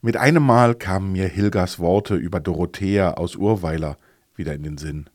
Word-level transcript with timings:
Mit 0.00 0.16
einem 0.16 0.44
Mal 0.44 0.76
kamen 0.76 1.10
mir 1.10 1.26
Hilgers 1.26 1.80
Worte 1.80 2.14
über 2.14 2.38
Dorothea 2.38 3.14
aus 3.14 3.34
Urweiler 3.34 3.96
wieder 4.36 4.54
in 4.54 4.62
den 4.62 4.78
Sinn, 4.78 5.10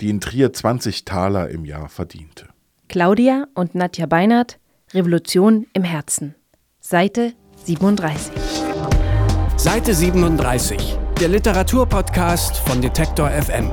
die 0.00 0.10
in 0.10 0.20
Trier 0.20 0.52
20 0.52 1.04
Taler 1.04 1.50
im 1.50 1.64
Jahr 1.64 1.88
verdiente. 1.88 2.48
Claudia 2.88 3.46
und 3.54 3.76
Nadja 3.76 4.06
Beinert, 4.06 4.58
Revolution 4.92 5.68
im 5.72 5.84
Herzen. 5.84 6.34
Seite 6.80 7.34
37. 7.64 8.32
Seite 9.56 9.94
37, 9.94 10.98
der 11.20 11.28
Literaturpodcast 11.28 12.56
von 12.56 12.82
Detektor 12.82 13.30
FM. 13.30 13.70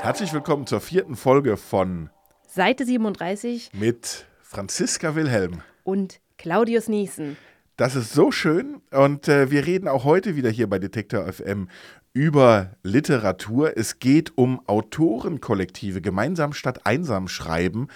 Herzlich 0.00 0.32
willkommen 0.32 0.66
zur 0.66 0.80
vierten 0.80 1.14
Folge 1.14 1.56
von 1.56 2.10
Seite 2.48 2.84
37 2.84 3.70
mit 3.74 4.26
Franziska 4.42 5.14
Wilhelm 5.14 5.62
und 5.84 6.18
Claudius 6.36 6.88
Niesen. 6.88 7.36
Das 7.76 7.94
ist 7.94 8.14
so 8.14 8.30
schön 8.32 8.80
und 8.90 9.28
äh, 9.28 9.50
wir 9.50 9.66
reden 9.66 9.86
auch 9.86 10.04
heute 10.04 10.34
wieder 10.34 10.48
hier 10.48 10.66
bei 10.66 10.78
Detektor 10.78 11.30
FM 11.30 11.68
über 12.14 12.70
Literatur. 12.82 13.76
Es 13.76 13.98
geht 13.98 14.38
um 14.38 14.66
Autorenkollektive, 14.66 16.00
gemeinsam 16.00 16.54
statt 16.54 16.86
einsam 16.86 17.28
schreiben. 17.28 17.88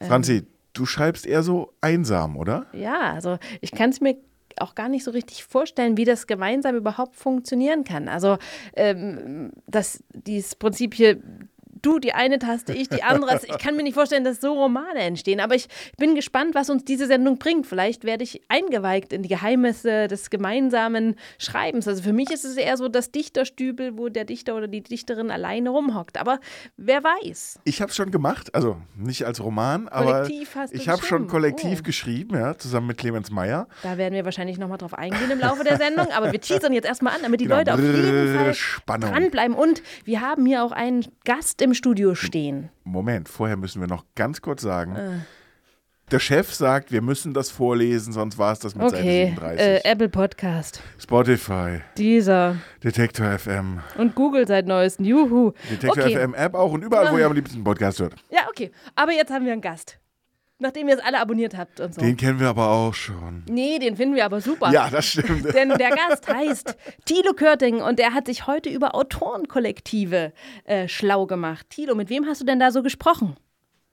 Franzi, 0.00 0.36
ähm. 0.38 0.46
du 0.72 0.86
schreibst 0.86 1.26
eher 1.26 1.42
so 1.42 1.74
einsam, 1.82 2.38
oder? 2.38 2.64
Ja, 2.72 3.12
also 3.12 3.36
ich 3.60 3.72
kann 3.72 3.90
es 3.90 4.00
mir 4.00 4.16
auch 4.56 4.74
gar 4.74 4.88
nicht 4.88 5.04
so 5.04 5.10
richtig 5.10 5.44
vorstellen, 5.44 5.98
wie 5.98 6.06
das 6.06 6.26
gemeinsam 6.26 6.74
überhaupt 6.74 7.14
funktionieren 7.14 7.84
kann. 7.84 8.08
Also 8.08 8.38
ähm, 8.74 9.52
das, 9.66 10.02
dieses 10.14 10.54
Prinzip 10.54 10.94
hier, 10.94 11.18
du 11.82 11.98
die 11.98 12.12
eine 12.12 12.38
Taste, 12.38 12.72
ich 12.72 12.88
die 12.88 13.02
andere. 13.02 13.30
Also 13.30 13.46
ich 13.48 13.58
kann 13.58 13.76
mir 13.76 13.82
nicht 13.82 13.94
vorstellen, 13.94 14.24
dass 14.24 14.40
so 14.40 14.52
Romane 14.52 15.00
entstehen. 15.00 15.40
Aber 15.40 15.54
ich 15.54 15.68
bin 15.96 16.14
gespannt, 16.14 16.54
was 16.54 16.70
uns 16.70 16.84
diese 16.84 17.06
Sendung 17.06 17.38
bringt. 17.38 17.66
Vielleicht 17.66 18.04
werde 18.04 18.24
ich 18.24 18.42
eingeweigt 18.48 19.12
in 19.12 19.22
die 19.22 19.28
Geheimnisse 19.28 20.08
des 20.08 20.30
gemeinsamen 20.30 21.16
Schreibens. 21.38 21.86
Also 21.88 22.02
für 22.02 22.12
mich 22.12 22.30
ist 22.30 22.44
es 22.44 22.56
eher 22.56 22.76
so 22.76 22.88
das 22.88 23.10
Dichterstübel, 23.10 23.96
wo 23.98 24.08
der 24.08 24.24
Dichter 24.24 24.56
oder 24.56 24.68
die 24.68 24.82
Dichterin 24.82 25.30
alleine 25.30 25.70
rumhockt. 25.70 26.18
Aber 26.18 26.40
wer 26.76 27.02
weiß. 27.02 27.60
Ich 27.64 27.80
habe 27.80 27.90
es 27.90 27.96
schon 27.96 28.10
gemacht, 28.10 28.54
also 28.54 28.76
nicht 28.96 29.26
als 29.26 29.42
Roman, 29.42 29.88
aber 29.88 30.28
ich 30.28 30.88
habe 30.88 31.02
schon 31.04 31.26
kollektiv 31.26 31.80
oh. 31.80 31.82
geschrieben, 31.84 32.36
ja, 32.36 32.56
zusammen 32.56 32.88
mit 32.88 32.98
Clemens 32.98 33.30
Meyer. 33.30 33.68
Da 33.82 33.98
werden 33.98 34.14
wir 34.14 34.24
wahrscheinlich 34.24 34.58
nochmal 34.58 34.78
drauf 34.78 34.94
eingehen 34.94 35.30
im 35.30 35.38
Laufe 35.38 35.64
der 35.64 35.76
Sendung. 35.76 36.10
Aber 36.12 36.32
wir 36.32 36.40
teasern 36.40 36.72
jetzt 36.72 36.86
erstmal 36.86 37.14
an, 37.14 37.22
damit 37.22 37.40
die 37.40 37.44
genau. 37.44 37.58
Leute 37.58 37.74
auf 37.74 37.80
jeden 37.80 38.36
Fall 38.36 38.54
Spannung. 38.54 39.10
dranbleiben. 39.10 39.56
Und 39.56 39.82
wir 40.04 40.20
haben 40.20 40.46
hier 40.46 40.64
auch 40.64 40.72
einen 40.72 41.06
Gast 41.24 41.62
im 41.62 41.69
im 41.70 41.74
Studio 41.74 42.16
stehen. 42.16 42.68
Moment, 42.82 43.28
vorher 43.28 43.56
müssen 43.56 43.80
wir 43.80 43.86
noch 43.86 44.04
ganz 44.16 44.42
kurz 44.42 44.62
sagen. 44.62 44.96
Äh. 44.96 45.18
Der 46.10 46.18
Chef 46.18 46.52
sagt, 46.52 46.90
wir 46.90 47.00
müssen 47.00 47.32
das 47.32 47.52
vorlesen, 47.52 48.12
sonst 48.12 48.36
war 48.36 48.52
es 48.52 48.58
das 48.58 48.74
mit 48.74 48.84
okay. 48.84 49.36
Seite 49.36 49.62
37. 49.62 49.66
Äh, 49.66 49.88
Apple 49.88 50.08
Podcast. 50.08 50.82
Spotify. 50.98 51.82
Dieser. 51.96 52.56
Detektor 52.82 53.38
FM. 53.38 53.78
Und 53.96 54.16
Google 54.16 54.48
seit 54.48 54.66
neuestem. 54.66 55.06
Juhu. 55.06 55.52
Detektor 55.70 56.04
okay. 56.04 56.16
FM 56.16 56.34
App 56.34 56.54
auch 56.54 56.72
und 56.72 56.82
überall, 56.82 57.12
wo 57.12 57.18
ihr 57.18 57.26
am 57.26 57.34
liebsten 57.34 57.62
Podcast 57.62 58.00
hört. 58.00 58.16
Ja, 58.30 58.48
okay. 58.48 58.72
Aber 58.96 59.12
jetzt 59.12 59.30
haben 59.30 59.44
wir 59.44 59.52
einen 59.52 59.60
Gast. 59.60 60.00
Nachdem 60.60 60.88
ihr 60.88 60.94
es 60.94 61.00
alle 61.00 61.18
abonniert 61.18 61.56
habt 61.56 61.80
und 61.80 61.94
so. 61.94 62.00
Den 62.02 62.16
kennen 62.16 62.38
wir 62.38 62.48
aber 62.48 62.68
auch 62.68 62.92
schon. 62.92 63.44
Nee, 63.48 63.78
den 63.78 63.96
finden 63.96 64.14
wir 64.14 64.26
aber 64.26 64.42
super. 64.42 64.70
Ja, 64.70 64.90
das 64.90 65.06
stimmt. 65.06 65.44
Denn 65.54 65.70
der 65.70 65.90
Gast 65.90 66.28
heißt 66.28 66.76
Thilo 67.06 67.32
Körting 67.32 67.80
und 67.80 67.98
er 67.98 68.12
hat 68.12 68.26
sich 68.26 68.46
heute 68.46 68.68
über 68.68 68.94
Autorenkollektive 68.94 70.32
äh, 70.64 70.86
schlau 70.86 71.26
gemacht. 71.26 71.66
Thilo, 71.70 71.94
mit 71.94 72.10
wem 72.10 72.26
hast 72.26 72.42
du 72.42 72.44
denn 72.44 72.60
da 72.60 72.70
so 72.70 72.82
gesprochen? 72.82 73.36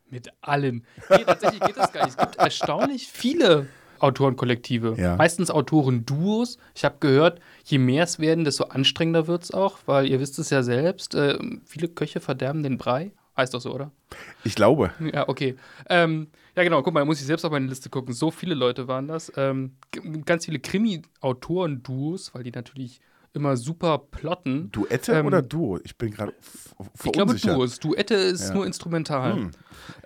Mit 0.09 0.29
allen. 0.41 0.85
Nee, 1.09 1.23
tatsächlich 1.25 1.61
geht 1.61 1.77
das 1.77 1.91
gar 1.93 2.05
nicht. 2.05 2.17
Es 2.17 2.17
gibt 2.17 2.35
erstaunlich 2.35 3.07
viele 3.07 3.67
Autorenkollektive. 3.99 4.95
Ja. 4.97 5.15
Meistens 5.15 5.49
Autoren-Duos. 5.49 6.57
Ich 6.75 6.85
habe 6.85 6.97
gehört, 6.99 7.39
je 7.63 7.77
mehr 7.77 8.03
es 8.03 8.19
werden, 8.19 8.43
desto 8.43 8.65
anstrengender 8.65 9.27
wird 9.27 9.43
es 9.43 9.51
auch, 9.51 9.79
weil 9.85 10.07
ihr 10.07 10.19
wisst 10.19 10.37
es 10.39 10.49
ja 10.49 10.63
selbst, 10.63 11.15
äh, 11.15 11.37
viele 11.65 11.87
Köche 11.87 12.19
verderben 12.19 12.63
den 12.63 12.77
Brei. 12.77 13.11
Heißt 13.37 13.53
doch 13.53 13.61
so, 13.61 13.73
oder? 13.73 13.91
Ich 14.43 14.55
glaube. 14.55 14.91
Ja, 15.13 15.29
okay. 15.29 15.55
Ähm, 15.89 16.27
ja, 16.55 16.63
genau. 16.63 16.81
Guck 16.81 16.93
mal, 16.93 17.05
muss 17.05 17.21
ich 17.21 17.27
selbst 17.27 17.45
auf 17.45 17.51
meine 17.51 17.67
Liste 17.67 17.89
gucken. 17.89 18.13
So 18.13 18.31
viele 18.31 18.55
Leute 18.55 18.87
waren 18.87 19.07
das. 19.07 19.31
Ähm, 19.37 19.75
ganz 20.25 20.45
viele 20.45 20.59
Krimi-Autoren-Duos, 20.59 22.33
weil 22.33 22.41
die 22.43 22.51
natürlich 22.51 22.99
immer 23.37 23.55
super 23.55 23.97
plotten. 23.97 24.71
Duette 24.71 25.13
ähm, 25.13 25.25
oder 25.25 25.41
Duo? 25.41 25.79
Ich 25.83 25.97
bin 25.97 26.11
gerade 26.11 26.33
Ich 27.03 27.11
glaube 27.11 27.35
Duos. 27.35 27.79
Duette 27.79 28.15
ist 28.15 28.49
ja. 28.49 28.53
nur 28.53 28.65
instrumental. 28.65 29.35
Hm. 29.35 29.51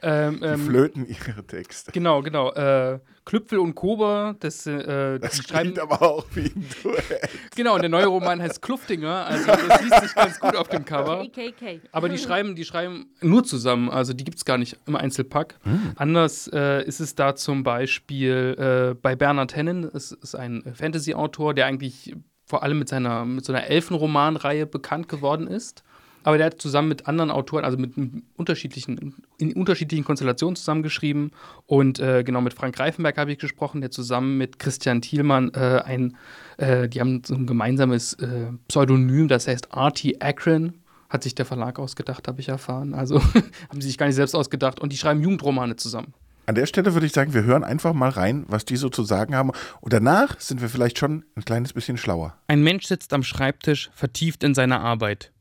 Ähm, 0.02 0.40
die 0.40 0.46
ähm, 0.46 0.66
flöten 0.66 1.08
ihre 1.08 1.46
Texte. 1.46 1.92
Genau, 1.92 2.22
genau. 2.22 2.52
Äh, 2.52 3.00
Klüpfel 3.24 3.60
und 3.60 3.76
Kober, 3.76 4.36
das, 4.40 4.66
äh, 4.66 5.20
das 5.20 5.34
die 5.34 5.44
schreiben. 5.44 5.78
aber 5.80 6.02
auch 6.02 6.26
wie 6.34 6.46
ein 6.46 6.66
Duett. 6.82 7.30
Genau, 7.56 7.76
und 7.76 7.82
der 7.82 7.90
neue 7.90 8.08
Roman 8.08 8.42
heißt 8.42 8.62
Kluftinger, 8.62 9.26
also 9.26 9.46
das 9.46 9.82
liest 9.82 10.02
sich 10.02 10.16
ganz 10.16 10.40
gut 10.40 10.56
auf 10.56 10.70
dem 10.70 10.86
Cover. 10.86 11.26
KKK. 11.28 11.82
Aber 11.92 12.10
die 12.10 12.18
schreiben, 12.18 12.56
die 12.56 12.66
schreiben 12.66 13.12
nur 13.22 13.44
zusammen, 13.44 13.90
also 13.90 14.14
die 14.14 14.24
gibt 14.24 14.38
es 14.38 14.46
gar 14.46 14.58
nicht 14.58 14.78
im 14.88 14.96
Einzelpack. 14.96 15.60
Hm. 15.64 15.94
Anders 15.96 16.50
äh, 16.52 16.84
ist 16.84 17.00
es 17.00 17.14
da 17.14 17.36
zum 17.36 17.64
Beispiel 17.64 18.56
äh, 18.58 18.96
bei 18.96 19.16
Bernhard 19.16 19.56
Hennen, 19.56 19.84
es 19.84 20.12
ist 20.12 20.36
ein 20.36 20.64
Fantasy-Autor, 20.74 21.54
der 21.54 21.68
eigentlich 21.68 22.16
vor 22.52 22.64
allem 22.64 22.80
mit 22.80 22.90
seiner 22.90 23.24
mit 23.24 23.46
so 23.46 23.54
einer 23.54 23.66
Elfenromanreihe 23.68 24.66
bekannt 24.66 25.08
geworden 25.08 25.48
ist. 25.48 25.86
Aber 26.24 26.38
der 26.38 26.48
hat 26.48 26.62
zusammen 26.62 26.90
mit 26.90 27.08
anderen 27.08 27.32
Autoren, 27.32 27.64
also 27.64 27.78
mit 27.78 27.94
unterschiedlichen, 28.36 29.16
in 29.38 29.54
unterschiedlichen 29.54 30.04
Konstellationen 30.04 30.58
zusammengeschrieben. 30.58 31.32
Und 31.66 32.00
äh, 32.00 32.24
genau 32.24 32.42
mit 32.42 32.54
Frank 32.54 32.78
Reifenberg 32.78 33.18
habe 33.18 33.32
ich 33.32 33.40
gesprochen, 33.40 33.80
der 33.80 33.90
zusammen 33.90 34.38
mit 34.38 34.60
Christian 34.60 35.02
Thielmann 35.02 35.52
äh, 35.56 35.82
ein, 35.84 36.18
äh, 36.58 36.90
die 36.90 37.00
haben 37.00 37.24
so 37.26 37.34
ein 37.36 37.48
gemeinsames 37.48 38.14
äh, 38.16 38.52
Pseudonym, 38.68 39.30
das 39.30 39.48
heißt 39.48 39.74
Artie 39.74 40.20
Akron, 40.20 40.74
hat 41.10 41.24
sich 41.24 41.34
der 41.34 41.46
Verlag 41.46 41.80
ausgedacht, 41.80 42.28
habe 42.28 42.42
ich 42.42 42.50
erfahren. 42.50 42.94
Also 42.94 43.20
haben 43.70 43.80
sie 43.80 43.88
sich 43.88 43.98
gar 43.98 44.08
nicht 44.08 44.16
selbst 44.16 44.36
ausgedacht. 44.36 44.82
Und 44.82 44.92
die 44.92 44.98
schreiben 44.98 45.24
Jugendromane 45.24 45.78
zusammen. 45.78 46.14
An 46.52 46.56
der 46.56 46.66
Stelle 46.66 46.94
würde 46.94 47.06
ich 47.06 47.14
sagen, 47.14 47.34
wir 47.34 47.46
hören 47.46 47.64
einfach 47.64 47.94
mal 47.94 48.10
rein, 48.10 48.44
was 48.50 48.66
die 48.66 48.76
so 48.76 48.90
zu 48.90 49.06
sagen 49.06 49.38
haben. 49.38 49.52
Und 49.80 49.94
danach 49.94 50.38
sind 50.42 50.60
wir 50.60 50.68
vielleicht 50.68 51.00
schon 51.00 51.24
ein 51.38 51.46
kleines 51.46 51.72
bisschen 51.72 51.96
schlauer. 51.96 52.38
Ein 52.50 52.62
Mensch 52.62 52.88
sitzt 52.88 53.14
am 53.14 53.24
Schreibtisch, 53.24 53.90
vertieft 53.94 54.44
in 54.44 54.54
seiner 54.54 54.82
Arbeit. 54.82 55.32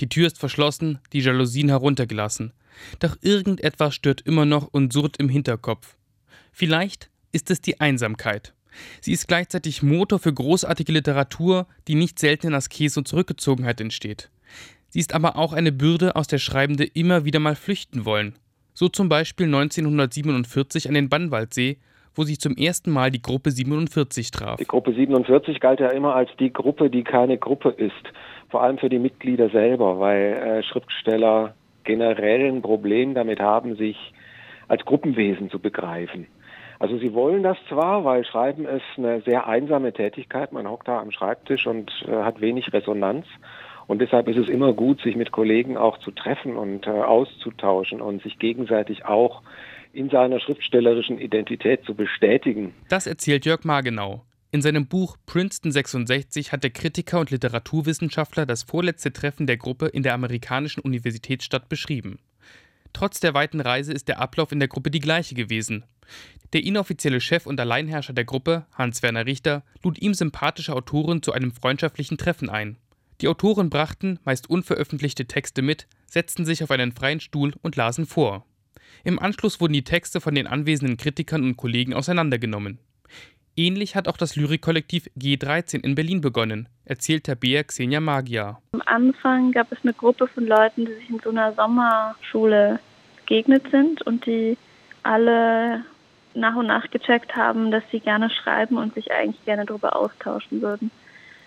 Die 0.00 0.08
Tür 0.08 0.26
ist 0.26 0.40
verschlossen, 0.40 0.98
die 1.12 1.20
Jalousien 1.20 1.68
heruntergelassen. 1.68 2.52
Doch 2.98 3.16
irgendetwas 3.20 3.94
stört 3.94 4.22
immer 4.22 4.44
noch 4.44 4.66
und 4.66 4.92
surrt 4.92 5.18
im 5.18 5.28
Hinterkopf. 5.28 5.94
Vielleicht 6.50 7.10
ist 7.30 7.48
es 7.52 7.60
die 7.60 7.78
Einsamkeit. 7.80 8.52
Sie 9.00 9.12
ist 9.12 9.28
gleichzeitig 9.28 9.84
Motor 9.84 10.18
für 10.18 10.34
großartige 10.34 10.90
Literatur, 10.90 11.68
die 11.86 11.94
nicht 11.94 12.18
selten 12.18 12.48
in 12.48 12.54
Askese 12.54 12.98
und 12.98 13.06
Zurückgezogenheit 13.06 13.80
entsteht. 13.80 14.30
Sie 14.88 14.98
ist 14.98 15.14
aber 15.14 15.36
auch 15.36 15.52
eine 15.52 15.70
Bürde, 15.70 16.16
aus 16.16 16.26
der 16.26 16.38
Schreibende 16.38 16.82
immer 16.82 17.24
wieder 17.24 17.38
mal 17.38 17.54
flüchten 17.54 18.04
wollen. 18.04 18.34
So 18.78 18.88
zum 18.88 19.08
Beispiel 19.08 19.46
1947 19.46 20.86
an 20.86 20.94
den 20.94 21.08
Bannwaldsee, 21.08 21.78
wo 22.14 22.22
sich 22.22 22.38
zum 22.38 22.56
ersten 22.56 22.90
Mal 22.90 23.10
die 23.10 23.22
Gruppe 23.22 23.50
47 23.50 24.30
traf. 24.30 24.56
Die 24.58 24.66
Gruppe 24.66 24.92
47 24.92 25.60
galt 25.60 25.80
ja 25.80 25.88
immer 25.88 26.14
als 26.14 26.30
die 26.38 26.52
Gruppe, 26.52 26.90
die 26.90 27.02
keine 27.02 27.38
Gruppe 27.38 27.70
ist 27.70 28.12
vor 28.48 28.62
allem 28.62 28.78
für 28.78 28.88
die 28.88 28.98
Mitglieder 28.98 29.50
selber, 29.50 29.98
weil 29.98 30.32
äh, 30.32 30.62
Schriftsteller 30.62 31.54
generell 31.84 32.48
ein 32.48 32.62
Problem 32.62 33.14
damit 33.14 33.40
haben, 33.40 33.76
sich 33.76 33.96
als 34.68 34.84
Gruppenwesen 34.84 35.50
zu 35.50 35.58
begreifen. 35.58 36.26
Also 36.78 36.98
sie 36.98 37.14
wollen 37.14 37.42
das 37.42 37.56
zwar, 37.68 38.04
weil 38.04 38.24
Schreiben 38.24 38.66
ist 38.66 38.84
eine 38.96 39.22
sehr 39.22 39.46
einsame 39.46 39.92
Tätigkeit. 39.92 40.52
Man 40.52 40.68
hockt 40.68 40.88
da 40.88 41.00
am 41.00 41.10
Schreibtisch 41.10 41.66
und 41.66 41.90
äh, 42.06 42.12
hat 42.22 42.40
wenig 42.40 42.72
Resonanz. 42.72 43.26
Und 43.86 44.00
deshalb 44.00 44.28
ist 44.28 44.36
es 44.36 44.48
immer 44.48 44.72
gut, 44.72 45.00
sich 45.02 45.16
mit 45.16 45.30
Kollegen 45.32 45.76
auch 45.76 45.98
zu 45.98 46.10
treffen 46.10 46.56
und 46.56 46.86
äh, 46.86 46.90
auszutauschen 46.90 48.00
und 48.00 48.22
sich 48.22 48.38
gegenseitig 48.38 49.04
auch 49.04 49.42
in 49.92 50.10
seiner 50.10 50.40
schriftstellerischen 50.40 51.18
Identität 51.18 51.84
zu 51.84 51.94
bestätigen. 51.94 52.74
Das 52.88 53.06
erzählt 53.06 53.46
Jörg 53.46 53.64
Margenau. 53.64 54.22
In 54.52 54.62
seinem 54.62 54.86
Buch 54.86 55.16
Princeton 55.26 55.72
66 55.72 56.52
hat 56.52 56.62
der 56.62 56.70
Kritiker 56.70 57.20
und 57.20 57.30
Literaturwissenschaftler 57.30 58.46
das 58.46 58.62
vorletzte 58.62 59.12
Treffen 59.12 59.46
der 59.46 59.56
Gruppe 59.56 59.86
in 59.86 60.02
der 60.02 60.14
amerikanischen 60.14 60.80
Universitätsstadt 60.80 61.68
beschrieben. 61.68 62.18
Trotz 62.92 63.20
der 63.20 63.34
weiten 63.34 63.60
Reise 63.60 63.92
ist 63.92 64.08
der 64.08 64.20
Ablauf 64.20 64.52
in 64.52 64.58
der 64.58 64.68
Gruppe 64.68 64.90
die 64.90 65.00
gleiche 65.00 65.34
gewesen. 65.34 65.84
Der 66.52 66.64
inoffizielle 66.64 67.20
Chef 67.20 67.46
und 67.46 67.60
Alleinherrscher 67.60 68.14
der 68.14 68.24
Gruppe, 68.24 68.66
Hans-Werner 68.72 69.26
Richter, 69.26 69.64
lud 69.82 70.00
ihm 70.00 70.14
sympathische 70.14 70.74
Autoren 70.74 71.22
zu 71.22 71.32
einem 71.32 71.52
freundschaftlichen 71.52 72.16
Treffen 72.16 72.48
ein. 72.48 72.78
Die 73.20 73.28
Autoren 73.28 73.70
brachten 73.70 74.18
meist 74.24 74.50
unveröffentlichte 74.50 75.26
Texte 75.26 75.62
mit, 75.62 75.86
setzten 76.06 76.44
sich 76.44 76.62
auf 76.62 76.70
einen 76.70 76.92
freien 76.92 77.20
Stuhl 77.20 77.54
und 77.62 77.76
lasen 77.76 78.06
vor. 78.06 78.44
Im 79.04 79.18
Anschluss 79.18 79.60
wurden 79.60 79.72
die 79.72 79.84
Texte 79.84 80.20
von 80.20 80.34
den 80.34 80.46
anwesenden 80.46 80.96
Kritikern 80.96 81.42
und 81.42 81.56
Kollegen 81.56 81.94
auseinandergenommen. 81.94 82.78
Ähnlich 83.56 83.96
hat 83.96 84.06
auch 84.06 84.18
das 84.18 84.36
Lyrikkollektiv 84.36 85.08
G13 85.18 85.82
in 85.82 85.94
Berlin 85.94 86.20
begonnen, 86.20 86.68
erzählt 86.84 87.24
Tabea 87.24 87.62
Xenia 87.62 88.00
Magia. 88.00 88.60
Am 88.72 88.82
Anfang 88.84 89.52
gab 89.52 89.72
es 89.72 89.78
eine 89.82 89.94
Gruppe 89.94 90.26
von 90.26 90.46
Leuten, 90.46 90.84
die 90.84 90.92
sich 90.92 91.08
in 91.08 91.20
so 91.20 91.30
einer 91.30 91.54
Sommerschule 91.54 92.80
begegnet 93.16 93.62
sind 93.70 94.02
und 94.02 94.26
die 94.26 94.58
alle 95.02 95.84
nach 96.34 96.54
und 96.54 96.66
nach 96.66 96.90
gecheckt 96.90 97.34
haben, 97.34 97.70
dass 97.70 97.82
sie 97.90 98.00
gerne 98.00 98.28
schreiben 98.28 98.76
und 98.76 98.92
sich 98.92 99.10
eigentlich 99.10 99.42
gerne 99.46 99.64
darüber 99.64 99.96
austauschen 99.96 100.60
würden. 100.60 100.90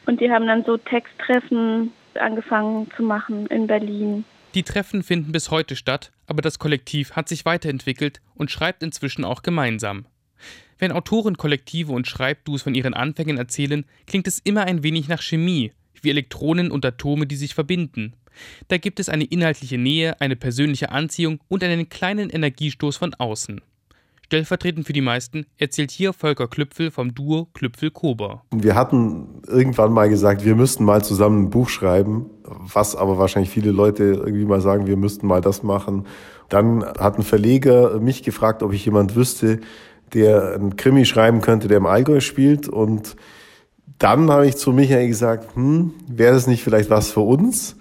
Und 0.05 0.21
die 0.21 0.31
haben 0.31 0.47
dann 0.47 0.63
so 0.65 0.77
Texttreffen 0.77 1.91
angefangen 2.15 2.89
zu 2.95 3.03
machen 3.03 3.47
in 3.47 3.67
Berlin. 3.67 4.25
Die 4.55 4.63
Treffen 4.63 5.03
finden 5.03 5.31
bis 5.31 5.51
heute 5.51 5.75
statt, 5.75 6.11
aber 6.25 6.41
das 6.41 6.57
Kollektiv 6.57 7.11
hat 7.15 7.29
sich 7.29 7.45
weiterentwickelt 7.45 8.19
und 8.33 8.49
schreibt 8.49 8.81
inzwischen 8.81 9.23
auch 9.23 9.43
gemeinsam. 9.43 10.05
Wenn 10.79 10.91
Autoren 10.91 11.37
Kollektive 11.37 11.91
und 11.91 12.07
Schreibduos 12.07 12.63
von 12.63 12.73
ihren 12.73 12.93
Anfängen 12.93 13.37
erzählen, 13.37 13.85
klingt 14.07 14.27
es 14.27 14.39
immer 14.39 14.63
ein 14.63 14.81
wenig 14.81 15.07
nach 15.07 15.21
Chemie, 15.21 15.71
wie 16.01 16.09
Elektronen 16.09 16.71
und 16.71 16.85
Atome, 16.85 17.27
die 17.27 17.35
sich 17.35 17.53
verbinden. 17.53 18.13
Da 18.69 18.77
gibt 18.77 18.99
es 18.99 19.09
eine 19.09 19.25
inhaltliche 19.25 19.77
Nähe, 19.77 20.19
eine 20.21 20.35
persönliche 20.35 20.91
Anziehung 20.91 21.41
und 21.47 21.63
einen 21.63 21.89
kleinen 21.89 22.29
Energiestoß 22.29 22.97
von 22.97 23.13
außen. 23.13 23.61
Stellvertretend 24.29 24.85
für 24.85 24.93
die 24.93 25.01
meisten 25.01 25.47
erzählt 25.57 25.89
hier 25.89 26.13
Volker 26.13 26.47
Klüpfel 26.47 26.91
vom 26.91 27.15
Duo 27.15 27.47
Klüpfel-Kober. 27.55 28.43
Wir 28.51 28.75
hatten 28.75 29.41
irgendwann 29.47 29.91
mal 29.91 30.07
gesagt, 30.07 30.45
wir 30.45 30.53
müssten 30.53 30.85
mal 30.85 31.03
zusammen 31.03 31.45
ein 31.45 31.49
Buch 31.49 31.67
schreiben, 31.67 32.29
was 32.43 32.95
aber 32.95 33.17
wahrscheinlich 33.17 33.49
viele 33.49 33.71
Leute 33.71 34.03
irgendwie 34.03 34.45
mal 34.45 34.61
sagen, 34.61 34.85
wir 34.85 34.97
müssten 34.97 35.25
mal 35.25 35.41
das 35.41 35.63
machen. 35.63 36.05
Dann 36.47 36.85
hat 36.85 37.17
ein 37.17 37.23
Verleger 37.23 37.99
mich 37.99 38.21
gefragt, 38.21 38.61
ob 38.61 38.71
ich 38.71 38.85
jemand 38.85 39.15
wüsste, 39.15 39.61
der 40.13 40.53
ein 40.53 40.75
Krimi 40.75 41.05
schreiben 41.05 41.41
könnte, 41.41 41.67
der 41.67 41.77
im 41.77 41.87
Allgäu 41.87 42.19
spielt. 42.19 42.69
Und 42.69 43.15
dann 43.97 44.29
habe 44.29 44.45
ich 44.45 44.57
zu 44.57 44.73
Michael 44.73 45.07
gesagt, 45.07 45.55
hm, 45.55 45.95
wäre 46.07 46.35
das 46.35 46.45
nicht 46.45 46.63
vielleicht 46.63 46.91
was 46.91 47.11
für 47.11 47.21
uns? 47.21 47.77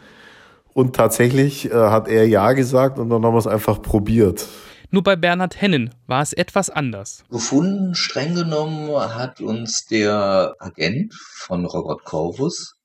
Und 0.73 0.97
tatsächlich 0.97 1.71
äh, 1.71 1.75
hat 1.75 2.09
er 2.09 2.27
Ja 2.27 2.55
gesagt 2.55 2.99
und 2.99 3.11
dann 3.11 3.23
haben 3.23 3.35
wir 3.35 3.39
es 3.39 3.47
einfach 3.47 3.83
probiert. 3.83 4.49
Nur 4.91 5.03
bei 5.03 5.17
Bernhard 5.17 5.61
Hennen 5.61 5.95
war 6.07 6.23
es 6.23 6.33
etwas 6.33 6.71
anders. 6.71 7.25
Gefunden, 7.31 7.95
streng 7.95 8.35
genommen, 8.35 8.91
hat 9.15 9.41
uns 9.41 9.85
der 9.85 10.55
Agent 10.59 11.15
von 11.15 11.67
Robert 11.67 12.05
Corvus, 12.05 12.79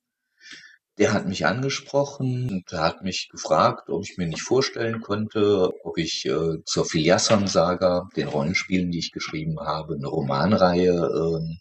der 0.98 1.14
hat 1.14 1.26
mich 1.28 1.46
angesprochen 1.46 2.50
und 2.50 2.78
hat 2.78 3.04
mich 3.04 3.30
gefragt, 3.32 3.90
ob 3.90 4.04
ich 4.04 4.18
mir 4.18 4.28
nicht 4.28 4.42
vorstellen 4.42 5.02
konnte, 5.02 5.72
ob 5.84 5.98
ich 5.98 6.26
äh, 6.26 6.64
zur 6.66 6.86
Filiasson-Saga, 6.86 8.10
den 8.16 8.28
Rollenspielen, 8.28 8.92
die 8.92 9.00
ich 9.00 9.12
geschrieben 9.12 9.60
habe, 9.60 9.96
eine 9.96 10.08
Romanreihe 10.08 10.92
äh, 10.92 11.58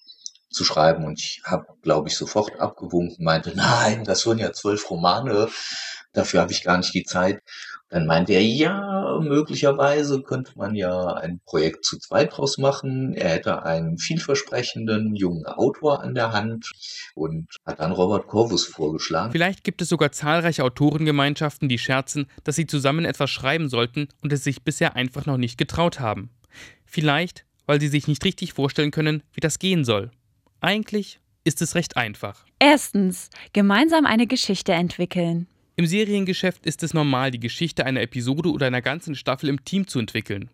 zu 0.50 0.64
schreiben. 0.64 1.04
Und 1.04 1.18
ich 1.18 1.40
habe, 1.44 1.64
glaube 1.82 2.08
ich, 2.08 2.16
sofort 2.16 2.60
abgewunken, 2.60 3.24
meinte, 3.24 3.52
nein, 3.56 4.04
das 4.04 4.26
waren 4.26 4.38
ja 4.38 4.52
zwölf 4.52 4.90
Romane, 4.90 5.48
dafür 6.12 6.42
habe 6.42 6.52
ich 6.52 6.62
gar 6.62 6.76
nicht 6.76 6.92
die 6.92 7.04
Zeit. 7.04 7.40
Dann 7.92 8.06
meinte 8.06 8.32
er, 8.32 8.42
ja, 8.42 9.20
möglicherweise 9.20 10.22
könnte 10.22 10.52
man 10.56 10.74
ja 10.74 11.12
ein 11.12 11.42
Projekt 11.44 11.84
zu 11.84 11.98
zweit 11.98 12.34
draus 12.34 12.56
machen. 12.56 13.12
Er 13.12 13.28
hätte 13.28 13.64
einen 13.64 13.98
vielversprechenden 13.98 15.14
jungen 15.14 15.44
Autor 15.44 16.02
an 16.02 16.14
der 16.14 16.32
Hand 16.32 16.70
und 17.14 17.48
hat 17.66 17.80
dann 17.80 17.92
Robert 17.92 18.28
Corvus 18.28 18.64
vorgeschlagen. 18.64 19.30
Vielleicht 19.30 19.62
gibt 19.62 19.82
es 19.82 19.90
sogar 19.90 20.10
zahlreiche 20.10 20.64
Autorengemeinschaften, 20.64 21.68
die 21.68 21.76
scherzen, 21.76 22.28
dass 22.44 22.56
sie 22.56 22.66
zusammen 22.66 23.04
etwas 23.04 23.28
schreiben 23.28 23.68
sollten 23.68 24.08
und 24.22 24.32
es 24.32 24.42
sich 24.42 24.62
bisher 24.62 24.96
einfach 24.96 25.26
noch 25.26 25.36
nicht 25.36 25.58
getraut 25.58 26.00
haben. 26.00 26.30
Vielleicht, 26.86 27.44
weil 27.66 27.78
sie 27.78 27.88
sich 27.88 28.08
nicht 28.08 28.24
richtig 28.24 28.54
vorstellen 28.54 28.90
können, 28.90 29.22
wie 29.34 29.40
das 29.40 29.58
gehen 29.58 29.84
soll. 29.84 30.10
Eigentlich 30.62 31.20
ist 31.44 31.60
es 31.60 31.74
recht 31.74 31.98
einfach. 31.98 32.46
Erstens, 32.58 33.28
gemeinsam 33.52 34.06
eine 34.06 34.26
Geschichte 34.26 34.72
entwickeln. 34.72 35.46
Im 35.74 35.86
Seriengeschäft 35.86 36.66
ist 36.66 36.82
es 36.82 36.92
normal, 36.92 37.30
die 37.30 37.40
Geschichte 37.40 37.86
einer 37.86 38.02
Episode 38.02 38.50
oder 38.50 38.66
einer 38.66 38.82
ganzen 38.82 39.14
Staffel 39.14 39.48
im 39.48 39.64
Team 39.64 39.86
zu 39.86 39.98
entwickeln. 39.98 40.50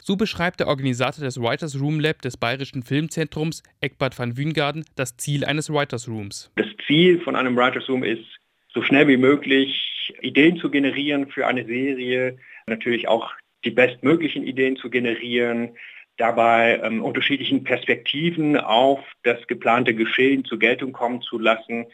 So 0.00 0.16
beschreibt 0.16 0.60
der 0.60 0.68
Organisator 0.68 1.22
des 1.22 1.38
Writers 1.38 1.78
Room 1.78 2.00
Lab 2.00 2.22
des 2.22 2.38
Bayerischen 2.38 2.82
Filmzentrums, 2.82 3.62
Eckbert 3.82 4.18
van 4.18 4.38
Wüngarden, 4.38 4.86
das 4.96 5.18
Ziel 5.18 5.44
eines 5.44 5.68
Writers 5.68 6.08
Rooms. 6.08 6.50
Das 6.56 6.68
Ziel 6.86 7.20
von 7.20 7.36
einem 7.36 7.54
Writers 7.54 7.86
Room 7.86 8.02
ist, 8.02 8.24
so 8.72 8.82
schnell 8.82 9.08
wie 9.08 9.18
möglich 9.18 10.14
Ideen 10.22 10.56
zu 10.56 10.70
generieren 10.70 11.28
für 11.28 11.46
eine 11.46 11.66
Serie, 11.66 12.38
natürlich 12.66 13.08
auch 13.08 13.30
die 13.66 13.70
bestmöglichen 13.72 14.42
Ideen 14.42 14.76
zu 14.76 14.88
generieren, 14.88 15.76
dabei 16.16 16.80
ähm, 16.82 17.02
unterschiedlichen 17.02 17.62
Perspektiven 17.62 18.56
auf 18.56 19.00
das 19.22 19.46
geplante 19.48 19.94
Geschehen 19.94 20.46
zur 20.46 20.58
Geltung 20.58 20.92
kommen 20.92 21.20
zu 21.20 21.38
lassen 21.38 21.86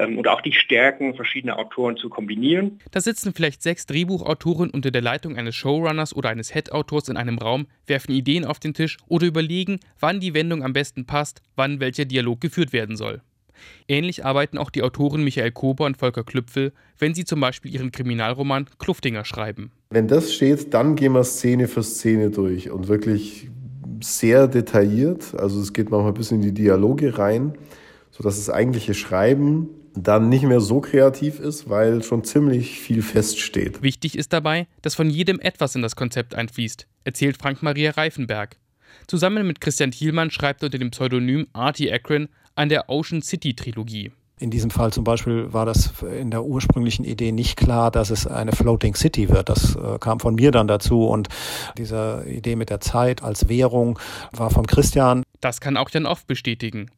ähm, 0.00 0.18
und 0.18 0.26
auch 0.28 0.40
die 0.40 0.52
Stärken 0.52 1.14
verschiedener 1.14 1.58
Autoren 1.58 1.96
zu 1.96 2.08
kombinieren. 2.08 2.80
Da 2.90 3.00
sitzen 3.00 3.32
vielleicht 3.34 3.62
sechs 3.62 3.86
Drehbuchautoren 3.86 4.70
unter 4.70 4.90
der 4.90 5.02
Leitung 5.02 5.36
eines 5.36 5.54
Showrunners 5.54 6.14
oder 6.14 6.30
eines 6.30 6.52
Head-Autors 6.52 7.08
in 7.08 7.16
einem 7.16 7.38
Raum, 7.38 7.66
werfen 7.86 8.12
Ideen 8.12 8.44
auf 8.44 8.58
den 8.58 8.74
Tisch 8.74 8.96
oder 9.08 9.26
überlegen, 9.26 9.80
wann 9.98 10.20
die 10.20 10.34
Wendung 10.34 10.64
am 10.64 10.72
besten 10.72 11.06
passt, 11.06 11.42
wann 11.56 11.80
welcher 11.80 12.04
Dialog 12.04 12.40
geführt 12.40 12.72
werden 12.72 12.96
soll. 12.96 13.20
Ähnlich 13.88 14.24
arbeiten 14.24 14.56
auch 14.56 14.70
die 14.70 14.82
Autoren 14.82 15.22
Michael 15.22 15.52
Kober 15.52 15.84
und 15.84 15.98
Volker 15.98 16.24
Klüpfel, 16.24 16.72
wenn 16.98 17.14
sie 17.14 17.26
zum 17.26 17.40
Beispiel 17.40 17.74
ihren 17.74 17.92
Kriminalroman 17.92 18.66
Kluftinger 18.78 19.26
schreiben. 19.26 19.70
Wenn 19.90 20.08
das 20.08 20.32
steht, 20.32 20.72
dann 20.72 20.96
gehen 20.96 21.12
wir 21.12 21.24
Szene 21.24 21.68
für 21.68 21.82
Szene 21.82 22.30
durch 22.30 22.70
und 22.70 22.88
wirklich 22.88 23.50
sehr 24.00 24.48
detailliert. 24.48 25.34
Also 25.36 25.60
es 25.60 25.74
geht 25.74 25.90
manchmal 25.90 26.12
ein 26.12 26.16
bisschen 26.16 26.38
in 26.38 26.54
die 26.54 26.62
Dialoge 26.62 27.18
rein, 27.18 27.52
sodass 28.10 28.36
das 28.36 28.48
eigentliche 28.48 28.94
Schreiben 28.94 29.68
dann 29.94 30.28
nicht 30.28 30.44
mehr 30.44 30.60
so 30.60 30.80
kreativ 30.80 31.40
ist, 31.40 31.68
weil 31.68 32.02
schon 32.02 32.24
ziemlich 32.24 32.80
viel 32.80 33.02
feststeht. 33.02 33.82
Wichtig 33.82 34.16
ist 34.16 34.32
dabei, 34.32 34.66
dass 34.82 34.94
von 34.94 35.10
jedem 35.10 35.40
etwas 35.40 35.74
in 35.74 35.82
das 35.82 35.96
Konzept 35.96 36.34
einfließt, 36.34 36.86
erzählt 37.04 37.36
Frank-Maria 37.36 37.92
Reifenberg. 37.92 38.56
Zusammen 39.06 39.46
mit 39.46 39.60
Christian 39.60 39.90
Thielmann 39.90 40.30
schreibt 40.30 40.62
er 40.62 40.66
unter 40.66 40.78
dem 40.78 40.90
Pseudonym 40.90 41.48
Artie 41.52 41.92
Akron 41.92 42.28
an 42.54 42.68
der 42.68 42.88
Ocean 42.88 43.22
City 43.22 43.54
Trilogie. 43.54 44.12
In 44.38 44.50
diesem 44.50 44.70
Fall 44.70 44.90
zum 44.90 45.04
Beispiel 45.04 45.52
war 45.52 45.66
das 45.66 45.92
in 46.02 46.30
der 46.30 46.44
ursprünglichen 46.44 47.04
Idee 47.04 47.30
nicht 47.30 47.58
klar, 47.58 47.90
dass 47.90 48.08
es 48.08 48.26
eine 48.26 48.52
Floating 48.52 48.94
City 48.94 49.28
wird. 49.28 49.50
Das 49.50 49.76
äh, 49.76 49.98
kam 49.98 50.18
von 50.18 50.34
mir 50.34 50.50
dann 50.50 50.66
dazu 50.66 51.04
und 51.04 51.28
diese 51.76 52.24
Idee 52.26 52.56
mit 52.56 52.70
der 52.70 52.80
Zeit 52.80 53.22
als 53.22 53.50
Währung 53.50 53.98
war 54.32 54.48
von 54.48 54.66
Christian. 54.66 55.24
Das 55.42 55.60
kann 55.60 55.76
auch 55.76 55.90
Jan 55.90 56.06
Off 56.06 56.24
bestätigen. 56.24 56.90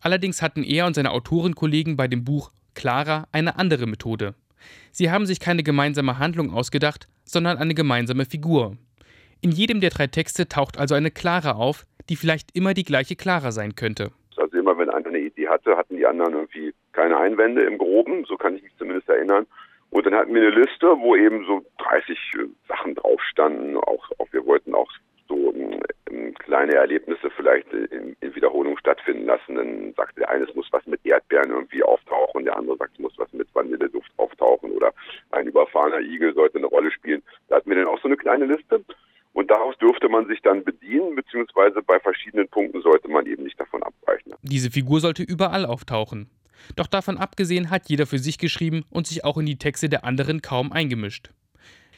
Allerdings 0.00 0.42
hatten 0.42 0.62
er 0.62 0.86
und 0.86 0.94
seine 0.94 1.10
Autorenkollegen 1.10 1.96
bei 1.96 2.08
dem 2.08 2.24
Buch 2.24 2.50
Clara 2.74 3.26
eine 3.32 3.58
andere 3.58 3.86
Methode. 3.86 4.34
Sie 4.92 5.10
haben 5.10 5.26
sich 5.26 5.40
keine 5.40 5.62
gemeinsame 5.62 6.18
Handlung 6.18 6.52
ausgedacht, 6.52 7.08
sondern 7.24 7.58
eine 7.58 7.74
gemeinsame 7.74 8.24
Figur. 8.24 8.76
In 9.42 9.50
jedem 9.50 9.80
der 9.80 9.90
drei 9.90 10.06
Texte 10.06 10.48
taucht 10.48 10.78
also 10.78 10.94
eine 10.94 11.10
Clara 11.10 11.52
auf, 11.52 11.84
die 12.08 12.16
vielleicht 12.16 12.56
immer 12.56 12.74
die 12.74 12.84
gleiche 12.84 13.16
Clara 13.16 13.52
sein 13.52 13.74
könnte. 13.74 14.12
Also 14.36 14.56
immer 14.56 14.78
wenn 14.78 14.90
einer 14.90 15.08
eine 15.08 15.18
Idee 15.18 15.48
hatte, 15.48 15.76
hatten 15.76 15.96
die 15.96 16.06
anderen 16.06 16.34
irgendwie 16.34 16.74
keine 16.92 17.16
Einwände 17.16 17.62
im 17.62 17.78
Groben, 17.78 18.24
so 18.24 18.36
kann 18.36 18.56
ich 18.56 18.62
mich 18.62 18.76
zumindest 18.78 19.08
erinnern. 19.08 19.46
Und 19.90 20.06
dann 20.06 20.14
hatten 20.14 20.34
wir 20.34 20.42
eine 20.42 20.50
Liste, 20.50 20.86
wo 20.98 21.16
eben 21.16 21.44
so 21.46 21.64
30 21.78 22.10
äh, 22.10 22.46
Sachen 22.68 22.94
drauf 22.94 23.20
standen. 23.30 23.76
Auch, 23.76 24.10
auch 24.18 24.26
wir 24.32 24.44
wollten 24.44 24.74
auch 24.74 24.90
so 25.28 25.52
ähm, 25.54 26.34
kleine 26.34 26.74
Erlebnisse 26.74 27.30
vielleicht 27.36 27.72
in, 27.72 28.16
in, 28.20 28.34
Wiederholung 28.34 28.78
stattfinden 28.78 29.26
lassen. 29.26 29.54
Dann 29.54 29.94
sagte 29.96 30.20
der 30.20 30.30
eine, 30.30 30.44
es 30.44 30.54
muss 30.54 30.68
was 30.70 30.86
mit 30.86 31.04
Erdbeeren 31.04 31.50
irgendwie 31.50 31.82
auftauchen, 31.82 32.44
der 32.44 32.56
andere 32.56 32.76
sagt, 32.76 32.92
es 32.94 32.98
muss 33.00 33.18
was 33.18 33.32
mit 33.32 33.52
Vanilleduft 33.54 34.10
auftauchen 34.16 34.72
oder 34.72 34.92
ein 35.30 35.46
überfahrener 35.46 36.00
Igel 36.00 36.34
sollte 36.34 36.58
eine 36.58 36.66
Rolle 36.66 36.90
spielen. 36.90 37.22
Da 37.48 37.56
hatten 37.56 37.70
wir 37.70 37.76
dann 37.76 37.86
auch 37.86 38.00
so 38.00 38.08
eine 38.08 38.16
kleine 38.16 38.46
Liste. 38.46 38.84
Und 39.32 39.50
daraus 39.50 39.76
dürfte 39.76 40.08
man 40.08 40.26
sich 40.28 40.40
dann 40.40 40.64
bedienen, 40.64 41.14
beziehungsweise 41.14 41.82
bei 41.82 42.00
verschiedenen 42.00 42.48
Punkten 42.48 42.80
sollte 42.80 43.08
man 43.08 43.26
eben 43.26 43.42
nicht 43.42 43.60
davon 43.60 43.82
abweichen. 43.82 44.32
Diese 44.40 44.70
Figur 44.70 45.00
sollte 45.00 45.22
überall 45.22 45.66
auftauchen. 45.66 46.30
Doch 46.74 46.86
davon 46.86 47.18
abgesehen 47.18 47.70
hat 47.70 47.88
jeder 47.88 48.06
für 48.06 48.18
sich 48.18 48.38
geschrieben 48.38 48.84
und 48.90 49.06
sich 49.06 49.24
auch 49.24 49.36
in 49.36 49.44
die 49.44 49.58
Texte 49.58 49.90
der 49.90 50.04
anderen 50.04 50.40
kaum 50.40 50.72
eingemischt. 50.72 51.30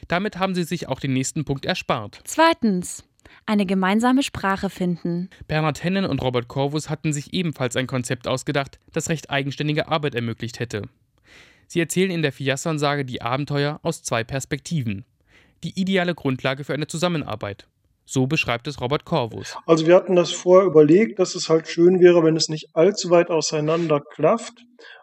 Damit 0.07 0.37
haben 0.37 0.55
sie 0.55 0.63
sich 0.63 0.87
auch 0.87 0.99
den 0.99 1.13
nächsten 1.13 1.45
Punkt 1.45 1.65
erspart. 1.65 2.19
Zweitens. 2.25 3.08
Eine 3.45 3.65
gemeinsame 3.65 4.23
Sprache 4.23 4.69
finden. 4.69 5.29
Bernhard 5.47 5.83
Hennen 5.83 6.05
und 6.05 6.21
Robert 6.21 6.47
Corvus 6.47 6.89
hatten 6.89 7.13
sich 7.13 7.33
ebenfalls 7.33 7.75
ein 7.75 7.87
Konzept 7.87 8.27
ausgedacht, 8.27 8.79
das 8.93 9.09
recht 9.09 9.29
eigenständige 9.29 9.87
Arbeit 9.87 10.15
ermöglicht 10.15 10.59
hätte. 10.59 10.83
Sie 11.67 11.79
erzählen 11.79 12.11
in 12.11 12.21
der 12.21 12.31
Fiasson-Sage 12.31 13.05
die 13.05 13.21
Abenteuer 13.21 13.79
aus 13.83 14.01
zwei 14.01 14.23
Perspektiven. 14.23 15.05
Die 15.63 15.79
ideale 15.79 16.15
Grundlage 16.15 16.63
für 16.63 16.73
eine 16.73 16.87
Zusammenarbeit. 16.87 17.67
So 18.05 18.25
beschreibt 18.25 18.67
es 18.67 18.81
Robert 18.81 19.05
Corvus. 19.05 19.55
Also 19.67 19.85
wir 19.85 19.93
hatten 19.93 20.15
das 20.15 20.31
vorher 20.31 20.65
überlegt, 20.67 21.19
dass 21.19 21.35
es 21.35 21.47
halt 21.47 21.67
schön 21.67 21.99
wäre, 21.99 22.23
wenn 22.23 22.35
es 22.35 22.49
nicht 22.49 22.69
allzu 22.73 23.11
weit 23.11 23.29
auseinander 23.29 24.01
klafft. 24.01 24.53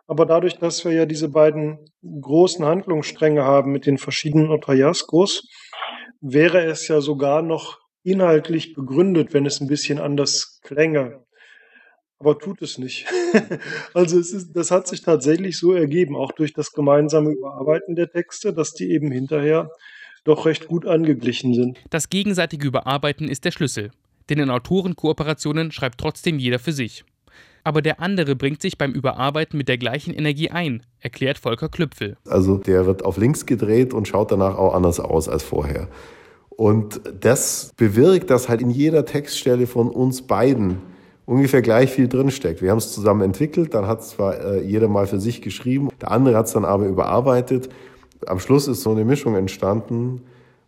Aber 0.09 0.27
dadurch, 0.27 0.57
dass 0.57 0.85
wir 0.85 0.93
ja 0.93 1.07
diese 1.07 1.29
beiden 1.29 1.79
großen 2.03 2.65
Handlungsstränge 2.65 3.45
haben 3.45 3.71
mit 3.71 3.87
den 3.87 3.99
verschiedenen 3.99 4.51
Otayaskos, 4.51 5.47
wäre 6.21 6.65
es 6.65 6.89
ja 6.89 7.01
sogar 7.01 7.43
noch 7.43 7.79
inhaltlich 8.07 8.73
begründet, 8.75 9.35
wenn 9.35 9.47
es 9.47 9.61
ein 9.61 9.67
bisschen 9.67 9.99
anders 9.99 10.61
klänge. 10.63 11.25
Aber 12.19 12.39
tut 12.39 12.63
es 12.63 12.79
nicht. 12.79 13.07
also 13.95 14.19
es 14.19 14.33
ist, 14.33 14.53
das 14.55 14.71
hat 14.71 14.87
sich 14.87 15.03
tatsächlich 15.03 15.59
so 15.59 15.73
ergeben, 15.73 16.17
auch 16.17 16.33
durch 16.33 16.55
das 16.55 16.73
gemeinsame 16.73 17.33
Überarbeiten 17.33 17.95
der 17.95 18.09
Texte, 18.09 18.55
dass 18.55 18.73
die 18.73 18.91
eben 18.91 19.11
hinterher 19.11 19.71
doch 20.25 20.47
recht 20.47 20.67
gut 20.67 20.87
angeglichen 20.87 21.53
sind. 21.53 21.79
Das 21.91 22.09
gegenseitige 22.09 22.67
Überarbeiten 22.67 23.29
ist 23.29 23.45
der 23.45 23.51
Schlüssel. 23.51 23.91
Denn 24.29 24.39
in 24.39 24.51
Autorenkooperationen 24.51 25.71
schreibt 25.71 25.99
trotzdem 25.99 26.39
jeder 26.39 26.59
für 26.59 26.73
sich. 26.73 27.05
Aber 27.65 27.83
der 27.83 28.01
andere 28.01 28.35
bringt 28.37 28.63
sich 28.63 28.79
beim 28.79 28.93
Überarbeiten 28.93 29.59
mit 29.59 29.69
der 29.69 29.79
gleichen 29.79 30.15
Energie 30.15 30.51
ein, 30.51 30.83
erklärt 31.01 31.39
Volker 31.39 31.69
Klüpfel. 31.69 32.17
Also 32.27 32.57
der 32.59 32.87
wird 32.87 33.05
auf 33.05 33.19
links 33.19 33.47
gedreht 33.47 33.93
und 33.93 34.09
schaut 34.09 34.31
danach 34.31 34.57
auch 34.57 34.75
anders 34.75 35.01
aus 35.01 35.29
als 35.29 35.43
vorher. 35.43 35.89
Und 36.57 37.01
das 37.21 37.73
bewirkt, 37.77 38.31
dass 38.31 38.49
halt 38.49 38.63
in 38.63 38.71
jeder 38.71 39.05
Textstelle 39.05 39.67
von 39.67 39.91
uns 39.91 40.23
beiden 40.23 40.79
ungefähr 41.27 41.61
gleich 41.61 41.91
viel 41.91 42.09
drinsteckt. 42.09 42.63
Wir 42.63 42.71
haben 42.71 42.79
es 42.79 42.93
zusammen 42.93 43.23
entwickelt, 43.23 43.75
dann 43.75 43.87
hat 43.87 44.03
zwar 44.05 44.41
äh, 44.41 44.63
jeder 44.63 44.89
mal 44.89 45.07
für 45.07 45.21
sich 45.21 45.43
geschrieben, 45.43 45.91
der 46.01 46.13
andere 46.13 46.37
hat 46.37 46.47
es 46.47 46.53
dann 46.53 46.65
aber 46.65 46.87
überarbeitet. 46.87 47.69
Am 48.27 48.39
Schluss 48.39 48.69
ist 48.69 48.83
so 48.83 48.93
eine 48.93 49.05
Mischung 49.05 49.35
entstanden, 49.35 50.23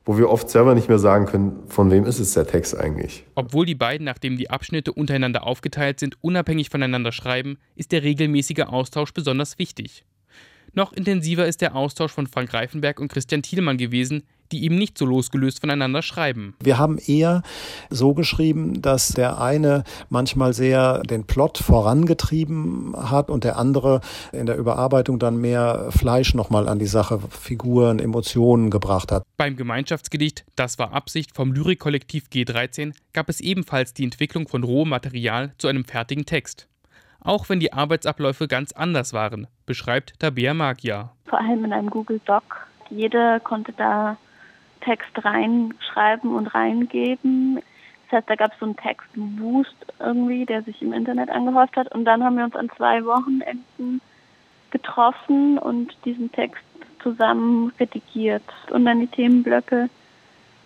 wo 0.05 0.19
wir 0.19 0.31
oft 0.31 0.51
selber 0.51 0.75
nicht 0.75 0.89
mehr 0.89 0.99
sagen 0.99 1.27
können, 1.27 1.63
von 1.69 1.91
wem 1.91 2.05
ist 2.05 2.19
es 2.19 2.35
der 2.35 2.47
Text 2.47 2.77
eigentlich. 2.77 3.25
Obwohl 3.35 3.67
die 3.67 3.75
beiden, 3.75 4.05
nachdem 4.05 4.37
die 4.37 4.51
Abschnitte 4.51 4.93
untereinander 4.93 5.47
aufgeteilt 5.47 6.01
sind, 6.01 6.17
unabhängig 6.23 6.71
voneinander 6.71 7.13
schreiben, 7.13 7.59
ist 7.77 7.93
der 7.93 8.03
regelmäßige 8.03 8.61
Austausch 8.67 9.13
besonders 9.13 9.59
wichtig. 9.59 10.05
Noch 10.73 10.93
intensiver 10.93 11.47
ist 11.47 11.61
der 11.61 11.75
Austausch 11.75 12.13
von 12.13 12.27
Frank 12.27 12.53
Reifenberg 12.53 13.01
und 13.01 13.13
Christian 13.13 13.43
Thielmann 13.43 13.79
gewesen, 13.79 14.23
die 14.53 14.65
eben 14.65 14.77
nicht 14.77 14.99
so 14.99 15.07
losgelöst 15.07 15.61
voneinander 15.61 16.03
schreiben. 16.03 16.55
Wir 16.61 16.79
haben 16.79 16.99
eher 16.99 17.43
so 17.91 18.15
geschrieben, 18.15 18.81
dass 18.83 19.09
der 19.09 19.41
eine 19.41 19.85
manchmal 20.09 20.53
sehr 20.53 21.03
den 21.03 21.25
Plot 21.25 21.59
vorangetrieben 21.59 22.95
hat 22.97 23.31
und 23.31 23.45
der 23.45 23.57
andere 23.57 24.01
in 24.33 24.47
der 24.47 24.57
Überarbeitung 24.57 25.19
dann 25.19 25.37
mehr 25.37 25.89
Fleisch 25.91 26.35
nochmal 26.35 26.69
an 26.69 26.79
die 26.79 26.87
Sache, 26.87 27.21
Figuren, 27.31 27.99
Emotionen 27.99 28.71
gebracht 28.71 29.13
hat. 29.13 29.23
Beim 29.37 29.57
Gemeinschaftsgedicht 29.57 30.45
Das 30.57 30.79
war 30.79 30.93
Absicht 30.93 31.35
vom 31.35 31.53
Lyrikkollektiv 31.53 32.27
G13 32.33 32.95
gab 33.13 33.29
es 33.29 33.41
ebenfalls 33.41 33.95
die 33.95 34.05
Entwicklung 34.05 34.49
von 34.49 34.65
rohem 34.65 34.89
Material 34.89 35.53
zu 35.59 35.69
einem 35.69 35.85
fertigen 35.85 36.27
Text. 36.27 36.69
Auch 37.21 37.49
wenn 37.49 37.61
die 37.61 37.73
Arbeitsabläufe 37.73 38.49
ganz 38.49 38.73
anders 38.73 39.13
waren, 39.13 39.49
beschreibt 39.67 40.19
Tabea 40.21 40.55
Magia. 40.55 41.13
Vor 41.27 41.41
allem 41.41 41.65
in 41.65 41.73
einem 41.73 41.91
Google 41.91 42.21
Doc. 42.25 42.43
Jeder 42.91 43.41
konnte 43.41 43.73
da 43.77 44.17
Text 44.81 45.11
reinschreiben 45.25 46.35
und 46.35 46.47
reingeben. 46.49 47.61
Das 48.05 48.19
heißt, 48.19 48.31
da 48.31 48.35
gab 48.37 48.53
es 48.53 48.59
so 48.59 48.67
einen 48.67 48.77
Textboost 48.77 49.75
irgendwie, 50.01 50.47
der 50.47 50.63
sich 50.63 50.81
im 50.81 50.93
Internet 50.93 51.31
angehäuft 51.31 51.77
hat. 51.77 51.95
Und 51.95 52.05
dann 52.05 52.25
haben 52.25 52.37
wir 52.37 52.45
uns 52.45 52.55
an 52.55 52.71
zwei 52.77 53.05
Wochenenden 53.05 54.01
getroffen 54.71 55.59
und 55.59 55.97
diesen 56.05 56.31
Text 56.33 56.63
zusammen 57.03 57.73
redigiert 57.79 58.43
und 58.71 58.85
dann 58.85 59.01
die 59.01 59.07
Themenblöcke 59.07 59.89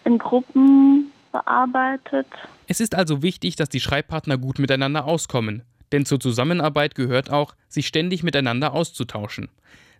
in 0.04 0.18
Gruppen 0.18 1.12
bearbeitet. 1.30 2.26
Es 2.66 2.80
ist 2.80 2.94
also 2.94 3.22
wichtig, 3.22 3.56
dass 3.56 3.68
die 3.68 3.80
Schreibpartner 3.80 4.38
gut 4.38 4.58
miteinander 4.58 5.06
auskommen. 5.06 5.62
Denn 5.92 6.06
zur 6.06 6.20
Zusammenarbeit 6.20 6.94
gehört 6.94 7.30
auch, 7.30 7.54
sich 7.68 7.86
ständig 7.86 8.22
miteinander 8.22 8.72
auszutauschen 8.72 9.48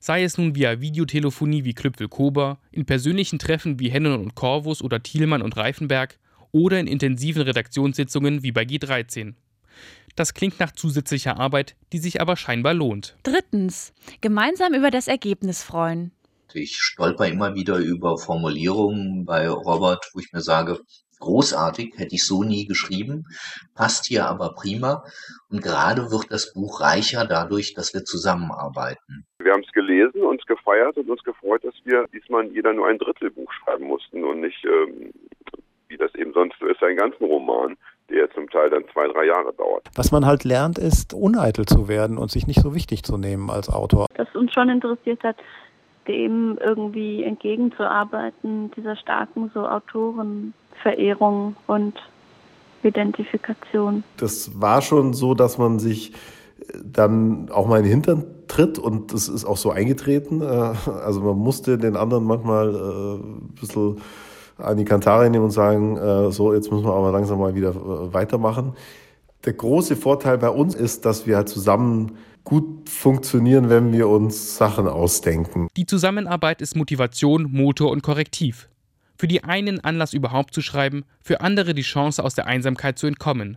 sei 0.03 0.25
es 0.25 0.37
nun 0.37 0.57
via 0.57 0.81
Videotelefonie 0.81 1.63
wie 1.63 1.75
Klüpfel-Kober, 1.75 2.59
in 2.73 2.87
persönlichen 2.87 3.39
Treffen 3.39 3.79
wie 3.79 3.89
Hennen 3.89 4.15
und 4.15 4.35
Corvus 4.35 4.83
oder 4.83 5.01
Thielmann 5.01 5.43
und 5.43 5.57
Reifenberg 5.57 6.19
oder 6.51 6.81
in 6.81 6.89
intensiven 6.89 7.43
Redaktionssitzungen 7.43 8.43
wie 8.43 8.51
bei 8.51 8.65
G13. 8.65 9.35
Das 10.17 10.35
klingt 10.35 10.59
nach 10.59 10.73
zusätzlicher 10.73 11.39
Arbeit, 11.39 11.77
die 11.93 11.99
sich 11.99 12.21
aber 12.21 12.37
scheinbar 12.37 12.75
lohnt. 12.75 13.17
Drittens. 13.23 13.93
Gemeinsam 14.21 14.75
über 14.75 14.91
das 14.91 15.07
Ergebnis 15.07 15.63
freuen. 15.63 16.11
Ich 16.53 16.77
stolper 16.79 17.29
immer 17.29 17.55
wieder 17.55 17.77
über 17.77 18.19
Formulierungen 18.19 19.25
bei 19.25 19.49
Robert, 19.49 20.11
wo 20.15 20.19
ich 20.19 20.33
mir 20.33 20.43
sage, 20.43 20.81
großartig, 21.23 21.95
hätte 21.97 22.15
ich 22.15 22.27
so 22.27 22.43
nie 22.43 22.67
geschrieben, 22.67 23.27
passt 23.75 24.07
hier 24.07 24.27
aber 24.27 24.55
prima. 24.55 25.05
Und 25.51 25.63
gerade 25.63 26.11
wird 26.11 26.31
das 26.31 26.53
Buch 26.53 26.81
reicher 26.81 27.27
dadurch, 27.27 27.75
dass 27.75 27.95
wir 27.95 28.05
zusammenarbeiten. 28.05 29.25
Wir 29.39 29.53
haben 29.53 29.65
es 29.67 29.73
gelesen, 29.73 30.23
uns 30.23 30.45
gefeiert 30.47 30.97
und 30.97 31.09
uns 31.09 31.23
gefreut, 31.25 31.65
dass 31.65 31.75
wir 31.85 32.07
diesmal 32.13 32.47
jeder 32.47 32.73
nur 32.73 32.87
ein 32.89 32.99
Drittelbuch 32.99 33.51
schreiben 33.53 33.87
mussten 33.87 34.25
und 34.25 34.41
nicht, 34.41 34.65
ähm, 34.65 35.13
wie 35.89 35.97
das 35.97 36.15
eben 36.15 36.33
sonst 36.33 36.57
so 36.61 36.67
ist, 36.67 36.83
einen 36.83 36.97
ganzen 36.97 37.25
Roman 37.25 37.77
der 38.13 38.31
zum 38.33 38.49
Teil 38.51 38.71
dann 38.71 38.85
zwei, 38.93 39.09
drei 39.09 39.25
Jahre 39.25 39.53
dauert. 39.55 39.89
Was 39.97 40.13
man 40.13 40.27
halt 40.27 40.45
lernt, 40.45 40.79
ist 40.79 41.15
uneitel 41.15 41.65
zu 41.65 41.89
werden 41.89 42.19
und 42.19 42.31
sich 42.31 42.47
nicht 42.47 42.61
so 42.61 42.75
wichtig 42.75 43.03
zu 43.05 43.17
nehmen 43.17 43.51
als 43.51 43.71
Autor. 43.71 44.07
Was 44.17 44.35
uns 44.35 44.53
schon 44.53 44.69
interessiert 44.69 45.23
hat, 45.23 45.37
dem 46.09 46.59
irgendwie 46.61 47.23
entgegenzuarbeiten, 47.23 48.71
dieser 48.73 48.97
starken 48.97 49.51
so 49.55 49.67
Autorenverehrung 50.83 51.57
und 51.67 51.95
Identifikation. 52.83 54.05
Das 54.17 54.61
war 54.61 54.83
schon 54.83 55.15
so, 55.15 55.35
dass 55.35 55.59
man 55.59 55.79
sich 55.79 56.13
dann 56.85 57.49
auch 57.51 57.67
mal 57.67 57.79
in 57.79 57.85
den 57.85 57.91
Hintern 57.91 58.25
tritt 58.49 58.79
und 58.79 59.13
das 59.13 59.29
ist 59.29 59.45
auch 59.45 59.57
so 59.57 59.71
eingetreten. 59.71 60.41
Äh, 60.41 60.45
also 60.45 61.21
man 61.21 61.37
musste 61.37 61.79
den 61.79 61.97
anderen 61.97 62.25
manchmal 62.25 62.75
äh, 62.75 63.15
ein 63.15 63.55
bisschen 63.61 64.01
an 64.59 64.77
die 64.77 64.85
Kantare 64.85 65.29
nehmen 65.29 65.45
und 65.45 65.51
sagen, 65.51 65.97
äh, 65.97 66.31
so, 66.31 66.55
jetzt 66.55 66.71
müssen 66.71 66.85
wir 66.85 66.95
aber 66.95 67.11
langsam 67.11 67.41
mal 67.41 67.55
wieder 67.55 67.75
weitermachen. 68.13 68.75
Der 69.45 69.55
große 69.55 69.97
Vorteil 69.97 70.39
bei 70.39 70.51
uns 70.51 70.75
ist, 70.75 71.05
dass 71.05 71.27
wir 71.27 71.37
halt 71.37 71.49
zusammen 71.49 72.13
gut 72.45 72.89
funktionieren, 72.89 73.69
wenn 73.71 73.93
wir 73.93 74.09
uns 74.09 74.57
Sachen 74.57 74.87
ausdenken. 74.87 75.69
Die 75.77 75.87
Zusammenarbeit 75.87 76.61
ist 76.61 76.77
Motivation, 76.77 77.49
Motor 77.51 77.91
und 77.91 78.03
Korrektiv. 78.03 78.69
Für 79.23 79.29
die 79.29 79.45
einen 79.45 79.79
Anlass 79.79 80.15
überhaupt 80.15 80.53
zu 80.53 80.63
schreiben, 80.63 81.05
für 81.21 81.43
andere 81.43 81.75
die 81.75 81.83
Chance 81.83 82.25
aus 82.25 82.35
der 82.35 82.49
Einsamkeit 82.49 82.99
zu 82.99 83.07
entkommen. 83.07 83.57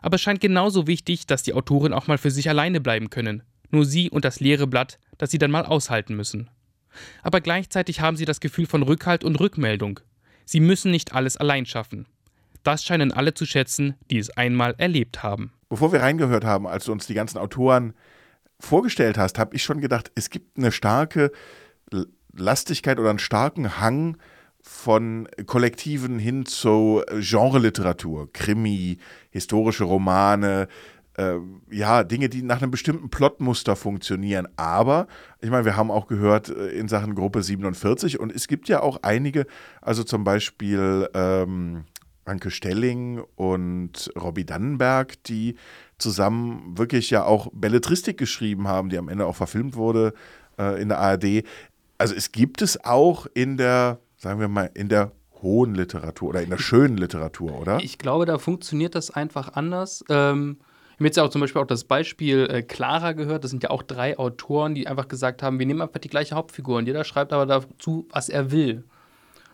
Aber 0.00 0.14
es 0.14 0.20
scheint 0.20 0.40
genauso 0.40 0.86
wichtig, 0.86 1.26
dass 1.26 1.42
die 1.42 1.54
Autoren 1.54 1.92
auch 1.92 2.06
mal 2.06 2.18
für 2.18 2.30
sich 2.30 2.48
alleine 2.48 2.80
bleiben 2.80 3.10
können. 3.10 3.42
Nur 3.72 3.84
sie 3.84 4.10
und 4.10 4.24
das 4.24 4.38
leere 4.38 4.68
Blatt, 4.68 5.00
das 5.18 5.32
sie 5.32 5.38
dann 5.38 5.50
mal 5.50 5.66
aushalten 5.66 6.14
müssen. 6.14 6.50
Aber 7.24 7.40
gleichzeitig 7.40 8.00
haben 8.00 8.16
sie 8.16 8.26
das 8.26 8.38
Gefühl 8.38 8.66
von 8.66 8.84
Rückhalt 8.84 9.24
und 9.24 9.40
Rückmeldung. 9.40 9.98
Sie 10.44 10.60
müssen 10.60 10.92
nicht 10.92 11.12
alles 11.12 11.36
allein 11.36 11.66
schaffen. 11.66 12.06
Das 12.62 12.84
scheinen 12.84 13.10
alle 13.10 13.34
zu 13.34 13.44
schätzen, 13.44 13.96
die 14.08 14.18
es 14.18 14.30
einmal 14.30 14.76
erlebt 14.78 15.24
haben. 15.24 15.52
Bevor 15.68 15.90
wir 15.90 16.02
reingehört 16.02 16.44
haben, 16.44 16.68
als 16.68 16.84
du 16.84 16.92
uns 16.92 17.08
die 17.08 17.14
ganzen 17.14 17.38
Autoren 17.38 17.94
vorgestellt 18.60 19.18
hast, 19.18 19.40
habe 19.40 19.56
ich 19.56 19.64
schon 19.64 19.80
gedacht, 19.80 20.12
es 20.14 20.30
gibt 20.30 20.56
eine 20.56 20.70
starke 20.70 21.32
Lastigkeit 22.32 23.00
oder 23.00 23.10
einen 23.10 23.18
starken 23.18 23.80
Hang 23.80 24.16
von 24.62 25.28
Kollektiven 25.46 26.18
hin 26.18 26.46
zu 26.46 27.02
Genreliteratur, 27.20 28.32
Krimi, 28.32 28.98
historische 29.30 29.84
Romane, 29.84 30.68
äh, 31.18 31.34
ja, 31.70 32.04
Dinge, 32.04 32.28
die 32.28 32.42
nach 32.42 32.62
einem 32.62 32.70
bestimmten 32.70 33.10
Plotmuster 33.10 33.76
funktionieren. 33.76 34.48
Aber, 34.56 35.08
ich 35.40 35.50
meine, 35.50 35.64
wir 35.64 35.76
haben 35.76 35.90
auch 35.90 36.06
gehört 36.06 36.48
äh, 36.48 36.68
in 36.68 36.88
Sachen 36.88 37.14
Gruppe 37.14 37.42
47 37.42 38.18
und 38.18 38.32
es 38.32 38.48
gibt 38.48 38.68
ja 38.68 38.80
auch 38.80 39.00
einige, 39.02 39.46
also 39.80 40.04
zum 40.04 40.24
Beispiel 40.24 41.08
ähm, 41.12 41.84
Anke 42.24 42.50
Stelling 42.50 43.22
und 43.36 44.10
Robbie 44.18 44.46
Dannenberg, 44.46 45.22
die 45.24 45.56
zusammen 45.98 46.78
wirklich 46.78 47.10
ja 47.10 47.24
auch 47.24 47.48
Belletristik 47.52 48.16
geschrieben 48.16 48.68
haben, 48.68 48.88
die 48.88 48.98
am 48.98 49.08
Ende 49.08 49.26
auch 49.26 49.36
verfilmt 49.36 49.76
wurde 49.76 50.14
äh, 50.58 50.80
in 50.80 50.88
der 50.88 50.98
ARD. 50.98 51.44
Also 51.98 52.14
es 52.14 52.32
gibt 52.32 52.62
es 52.62 52.84
auch 52.84 53.26
in 53.34 53.56
der, 53.56 53.98
sagen 54.22 54.38
wir 54.38 54.48
mal, 54.48 54.70
in 54.74 54.88
der 54.88 55.10
hohen 55.42 55.74
Literatur 55.74 56.28
oder 56.28 56.42
in 56.42 56.50
der 56.50 56.58
schönen 56.58 56.96
Literatur, 56.96 57.58
oder? 57.58 57.80
Ich 57.82 57.98
glaube, 57.98 58.24
da 58.24 58.38
funktioniert 58.38 58.94
das 58.94 59.10
einfach 59.10 59.54
anders. 59.54 60.04
Ähm, 60.08 60.58
ich 60.60 60.94
habe 60.98 61.06
jetzt 61.06 61.16
ja 61.16 61.24
auch 61.24 61.30
zum 61.30 61.40
Beispiel 61.40 61.60
auch 61.60 61.66
das 61.66 61.84
Beispiel 61.84 62.48
äh, 62.48 62.62
Clara 62.62 63.12
gehört. 63.12 63.42
Das 63.42 63.50
sind 63.50 63.64
ja 63.64 63.70
auch 63.70 63.82
drei 63.82 64.16
Autoren, 64.16 64.76
die 64.76 64.86
einfach 64.86 65.08
gesagt 65.08 65.42
haben, 65.42 65.58
wir 65.58 65.66
nehmen 65.66 65.82
einfach 65.82 65.98
die 65.98 66.08
gleiche 66.08 66.36
Hauptfigur 66.36 66.78
und 66.78 66.86
jeder 66.86 67.02
schreibt 67.02 67.32
aber 67.32 67.46
dazu, 67.46 68.06
was 68.10 68.28
er 68.28 68.52
will. 68.52 68.84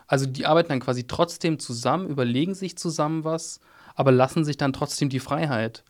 Also 0.07 0.27
die 0.27 0.45
arbeiten 0.45 0.69
dann 0.69 0.81
quasi 0.81 1.07
trotzdem 1.07 1.59
zusammen, 1.59 2.07
überlegen 2.07 2.55
sich 2.55 2.77
zusammen 2.77 3.25
was, 3.25 3.61
aber 3.95 4.13
lassen 4.13 4.45
sich 4.45 4.59
dann 4.59 4.75
trotzdem 4.75 5.09
die 5.09 5.21
Freiheit. 5.21 5.83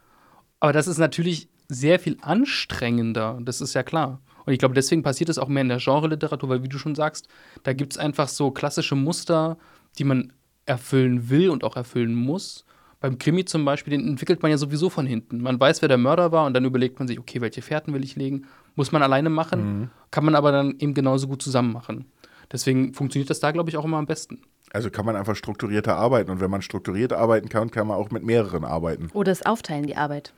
Aber 0.60 0.72
das 0.72 0.86
ist 0.86 0.98
natürlich 0.98 1.48
sehr 1.68 1.98
viel 1.98 2.16
anstrengender, 2.20 3.38
das 3.42 3.60
ist 3.60 3.74
ja 3.74 3.82
klar. 3.82 4.20
Und 4.48 4.54
ich 4.54 4.60
glaube, 4.60 4.74
deswegen 4.74 5.02
passiert 5.02 5.28
es 5.28 5.36
auch 5.36 5.48
mehr 5.48 5.60
in 5.60 5.68
der 5.68 5.76
Genre-Literatur, 5.76 6.48
weil, 6.48 6.62
wie 6.62 6.70
du 6.70 6.78
schon 6.78 6.94
sagst, 6.94 7.28
da 7.64 7.74
gibt 7.74 7.92
es 7.92 7.98
einfach 7.98 8.28
so 8.28 8.50
klassische 8.50 8.94
Muster, 8.94 9.58
die 9.98 10.04
man 10.04 10.32
erfüllen 10.64 11.28
will 11.28 11.50
und 11.50 11.64
auch 11.64 11.76
erfüllen 11.76 12.14
muss. 12.14 12.64
Beim 12.98 13.18
Krimi 13.18 13.44
zum 13.44 13.66
Beispiel, 13.66 13.90
den 13.90 14.08
entwickelt 14.08 14.40
man 14.40 14.50
ja 14.50 14.56
sowieso 14.56 14.88
von 14.88 15.04
hinten. 15.04 15.42
Man 15.42 15.60
weiß, 15.60 15.82
wer 15.82 15.90
der 15.90 15.98
Mörder 15.98 16.32
war 16.32 16.46
und 16.46 16.54
dann 16.54 16.64
überlegt 16.64 16.98
man 16.98 17.06
sich, 17.06 17.18
okay, 17.18 17.42
welche 17.42 17.60
Fährten 17.60 17.92
will 17.92 18.02
ich 18.02 18.16
legen? 18.16 18.46
Muss 18.74 18.90
man 18.90 19.02
alleine 19.02 19.28
machen, 19.28 19.80
mhm. 19.80 19.90
kann 20.10 20.24
man 20.24 20.34
aber 20.34 20.50
dann 20.50 20.76
eben 20.78 20.94
genauso 20.94 21.28
gut 21.28 21.42
zusammen 21.42 21.74
machen. 21.74 22.06
Deswegen 22.50 22.94
funktioniert 22.94 23.28
das 23.28 23.40
da, 23.40 23.50
glaube 23.50 23.68
ich, 23.68 23.76
auch 23.76 23.84
immer 23.84 23.98
am 23.98 24.06
besten. 24.06 24.40
Also 24.72 24.88
kann 24.88 25.04
man 25.04 25.14
einfach 25.14 25.36
strukturierter 25.36 25.98
arbeiten. 25.98 26.30
Und 26.30 26.40
wenn 26.40 26.50
man 26.50 26.62
strukturiert 26.62 27.12
arbeiten 27.12 27.50
kann, 27.50 27.70
kann 27.70 27.86
man 27.86 27.98
auch 27.98 28.10
mit 28.10 28.22
mehreren 28.22 28.64
arbeiten. 28.64 29.10
Oder 29.12 29.30
es 29.30 29.44
aufteilen, 29.44 29.86
die 29.86 29.96
Arbeit. 29.96 30.32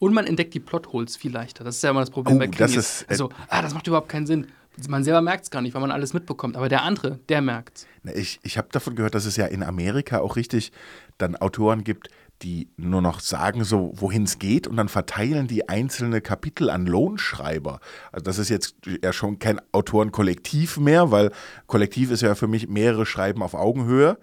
Und 0.00 0.14
man 0.14 0.26
entdeckt 0.26 0.54
die 0.54 0.60
Plotholes 0.60 1.16
viel 1.16 1.30
leichter. 1.30 1.62
Das 1.62 1.76
ist 1.76 1.82
ja 1.82 1.90
immer 1.90 2.00
das 2.00 2.10
Problem 2.10 2.36
oh, 2.36 2.38
bei 2.40 2.48
Krimis. 2.48 2.74
Das 2.74 2.84
ist, 2.84 3.02
äh, 3.02 3.06
also, 3.10 3.28
ah, 3.48 3.60
das 3.60 3.74
macht 3.74 3.86
überhaupt 3.86 4.08
keinen 4.08 4.26
Sinn. 4.26 4.46
Man 4.88 5.04
selber 5.04 5.20
merkt 5.20 5.44
es 5.44 5.50
gar 5.50 5.60
nicht, 5.60 5.74
weil 5.74 5.82
man 5.82 5.90
alles 5.90 6.14
mitbekommt. 6.14 6.56
Aber 6.56 6.70
der 6.70 6.82
andere, 6.82 7.20
der 7.28 7.42
merkt 7.42 7.86
es. 8.04 8.16
Ich, 8.16 8.40
ich 8.42 8.56
habe 8.56 8.68
davon 8.72 8.96
gehört, 8.96 9.14
dass 9.14 9.26
es 9.26 9.36
ja 9.36 9.44
in 9.44 9.62
Amerika 9.62 10.20
auch 10.20 10.36
richtig 10.36 10.72
dann 11.18 11.36
Autoren 11.36 11.84
gibt, 11.84 12.08
die 12.40 12.70
nur 12.78 13.02
noch 13.02 13.20
sagen, 13.20 13.62
so 13.64 13.92
wohin 13.94 14.22
es 14.22 14.38
geht 14.38 14.66
und 14.66 14.78
dann 14.78 14.88
verteilen 14.88 15.46
die 15.46 15.68
einzelne 15.68 16.22
Kapitel 16.22 16.70
an 16.70 16.86
Lohnschreiber. 16.86 17.80
Also 18.10 18.24
das 18.24 18.38
ist 18.38 18.48
jetzt 18.48 18.76
ja 19.02 19.12
schon 19.12 19.38
kein 19.38 19.60
Autorenkollektiv 19.72 20.78
mehr, 20.78 21.10
weil 21.10 21.30
Kollektiv 21.66 22.10
ist 22.10 22.22
ja 22.22 22.34
für 22.34 22.46
mich 22.48 22.68
mehrere 22.68 23.04
Schreiben 23.04 23.42
auf 23.42 23.52
Augenhöhe 23.52 24.16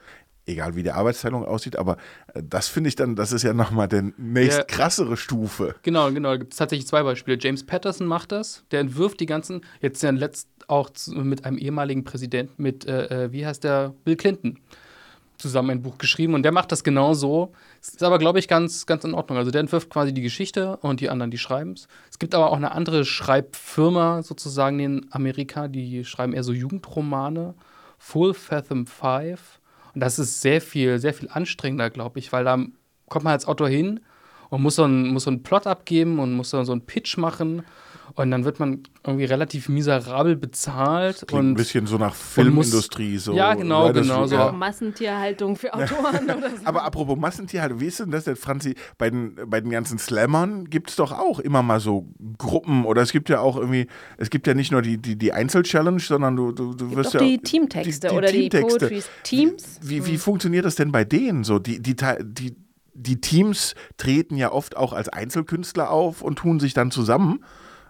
egal 0.48 0.76
wie 0.76 0.84
die 0.84 0.92
Arbeitsteilung 0.92 1.46
aussieht, 1.46 1.76
aber 1.76 1.98
äh, 2.34 2.42
das 2.44 2.68
finde 2.68 2.88
ich 2.88 2.96
dann, 2.96 3.16
das 3.16 3.32
ist 3.32 3.44
ja 3.44 3.54
nochmal 3.54 3.88
die 3.88 4.14
nächst 4.18 4.68
krassere 4.68 5.18
Stufe. 5.18 5.76
Genau, 5.84 6.12
genau, 6.12 6.30
da 6.30 6.38
gibt 6.38 6.54
es 6.54 6.58
tatsächlich 6.58 6.88
zwei 6.88 7.04
Beispiele. 7.04 7.38
James 7.40 7.66
Patterson 7.66 8.08
macht 8.08 8.32
das, 8.32 8.64
der 8.72 8.80
entwirft 8.80 9.20
die 9.20 9.26
ganzen, 9.26 9.62
jetzt 9.82 10.02
ja 10.02 10.10
letzt 10.12 10.48
auch 10.68 10.90
mit 11.10 11.46
einem 11.46 11.58
ehemaligen 11.58 12.04
Präsidenten, 12.04 12.62
mit, 12.62 12.86
äh, 12.86 13.26
äh, 13.26 13.32
wie 13.32 13.46
heißt 13.46 13.64
der, 13.64 13.94
Bill 14.04 14.16
Clinton 14.16 14.60
zusammen 15.38 15.70
ein 15.70 15.82
Buch 15.84 15.98
geschrieben 16.00 16.34
und 16.34 16.44
der 16.44 16.52
macht 16.52 16.72
das 16.72 16.84
genau 16.84 17.14
so. 17.14 17.54
Ist 17.80 18.02
aber, 18.02 18.18
glaube 18.18 18.40
ich, 18.40 18.48
ganz, 18.48 18.88
ganz 18.88 19.04
in 19.04 19.14
Ordnung. 19.14 19.38
Also 19.38 19.52
der 19.52 19.62
entwirft 19.62 19.90
quasi 19.90 20.12
die 20.12 20.22
Geschichte 20.22 20.78
und 20.78 21.00
die 21.00 21.10
anderen, 21.10 21.30
die 21.30 21.38
schreiben 21.38 21.74
es. 21.74 21.88
Es 22.10 22.18
gibt 22.18 22.34
aber 22.34 22.52
auch 22.52 22.58
eine 22.58 22.72
andere 22.72 23.06
Schreibfirma 23.06 24.24
sozusagen 24.24 24.80
in 24.80 25.06
Amerika, 25.12 25.68
die 25.68 26.04
schreiben 26.06 26.34
eher 26.34 26.44
so 26.44 26.54
Jugendromane. 26.54 27.54
Full 28.00 28.34
Fathom 28.34 28.86
5. 28.86 29.60
Das 30.00 30.20
ist 30.20 30.42
sehr 30.42 30.62
viel, 30.62 31.00
sehr 31.00 31.14
viel 31.14 31.30
anstrengender, 31.30 31.90
glaube 31.90 32.20
ich, 32.20 32.32
weil 32.32 32.44
da 32.44 32.58
kommt 33.10 33.26
man 33.26 33.34
als 33.34 33.48
Autor 33.48 33.70
hin 33.70 34.00
und 34.50 34.62
muss 34.62 34.76
so 34.76 34.84
einen, 34.84 35.10
muss 35.10 35.24
so 35.24 35.32
einen 35.32 35.44
Plot 35.44 35.68
abgeben 35.68 36.20
und 36.20 36.34
muss 36.34 36.52
so 36.52 36.60
einen 36.60 36.86
Pitch 36.86 37.18
machen 37.18 37.64
und 38.18 38.32
dann 38.32 38.46
wird 38.46 38.60
man 38.60 38.82
irgendwie 39.06 39.26
relativ 39.26 39.70
miserabel 39.70 40.36
bezahlt. 40.36 41.24
Klingt 41.28 41.34
und 41.34 41.52
ein 41.52 41.54
bisschen 41.54 41.86
so 41.86 42.00
nach 42.00 42.16
Filmindustrie. 42.16 43.14
Muss, 43.14 43.26
so, 43.26 43.34
ja, 43.34 43.54
genau, 43.54 43.94
genau. 43.94 44.26
So. 44.26 44.36
Ja. 44.36 44.52
Massentierhaltung 44.52 45.56
für 45.56 45.72
Autoren 45.74 46.24
oder 46.24 46.50
so. 46.50 46.66
Aber 46.66 46.84
apropos 46.84 47.16
Massentierhaltung, 47.16 47.80
wie 47.80 47.86
ist 47.86 48.00
denn 48.00 48.10
das 48.10 48.24
denn, 48.24 48.36
Franzi? 48.36 48.74
Bei 48.98 49.12
den, 49.12 49.36
bei 49.46 49.62
den 49.62 49.70
ganzen 49.70 50.00
Slammern 50.00 50.66
gibt 50.66 50.90
es 50.90 50.96
doch 50.96 51.12
auch 51.12 51.40
immer 51.40 51.62
mal 51.62 51.80
so 51.80 52.08
Gruppen 52.40 52.86
oder 52.86 53.04
es 53.04 53.12
gibt 53.12 53.30
ja 53.30 53.40
auch 53.40 53.56
irgendwie, 53.56 53.86
es 54.18 54.32
gibt 54.32 54.48
ja 54.48 54.56
nicht 54.56 54.72
nur 54.72 54.82
die, 54.82 54.98
die, 54.98 55.16
die 55.16 55.32
Einzel-Challenge, 55.32 56.00
sondern 56.00 56.36
du, 56.36 56.52
du, 56.52 56.74
du 56.74 56.96
wirst 56.96 57.14
ja. 57.14 57.20
Die 57.20 57.38
Teamtexte 57.38 58.08
die, 58.08 58.14
die 58.14 58.18
oder 58.18 58.28
Teamtexte. 58.30 58.80
die 58.80 58.96
Poetry 58.96 59.04
Teams. 59.22 59.80
Wie, 59.84 60.04
wie, 60.04 60.14
wie 60.14 60.18
funktioniert 60.18 60.66
das 60.66 60.74
denn 60.74 60.92
bei 60.92 61.06
denen 61.06 61.44
so? 61.44 61.60
Die, 61.60 61.80
die, 61.80 61.96
die, 61.96 62.56
die 62.96 63.22
Teams 63.22 63.76
treten 63.98 64.38
ja 64.38 64.52
oft 64.52 64.76
auch 64.76 64.94
als 64.94 65.08
Einzelkünstler 65.08 65.92
auf 65.92 66.24
und 66.24 66.40
tun 66.40 66.60
sich 66.60 66.74
dann 66.74 66.90
zusammen. 66.90 67.42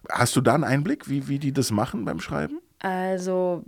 Hast 0.09 0.35
du 0.35 0.41
da 0.41 0.53
einen 0.53 0.63
Einblick, 0.63 1.09
wie, 1.09 1.27
wie 1.27 1.39
die 1.39 1.51
das 1.51 1.71
machen 1.71 2.05
beim 2.05 2.19
Schreiben? 2.19 2.59
Also 2.79 3.63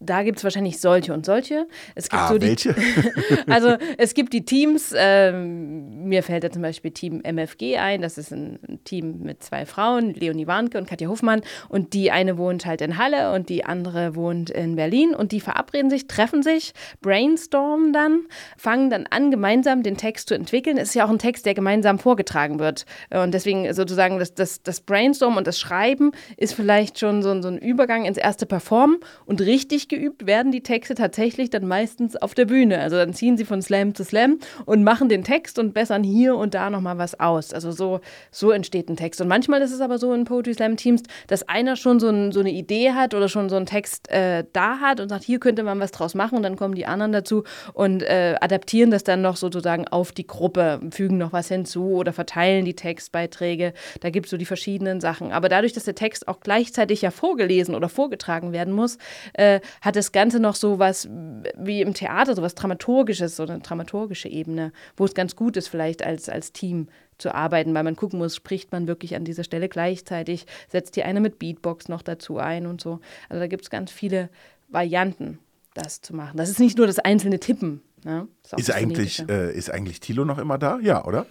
da 0.00 0.22
gibt 0.22 0.38
es 0.38 0.44
wahrscheinlich 0.44 0.80
solche 0.80 1.12
und 1.12 1.26
solche. 1.26 1.66
Es 1.96 2.08
gibt 2.08 2.22
ah, 2.22 2.28
so 2.28 2.38
die, 2.38 2.48
welche? 2.48 2.74
also 3.48 3.76
es 3.96 4.14
gibt 4.14 4.32
die 4.32 4.44
Teams, 4.44 4.94
ähm, 4.96 6.04
mir 6.08 6.22
fällt 6.22 6.44
da 6.44 6.50
zum 6.50 6.62
Beispiel 6.62 6.92
Team 6.92 7.20
MFG 7.24 7.78
ein, 7.78 8.00
das 8.00 8.16
ist 8.16 8.32
ein 8.32 8.80
Team 8.84 9.18
mit 9.22 9.42
zwei 9.42 9.66
Frauen, 9.66 10.14
Leonie 10.14 10.46
Warnke 10.46 10.78
und 10.78 10.88
Katja 10.88 11.08
Hofmann 11.08 11.42
und 11.68 11.94
die 11.94 12.12
eine 12.12 12.38
wohnt 12.38 12.64
halt 12.64 12.80
in 12.80 12.96
Halle 12.96 13.32
und 13.32 13.48
die 13.48 13.64
andere 13.64 14.14
wohnt 14.14 14.50
in 14.50 14.76
Berlin 14.76 15.16
und 15.16 15.32
die 15.32 15.40
verabreden 15.40 15.90
sich, 15.90 16.06
treffen 16.06 16.44
sich, 16.44 16.74
brainstormen 17.00 17.92
dann, 17.92 18.20
fangen 18.56 18.90
dann 18.90 19.06
an, 19.10 19.32
gemeinsam 19.32 19.82
den 19.82 19.96
Text 19.96 20.28
zu 20.28 20.34
entwickeln. 20.34 20.78
Es 20.78 20.90
ist 20.90 20.94
ja 20.94 21.06
auch 21.06 21.10
ein 21.10 21.18
Text, 21.18 21.44
der 21.44 21.54
gemeinsam 21.54 21.98
vorgetragen 21.98 22.60
wird 22.60 22.86
und 23.10 23.34
deswegen 23.34 23.72
sozusagen 23.74 24.20
das, 24.20 24.32
das, 24.32 24.62
das 24.62 24.80
Brainstorm 24.80 25.36
und 25.36 25.48
das 25.48 25.58
Schreiben 25.58 26.12
ist 26.36 26.54
vielleicht 26.54 27.00
schon 27.00 27.20
so, 27.24 27.42
so 27.42 27.48
ein 27.48 27.58
Übergang 27.58 28.04
ins 28.04 28.16
erste 28.16 28.46
Performen 28.46 28.98
und 29.26 29.40
richtig 29.40 29.87
geübt 29.88 30.26
werden 30.26 30.52
die 30.52 30.62
Texte 30.62 30.94
tatsächlich 30.94 31.50
dann 31.50 31.66
meistens 31.66 32.16
auf 32.16 32.34
der 32.34 32.44
Bühne. 32.44 32.78
Also 32.80 32.96
dann 32.96 33.14
ziehen 33.14 33.36
sie 33.36 33.44
von 33.44 33.62
Slam 33.62 33.94
zu 33.94 34.04
Slam 34.04 34.38
und 34.66 34.84
machen 34.84 35.08
den 35.08 35.24
Text 35.24 35.58
und 35.58 35.74
bessern 35.74 36.04
hier 36.04 36.36
und 36.36 36.54
da 36.54 36.70
nochmal 36.70 36.98
was 36.98 37.18
aus. 37.18 37.52
Also 37.52 37.72
so, 37.72 38.00
so 38.30 38.50
entsteht 38.50 38.88
ein 38.88 38.96
Text. 38.96 39.20
Und 39.20 39.28
manchmal 39.28 39.62
ist 39.62 39.72
es 39.72 39.80
aber 39.80 39.98
so 39.98 40.12
in 40.12 40.24
Poetry 40.24 40.54
Slam 40.54 40.76
Teams, 40.76 41.02
dass 41.26 41.48
einer 41.48 41.76
schon 41.76 42.00
so, 42.00 42.08
ein, 42.08 42.32
so 42.32 42.40
eine 42.40 42.50
Idee 42.50 42.92
hat 42.92 43.14
oder 43.14 43.28
schon 43.28 43.48
so 43.48 43.56
einen 43.56 43.66
Text 43.66 44.10
äh, 44.10 44.44
da 44.52 44.78
hat 44.80 45.00
und 45.00 45.08
sagt, 45.08 45.24
hier 45.24 45.40
könnte 45.40 45.62
man 45.62 45.80
was 45.80 45.90
draus 45.90 46.14
machen 46.14 46.36
und 46.36 46.42
dann 46.42 46.56
kommen 46.56 46.74
die 46.74 46.86
anderen 46.86 47.12
dazu 47.12 47.44
und 47.72 48.02
äh, 48.02 48.36
adaptieren 48.40 48.90
das 48.90 49.04
dann 49.04 49.22
noch 49.22 49.36
sozusagen 49.36 49.88
auf 49.88 50.12
die 50.12 50.26
Gruppe, 50.26 50.80
fügen 50.90 51.18
noch 51.18 51.32
was 51.32 51.48
hinzu 51.48 51.94
oder 51.94 52.12
verteilen 52.12 52.64
die 52.64 52.74
Textbeiträge. 52.74 53.72
Da 54.00 54.10
gibt 54.10 54.26
es 54.26 54.30
so 54.30 54.36
die 54.36 54.44
verschiedenen 54.44 55.00
Sachen. 55.00 55.32
Aber 55.32 55.48
dadurch, 55.48 55.72
dass 55.72 55.84
der 55.84 55.94
Text 55.94 56.28
auch 56.28 56.40
gleichzeitig 56.40 57.02
ja 57.02 57.10
vorgelesen 57.10 57.74
oder 57.74 57.88
vorgetragen 57.88 58.52
werden 58.52 58.72
muss, 58.72 58.98
äh, 59.34 59.60
hat 59.80 59.96
das 59.96 60.12
Ganze 60.12 60.40
noch 60.40 60.54
so 60.54 60.78
was 60.78 61.08
wie 61.08 61.80
im 61.80 61.94
Theater, 61.94 62.34
so 62.34 62.42
was 62.42 62.54
Dramaturgisches, 62.54 63.36
so 63.36 63.44
eine 63.44 63.60
dramaturgische 63.60 64.28
Ebene, 64.28 64.72
wo 64.96 65.04
es 65.04 65.14
ganz 65.14 65.36
gut 65.36 65.56
ist, 65.56 65.68
vielleicht 65.68 66.04
als, 66.04 66.28
als 66.28 66.52
Team 66.52 66.88
zu 67.18 67.34
arbeiten, 67.34 67.74
weil 67.74 67.82
man 67.82 67.96
gucken 67.96 68.18
muss, 68.18 68.36
spricht 68.36 68.72
man 68.72 68.86
wirklich 68.86 69.16
an 69.16 69.24
dieser 69.24 69.44
Stelle 69.44 69.68
gleichzeitig, 69.68 70.46
setzt 70.68 70.96
die 70.96 71.02
eine 71.02 71.20
mit 71.20 71.38
Beatbox 71.38 71.88
noch 71.88 72.02
dazu 72.02 72.38
ein 72.38 72.66
und 72.66 72.80
so. 72.80 73.00
Also 73.28 73.40
da 73.40 73.46
gibt 73.46 73.64
es 73.64 73.70
ganz 73.70 73.90
viele 73.90 74.28
Varianten, 74.68 75.38
das 75.74 76.00
zu 76.00 76.14
machen. 76.14 76.36
Das 76.36 76.48
ist 76.48 76.60
nicht 76.60 76.78
nur 76.78 76.86
das 76.86 76.98
einzelne 76.98 77.40
Tippen. 77.40 77.82
Ne? 78.04 78.28
Ist, 78.44 78.58
ist 78.58 78.70
eigentlich, 78.72 79.28
äh, 79.28 79.52
ist 79.52 79.70
eigentlich 79.70 80.00
Thilo 80.00 80.24
noch 80.24 80.38
immer 80.38 80.58
da? 80.58 80.78
Ja, 80.80 81.04
oder? 81.04 81.26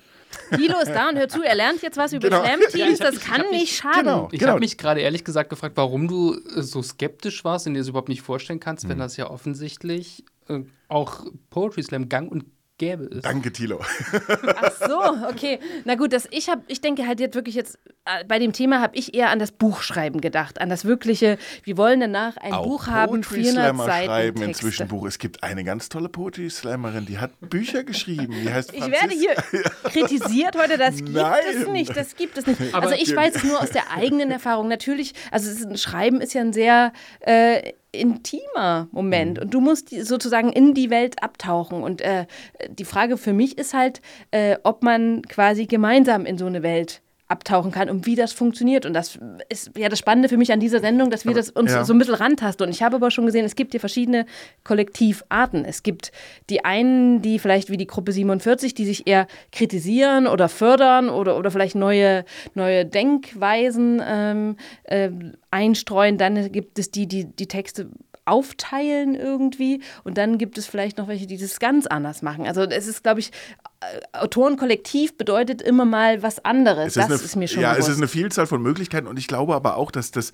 Thilo 0.56 0.80
ist 0.80 0.92
da 0.92 1.10
und 1.10 1.18
hört 1.18 1.32
zu, 1.32 1.44
er 1.44 1.56
lernt 1.56 1.82
jetzt 1.82 1.98
was 1.98 2.14
über 2.14 2.30
genau. 2.30 2.44
Slam-Teams, 2.44 3.00
ja, 3.00 3.12
das 3.12 3.20
kann 3.20 3.42
mich, 3.50 3.62
nicht 3.62 3.76
schaden. 3.76 4.00
Genau, 4.00 4.30
ich 4.32 4.40
genau. 4.40 4.52
habe 4.52 4.60
mich 4.60 4.78
gerade 4.78 5.02
ehrlich 5.02 5.24
gesagt 5.24 5.50
gefragt, 5.50 5.76
warum 5.78 6.08
du 6.08 6.36
äh, 6.56 6.62
so 6.62 6.82
skeptisch 6.82 7.44
warst 7.44 7.68
und 7.68 7.74
dir 7.74 7.80
das 7.80 7.90
überhaupt 7.90 8.10
nicht 8.10 8.22
vorstellen 8.22 8.60
kannst, 8.60 8.86
mhm. 8.86 8.90
wenn 8.90 9.00
das 9.00 9.18
ja 9.18 9.30
offensichtlich 9.30 10.24
äh, 10.48 10.62
auch 10.88 11.26
Poetry 11.50 11.84
Slam 11.84 12.10
gang 12.10 12.32
und 12.32 12.46
gäbe 12.78 13.06
es. 13.06 13.22
Danke, 13.22 13.52
Thilo. 13.52 13.80
Ach 14.56 14.72
so, 14.88 15.28
okay. 15.30 15.60
Na 15.86 15.96
gut, 15.96 16.14
das, 16.14 16.28
ich, 16.32 16.50
hab, 16.50 16.60
ich 16.68 16.82
denke 16.82 17.08
halt 17.08 17.20
jetzt 17.20 17.36
wirklich 17.36 17.56
jetzt, 17.56 17.80
äh, 18.06 18.24
bei 18.26 18.40
dem 18.40 18.54
Thema 18.54 18.82
habe 18.82 18.96
ich 18.96 19.14
eher 19.14 19.30
an 19.30 19.40
das 19.40 19.52
Buchschreiben 19.52 20.22
gedacht, 20.22 20.62
an 20.62 20.70
das 20.70 20.86
wirkliche, 20.86 21.38
wir 21.64 21.78
wollen 21.78 22.00
danach 22.00 22.38
ein 22.38 22.54
Auch 22.54 22.66
Buch 22.66 22.88
haben, 22.88 23.24
400 23.24 23.54
Slammer 23.54 23.86
Seiten 23.86 24.06
schreiben 24.06 24.36
Texte. 24.38 24.48
inzwischen 24.50 24.88
Buch. 24.88 25.06
Es 25.08 25.20
gibt 25.20 25.44
eine 25.44 25.64
ganz 25.64 25.90
tolle 25.90 26.10
Poetry 26.10 26.50
Slammerin, 26.50 27.06
die 27.06 27.18
hat 27.18 27.32
Bücher 27.42 27.84
geschrieben. 27.84 28.34
Die 28.44 28.52
heißt 28.52 28.74
ich 28.74 28.86
werde 28.86 29.14
hier 29.14 29.34
kritisiert 29.84 30.56
heute, 30.56 30.78
das 30.78 30.98
gibt 30.98 31.14
Nein. 31.14 31.40
es 31.54 31.68
nicht, 31.68 31.96
das 31.96 32.16
gibt 32.16 32.38
es 32.38 32.46
nicht. 32.46 32.74
also 32.74 32.94
ich 32.94 33.16
weiß 33.16 33.36
es 33.36 33.44
nur 33.44 33.62
aus 33.62 33.72
der 33.72 33.92
eigenen 33.92 34.32
Erfahrung. 34.32 34.68
Natürlich, 34.68 35.14
also 35.32 35.50
es 35.50 35.62
ist, 35.62 35.80
Schreiben 35.82 36.22
ist 36.22 36.34
ja 36.34 36.42
ein 36.42 36.54
sehr 36.54 36.94
äh, 37.22 37.74
intimer 37.92 38.88
Moment 38.92 39.40
und 39.40 39.54
du 39.54 39.62
musst 39.62 39.90
sozusagen 39.90 40.52
in 40.52 40.74
die 40.74 40.90
Welt 40.90 41.24
abtauchen. 41.24 41.84
Und 41.84 42.02
äh, 42.02 42.26
die 42.70 42.86
Frage 42.86 43.18
für 43.18 43.34
mich 43.34 43.58
ist 43.58 43.74
halt, 43.74 44.02
äh, 44.32 44.58
ob 44.64 44.84
man 44.84 45.22
quasi 45.24 45.66
gemeinsam 45.66 46.26
in 46.26 46.38
so 46.38 46.46
eine 46.46 46.64
Welt 46.64 47.02
abtauchen 47.28 47.72
kann 47.72 47.90
und 47.90 48.06
wie 48.06 48.16
das 48.16 48.32
funktioniert. 48.32 48.86
Und 48.86 48.94
das 48.94 49.20
ist 49.50 49.72
ja 49.78 49.90
das 49.90 50.00
Spannende 50.00 50.30
für 50.30 50.38
mich 50.38 50.52
an 50.52 50.60
dieser 50.60 50.80
Sendung, 50.80 51.10
dass 51.10 51.26
wir 51.26 51.34
das 51.34 51.50
uns 51.50 51.72
ja. 51.72 51.84
so 51.84 51.94
ein 51.94 52.00
bisschen 52.00 52.16
rantasten. 52.16 52.66
Und 52.66 52.72
ich 52.72 52.84
habe 52.84 52.96
aber 52.96 53.12
schon 53.12 53.26
gesehen, 53.26 53.46
es 53.46 53.56
gibt 53.56 53.72
hier 53.72 53.80
verschiedene 53.80 54.26
Kollektivarten. 54.64 55.66
Es 55.66 55.84
gibt 55.84 56.12
die 56.50 56.64
einen, 56.64 57.22
die 57.22 57.40
vielleicht 57.40 57.70
wie 57.70 57.78
die 57.78 57.88
Gruppe 57.88 58.14
47, 58.14 58.74
die 58.74 58.86
sich 58.86 59.08
eher 59.08 59.28
kritisieren 59.52 60.28
oder 60.28 60.48
fördern 60.48 61.10
oder, 61.10 61.38
oder 61.38 61.52
vielleicht 61.52 61.76
neue, 61.76 62.24
neue 62.54 62.86
Denkweisen 62.86 64.02
ähm, 64.06 64.56
äh, 64.84 65.10
einstreuen. 65.52 66.18
Dann 66.18 66.52
gibt 66.52 66.80
es 66.80 66.92
die, 66.92 67.08
die 67.08 67.26
die 67.26 67.48
Texte 67.48 67.90
aufteilen 68.28 69.16
irgendwie 69.16 69.82
und 70.04 70.18
dann 70.18 70.38
gibt 70.38 70.58
es 70.58 70.66
vielleicht 70.68 70.98
noch 70.98 71.08
welche, 71.08 71.28
die 71.28 71.38
das 71.38 71.60
ganz 71.60 71.88
anders 71.88 72.22
machen. 72.22 72.46
Also 72.48 72.62
es 72.62 72.88
ist, 72.88 73.04
glaube 73.04 73.20
ich, 73.20 73.32
äh, 73.80 74.18
Autorenkollektiv 74.18 75.18
bedeutet 75.18 75.62
immer 75.62 75.86
mal 75.86 76.22
was 76.24 76.44
anderes. 76.44 76.94
das 76.94 77.06
eine, 77.06 77.16
ist 77.16 77.36
mir 77.36 77.48
schon 77.48 77.62
Ja, 77.62 77.72
bewusst. 77.74 77.88
es 77.90 77.96
ist 77.96 78.00
eine 78.00 78.08
Vielzahl 78.08 78.48
von 78.48 78.62
Möglichkeiten 78.62 79.08
und 79.08 79.18
ich 79.18 79.28
glaube 79.28 79.56
aber 79.56 79.78
auch, 79.78 79.92
dass 79.92 80.12
das 80.12 80.32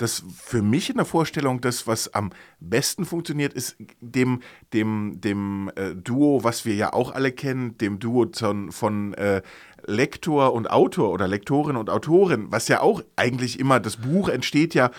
das 0.00 0.24
für 0.34 0.62
mich 0.62 0.88
in 0.88 0.96
der 0.96 1.04
Vorstellung 1.04 1.60
das, 1.60 1.86
was 1.86 2.14
am 2.14 2.30
besten 2.58 3.04
funktioniert, 3.04 3.52
ist 3.52 3.76
dem, 4.00 4.40
dem, 4.72 5.20
dem 5.20 5.70
äh, 5.76 5.94
Duo, 5.94 6.42
was 6.42 6.64
wir 6.64 6.74
ja 6.74 6.92
auch 6.92 7.12
alle 7.12 7.32
kennen, 7.32 7.76
dem 7.78 7.98
Duo 7.98 8.26
von, 8.34 8.72
von 8.72 9.14
äh, 9.14 9.42
Lektor 9.86 10.52
und 10.52 10.70
Autor 10.70 11.10
oder 11.10 11.28
Lektorin 11.28 11.76
und 11.76 11.90
Autorin, 11.90 12.46
was 12.50 12.68
ja 12.68 12.80
auch 12.80 13.02
eigentlich 13.16 13.58
immer, 13.58 13.80
das 13.80 13.96
Buch 13.96 14.28
entsteht 14.28 14.74
ja 14.74 14.90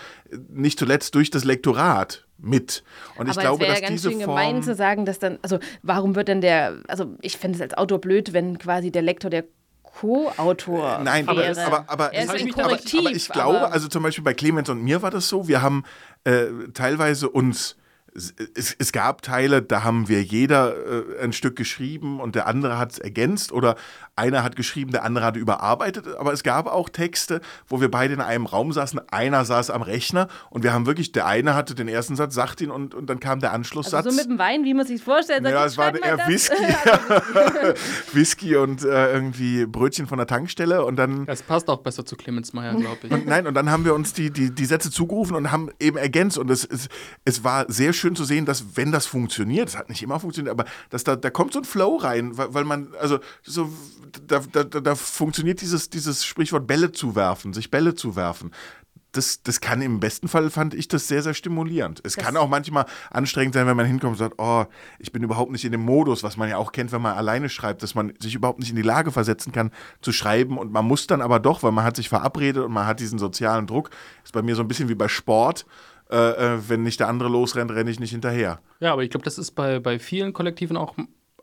nicht 0.49 0.79
zuletzt 0.79 1.15
durch 1.15 1.29
das 1.29 1.43
Lektorat 1.43 2.25
mit. 2.37 2.83
Und 3.17 3.27
ich 3.27 3.33
Aber 3.33 3.41
glaube, 3.41 3.63
es 3.63 3.69
wäre 3.69 3.71
dass 3.73 3.81
ja 3.81 3.87
ganz 3.87 4.01
diese 4.01 4.11
schön 4.11 4.21
Form 4.21 4.35
gemein 4.35 4.63
zu 4.63 4.75
sagen, 4.75 5.05
dass 5.05 5.19
dann, 5.19 5.39
also 5.41 5.59
warum 5.83 6.15
wird 6.15 6.27
denn 6.27 6.41
der, 6.41 6.77
also 6.87 7.15
ich 7.21 7.37
fände 7.37 7.55
es 7.57 7.61
als 7.61 7.73
Autor 7.75 7.99
blöd, 7.99 8.33
wenn 8.33 8.57
quasi 8.57 8.91
der 8.91 9.01
Lektor 9.03 9.29
der 9.29 9.45
Co-Autor 9.83 10.99
Nein, 11.03 11.27
aber, 11.27 11.41
wäre. 11.41 11.65
aber, 11.65 11.85
aber, 11.87 12.13
er 12.13 12.23
ist 12.23 12.29
aber, 12.29 12.39
ein 12.39 12.53
aber, 12.53 12.63
aber 12.63 13.11
ich 13.11 13.29
glaube, 13.29 13.59
aber- 13.59 13.73
also 13.73 13.87
zum 13.87 14.03
Beispiel 14.03 14.23
bei 14.23 14.33
Clemens 14.33 14.69
und 14.69 14.81
mir 14.83 15.01
war 15.01 15.11
das 15.11 15.27
so, 15.27 15.47
wir 15.47 15.61
haben 15.61 15.83
äh, 16.23 16.45
teilweise 16.73 17.29
uns 17.29 17.75
es, 18.13 18.75
es, 18.77 18.91
gab 18.91 19.21
Teile, 19.21 19.61
da 19.61 19.83
haben 19.83 20.09
wir 20.09 20.21
jeder 20.21 20.75
äh, 20.75 21.23
ein 21.23 21.31
Stück 21.31 21.55
geschrieben 21.55 22.19
und 22.19 22.35
der 22.35 22.45
andere 22.47 22.77
hat 22.77 22.91
es 22.91 22.99
ergänzt 22.99 23.51
oder 23.53 23.75
einer 24.15 24.43
hat 24.43 24.55
geschrieben, 24.55 24.91
der 24.91 25.03
andere 25.03 25.25
hat 25.25 25.35
überarbeitet. 25.35 26.07
Aber 26.17 26.33
es 26.33 26.43
gab 26.43 26.67
auch 26.67 26.89
Texte, 26.89 27.41
wo 27.67 27.81
wir 27.81 27.89
beide 27.89 28.13
in 28.13 28.21
einem 28.21 28.45
Raum 28.45 28.71
saßen, 28.71 29.01
einer 29.09 29.45
saß 29.45 29.69
am 29.69 29.81
Rechner 29.81 30.27
und 30.49 30.63
wir 30.63 30.73
haben 30.73 30.85
wirklich, 30.85 31.11
der 31.11 31.25
eine 31.25 31.55
hatte 31.55 31.75
den 31.75 31.87
ersten 31.87 32.15
Satz, 32.15 32.33
sagt 32.35 32.61
ihn 32.61 32.71
und, 32.71 32.93
und 32.93 33.09
dann 33.09 33.19
kam 33.19 33.39
der 33.39 33.53
Anschlusssatz. 33.53 34.05
Also 34.05 34.11
so 34.11 34.15
mit 34.17 34.29
dem 34.29 34.37
Wein, 34.37 34.63
wie 34.63 34.73
man 34.73 34.85
sich 34.85 35.01
vorstellt. 35.01 35.43
Ja, 35.43 35.65
es 35.65 35.77
war 35.77 35.95
eher 35.95 36.27
Whisky. 36.27 36.55
Whisky 38.13 38.55
und 38.55 38.83
äh, 38.83 39.13
irgendwie 39.13 39.65
Brötchen 39.65 40.07
von 40.07 40.17
der 40.17 40.27
Tankstelle 40.27 40.83
und 40.85 40.97
dann. 40.97 41.25
Das 41.25 41.41
passt 41.41 41.69
auch 41.69 41.79
besser 41.79 42.05
zu 42.05 42.15
Clemens 42.15 42.53
Meyer, 42.53 42.75
glaube 42.75 42.99
ich. 43.03 43.11
Und 43.11 43.25
nein, 43.25 43.47
und 43.47 43.53
dann 43.53 43.71
haben 43.71 43.85
wir 43.85 43.93
uns 43.93 44.13
die, 44.13 44.31
die, 44.31 44.51
die 44.51 44.65
Sätze 44.65 44.91
zugerufen 44.91 45.35
und 45.35 45.51
haben 45.51 45.69
eben 45.79 45.97
ergänzt 45.97 46.37
und 46.37 46.49
es, 46.49 46.65
es, 46.65 46.89
es 47.25 47.43
war 47.43 47.65
sehr 47.71 47.93
schön 47.93 48.15
zu 48.15 48.23
sehen, 48.23 48.45
dass 48.45 48.75
wenn 48.75 48.91
das 48.91 49.05
funktioniert, 49.05 49.69
es 49.69 49.77
hat 49.77 49.89
nicht 49.89 50.03
immer 50.03 50.19
funktioniert, 50.19 50.51
aber 50.51 50.65
dass 50.89 51.03
da, 51.03 51.15
da 51.15 51.29
kommt 51.29 51.53
so 51.53 51.59
ein 51.59 51.65
Flow 51.65 51.97
rein, 51.97 52.37
weil, 52.37 52.53
weil 52.53 52.63
man, 52.63 52.89
also 52.99 53.19
so, 53.43 53.69
da, 54.27 54.39
da, 54.39 54.63
da 54.63 54.95
funktioniert 54.95 55.61
dieses, 55.61 55.89
dieses 55.89 56.25
Sprichwort 56.25 56.67
Bälle 56.67 56.91
zu 56.91 57.15
werfen, 57.15 57.53
sich 57.53 57.71
Bälle 57.71 57.95
zu 57.95 58.15
werfen 58.15 58.51
das, 59.11 59.43
das 59.43 59.59
kann 59.59 59.81
im 59.81 59.99
besten 59.99 60.27
Fall, 60.27 60.49
fand 60.49 60.73
ich 60.73 60.87
das 60.87 61.07
sehr, 61.07 61.21
sehr 61.21 61.33
stimulierend. 61.33 61.99
Es 62.03 62.15
das 62.15 62.23
kann 62.23 62.37
auch 62.37 62.47
manchmal 62.47 62.85
anstrengend 63.09 63.53
sein, 63.53 63.67
wenn 63.67 63.75
man 63.75 63.85
hinkommt 63.85 64.13
und 64.13 64.17
sagt, 64.17 64.35
oh, 64.37 64.65
ich 64.99 65.11
bin 65.11 65.23
überhaupt 65.23 65.51
nicht 65.51 65.65
in 65.65 65.71
dem 65.71 65.81
Modus, 65.81 66.23
was 66.23 66.37
man 66.37 66.49
ja 66.49 66.57
auch 66.57 66.71
kennt, 66.71 66.91
wenn 66.91 67.01
man 67.01 67.17
alleine 67.17 67.49
schreibt, 67.49 67.83
dass 67.83 67.93
man 67.93 68.13
sich 68.19 68.35
überhaupt 68.35 68.59
nicht 68.59 68.69
in 68.69 68.75
die 68.75 68.81
Lage 68.81 69.11
versetzen 69.11 69.51
kann, 69.51 69.71
zu 70.01 70.11
schreiben. 70.11 70.57
Und 70.57 70.71
man 70.71 70.85
muss 70.85 71.07
dann 71.07 71.21
aber 71.21 71.39
doch, 71.39 71.63
weil 71.63 71.71
man 71.71 71.83
hat 71.83 71.97
sich 71.97 72.09
verabredet 72.09 72.63
und 72.63 72.71
man 72.71 72.87
hat 72.87 72.99
diesen 72.99 73.19
sozialen 73.19 73.67
Druck. 73.67 73.89
Ist 74.23 74.33
bei 74.33 74.41
mir 74.41 74.55
so 74.55 74.61
ein 74.61 74.67
bisschen 74.67 74.87
wie 74.87 74.95
bei 74.95 75.09
Sport. 75.09 75.65
Äh, 76.09 76.15
äh 76.15 76.69
wenn 76.69 76.83
nicht 76.83 76.99
der 76.99 77.09
andere 77.09 77.29
losrennt, 77.29 77.71
renne 77.71 77.91
ich 77.91 77.99
nicht 77.99 78.11
hinterher. 78.11 78.59
Ja, 78.79 78.93
aber 78.93 79.03
ich 79.03 79.09
glaube, 79.09 79.25
das 79.25 79.37
ist 79.37 79.51
bei, 79.51 79.79
bei 79.79 79.99
vielen 79.99 80.31
Kollektiven 80.31 80.77
auch 80.77 80.95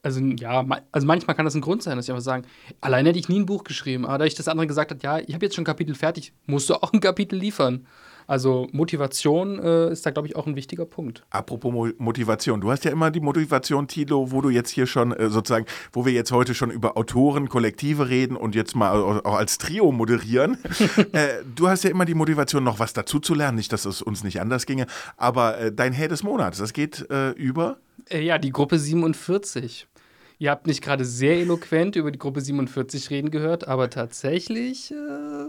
also 0.03 0.21
ja, 0.21 0.65
also 0.93 1.07
manchmal 1.07 1.37
kann 1.37 1.45
das 1.45 1.55
ein 1.55 1.61
Grund 1.61 1.83
sein, 1.83 1.97
dass 1.97 2.07
ich 2.07 2.11
einfach 2.11 2.25
sagen, 2.25 2.45
allein 2.81 3.07
hätte 3.07 3.19
ich 3.19 3.29
nie 3.29 3.39
ein 3.39 3.47
Buch 3.47 3.65
geschrieben, 3.65 4.07
aber 4.07 4.19
da 4.19 4.25
ich 4.25 4.35
das 4.35 4.49
andere 4.49 4.67
gesagt 4.67 4.91
hat, 4.91 5.03
ja, 5.03 5.19
ich 5.19 5.35
habe 5.35 5.45
jetzt 5.45 5.55
schon 5.55 5.63
ein 5.63 5.67
Kapitel 5.67 5.95
fertig, 5.95 6.33
musst 6.47 6.69
du 6.71 6.75
auch 6.75 6.93
ein 6.93 7.01
Kapitel 7.01 7.37
liefern. 7.37 7.87
Also 8.29 8.69
Motivation 8.73 9.59
äh, 9.59 9.91
ist 9.91 10.05
da, 10.05 10.11
glaube 10.11 10.29
ich, 10.29 10.37
auch 10.37 10.47
ein 10.47 10.55
wichtiger 10.55 10.85
Punkt. 10.85 11.25
Apropos 11.31 11.73
Mo 11.73 11.89
Motivation, 11.97 12.61
du 12.61 12.71
hast 12.71 12.85
ja 12.85 12.91
immer 12.91 13.11
die 13.11 13.21
Motivation, 13.21 13.89
Tilo, 13.89 14.31
wo 14.31 14.43
du 14.43 14.51
jetzt 14.51 14.69
hier 14.69 14.87
schon 14.87 15.13
äh, 15.13 15.31
sozusagen, 15.31 15.65
wo 15.95 16.05
wir 16.05 16.13
jetzt 16.13 16.31
heute 16.31 16.55
schon 16.55 16.71
über 16.71 16.99
Autoren, 16.99 17.49
Kollektive 17.49 18.11
reden 18.11 18.37
und 18.37 18.55
jetzt 18.55 18.77
mal 18.77 18.91
auch 19.25 19.35
als 19.35 19.57
Trio 19.57 19.93
moderieren. 19.93 20.59
äh, 21.13 21.43
du 21.57 21.69
hast 21.69 21.85
ja 21.85 21.91
immer 21.91 22.05
die 22.05 22.13
Motivation, 22.13 22.63
noch 22.63 22.79
was 22.79 22.93
dazu 22.93 23.19
zu 23.19 23.33
lernen, 23.33 23.57
nicht, 23.57 23.73
dass 23.73 23.87
es 23.87 24.03
uns 24.03 24.23
nicht 24.23 24.43
anders 24.43 24.67
ginge, 24.67 24.87
aber 25.17 25.59
äh, 25.59 25.73
dein 25.73 25.95
Held 25.95 26.11
des 26.11 26.23
Monats, 26.23 26.59
das 26.59 26.75
geht 26.75 27.11
äh, 27.11 27.31
über? 27.31 27.79
Äh, 28.11 28.23
ja, 28.23 28.39
die 28.39 28.51
Gruppe 28.51 28.79
47. 28.79 29.87
Ihr 30.41 30.51
habt 30.51 30.67
nicht 30.67 30.83
gerade 30.83 31.05
sehr 31.05 31.39
eloquent 31.39 31.97
über 31.97 32.11
die 32.11 32.19
Gruppe 32.19 32.41
47 32.41 33.11
reden 33.11 33.31
gehört, 33.31 33.67
aber 33.67 33.91
tatsächlich 33.91 34.93
äh, 34.93 35.49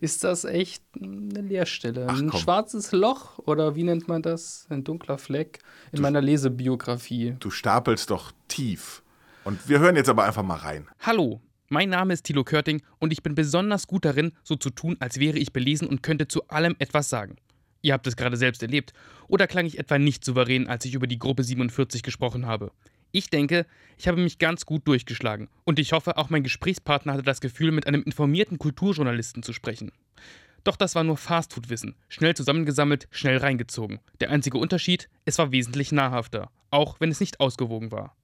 ist 0.00 0.24
das 0.24 0.44
echt 0.44 0.82
eine 0.98 1.42
Leerstelle. 1.42 2.06
Ach, 2.08 2.18
ein 2.18 2.32
schwarzes 2.32 2.92
Loch 2.92 3.38
oder 3.38 3.76
wie 3.76 3.82
nennt 3.82 4.08
man 4.08 4.22
das? 4.22 4.66
Ein 4.70 4.82
dunkler 4.82 5.18
Fleck 5.18 5.58
in 5.92 5.96
du, 5.96 6.02
meiner 6.02 6.22
Lesebiografie. 6.22 7.36
Du 7.38 7.50
stapelst 7.50 8.10
doch 8.10 8.32
tief. 8.48 9.02
Und 9.44 9.68
wir 9.68 9.78
hören 9.80 9.96
jetzt 9.96 10.08
aber 10.08 10.24
einfach 10.24 10.42
mal 10.42 10.56
rein. 10.56 10.88
Hallo, 11.00 11.40
mein 11.68 11.90
Name 11.90 12.14
ist 12.14 12.24
Thilo 12.24 12.42
Körting 12.44 12.82
und 12.98 13.12
ich 13.12 13.22
bin 13.22 13.34
besonders 13.34 13.86
gut 13.86 14.04
darin, 14.04 14.32
so 14.42 14.56
zu 14.56 14.70
tun, 14.70 14.96
als 15.00 15.20
wäre 15.20 15.38
ich 15.38 15.52
belesen 15.52 15.86
und 15.86 16.02
könnte 16.02 16.28
zu 16.28 16.48
allem 16.48 16.76
etwas 16.78 17.10
sagen. 17.10 17.36
Ihr 17.82 17.92
habt 17.92 18.06
es 18.06 18.16
gerade 18.16 18.36
selbst 18.36 18.62
erlebt. 18.62 18.92
Oder 19.28 19.46
klang 19.46 19.66
ich 19.66 19.78
etwa 19.78 19.98
nicht 19.98 20.24
souverän, 20.24 20.68
als 20.68 20.84
ich 20.84 20.94
über 20.94 21.06
die 21.06 21.18
Gruppe 21.18 21.44
47 21.44 22.02
gesprochen 22.02 22.46
habe? 22.46 22.72
Ich 23.12 23.30
denke, 23.30 23.66
ich 23.96 24.06
habe 24.06 24.20
mich 24.20 24.38
ganz 24.38 24.66
gut 24.66 24.86
durchgeschlagen 24.86 25.48
und 25.64 25.78
ich 25.78 25.92
hoffe, 25.92 26.16
auch 26.16 26.30
mein 26.30 26.44
Gesprächspartner 26.44 27.14
hatte 27.14 27.22
das 27.22 27.40
Gefühl, 27.40 27.72
mit 27.72 27.86
einem 27.86 28.02
informierten 28.02 28.58
Kulturjournalisten 28.58 29.42
zu 29.42 29.52
sprechen. 29.52 29.90
Doch 30.62 30.76
das 30.76 30.94
war 30.94 31.04
nur 31.04 31.16
Fastfood-Wissen, 31.16 31.96
schnell 32.08 32.34
zusammengesammelt, 32.34 33.08
schnell 33.10 33.38
reingezogen. 33.38 33.98
Der 34.20 34.30
einzige 34.30 34.58
Unterschied, 34.58 35.08
es 35.24 35.38
war 35.38 35.52
wesentlich 35.52 35.90
nahrhafter, 35.90 36.50
auch 36.70 37.00
wenn 37.00 37.10
es 37.10 37.20
nicht 37.20 37.40
ausgewogen 37.40 37.90
war. 37.90 38.14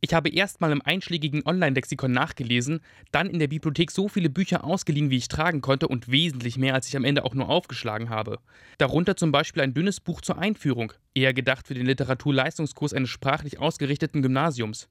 Ich 0.00 0.14
habe 0.14 0.28
erst 0.28 0.60
mal 0.60 0.72
im 0.72 0.82
einschlägigen 0.82 1.42
Online-Lexikon 1.44 2.12
nachgelesen, 2.12 2.80
dann 3.12 3.28
in 3.28 3.38
der 3.38 3.48
Bibliothek 3.48 3.90
so 3.90 4.08
viele 4.08 4.30
Bücher 4.30 4.64
ausgeliehen, 4.64 5.10
wie 5.10 5.16
ich 5.16 5.28
tragen 5.28 5.60
konnte 5.60 5.88
und 5.88 6.10
wesentlich 6.10 6.56
mehr, 6.56 6.74
als 6.74 6.88
ich 6.88 6.96
am 6.96 7.04
Ende 7.04 7.24
auch 7.24 7.34
nur 7.34 7.48
aufgeschlagen 7.48 8.10
habe. 8.10 8.38
Darunter 8.78 9.16
zum 9.16 9.32
Beispiel 9.32 9.62
ein 9.62 9.74
dünnes 9.74 10.00
Buch 10.00 10.20
zur 10.20 10.38
Einführung, 10.38 10.92
eher 11.14 11.34
gedacht 11.34 11.66
für 11.66 11.74
den 11.74 11.86
Literaturleistungskurs 11.86 12.92
eines 12.92 13.10
sprachlich 13.10 13.58
ausgerichteten 13.58 14.22
Gymnasiums. 14.22 14.88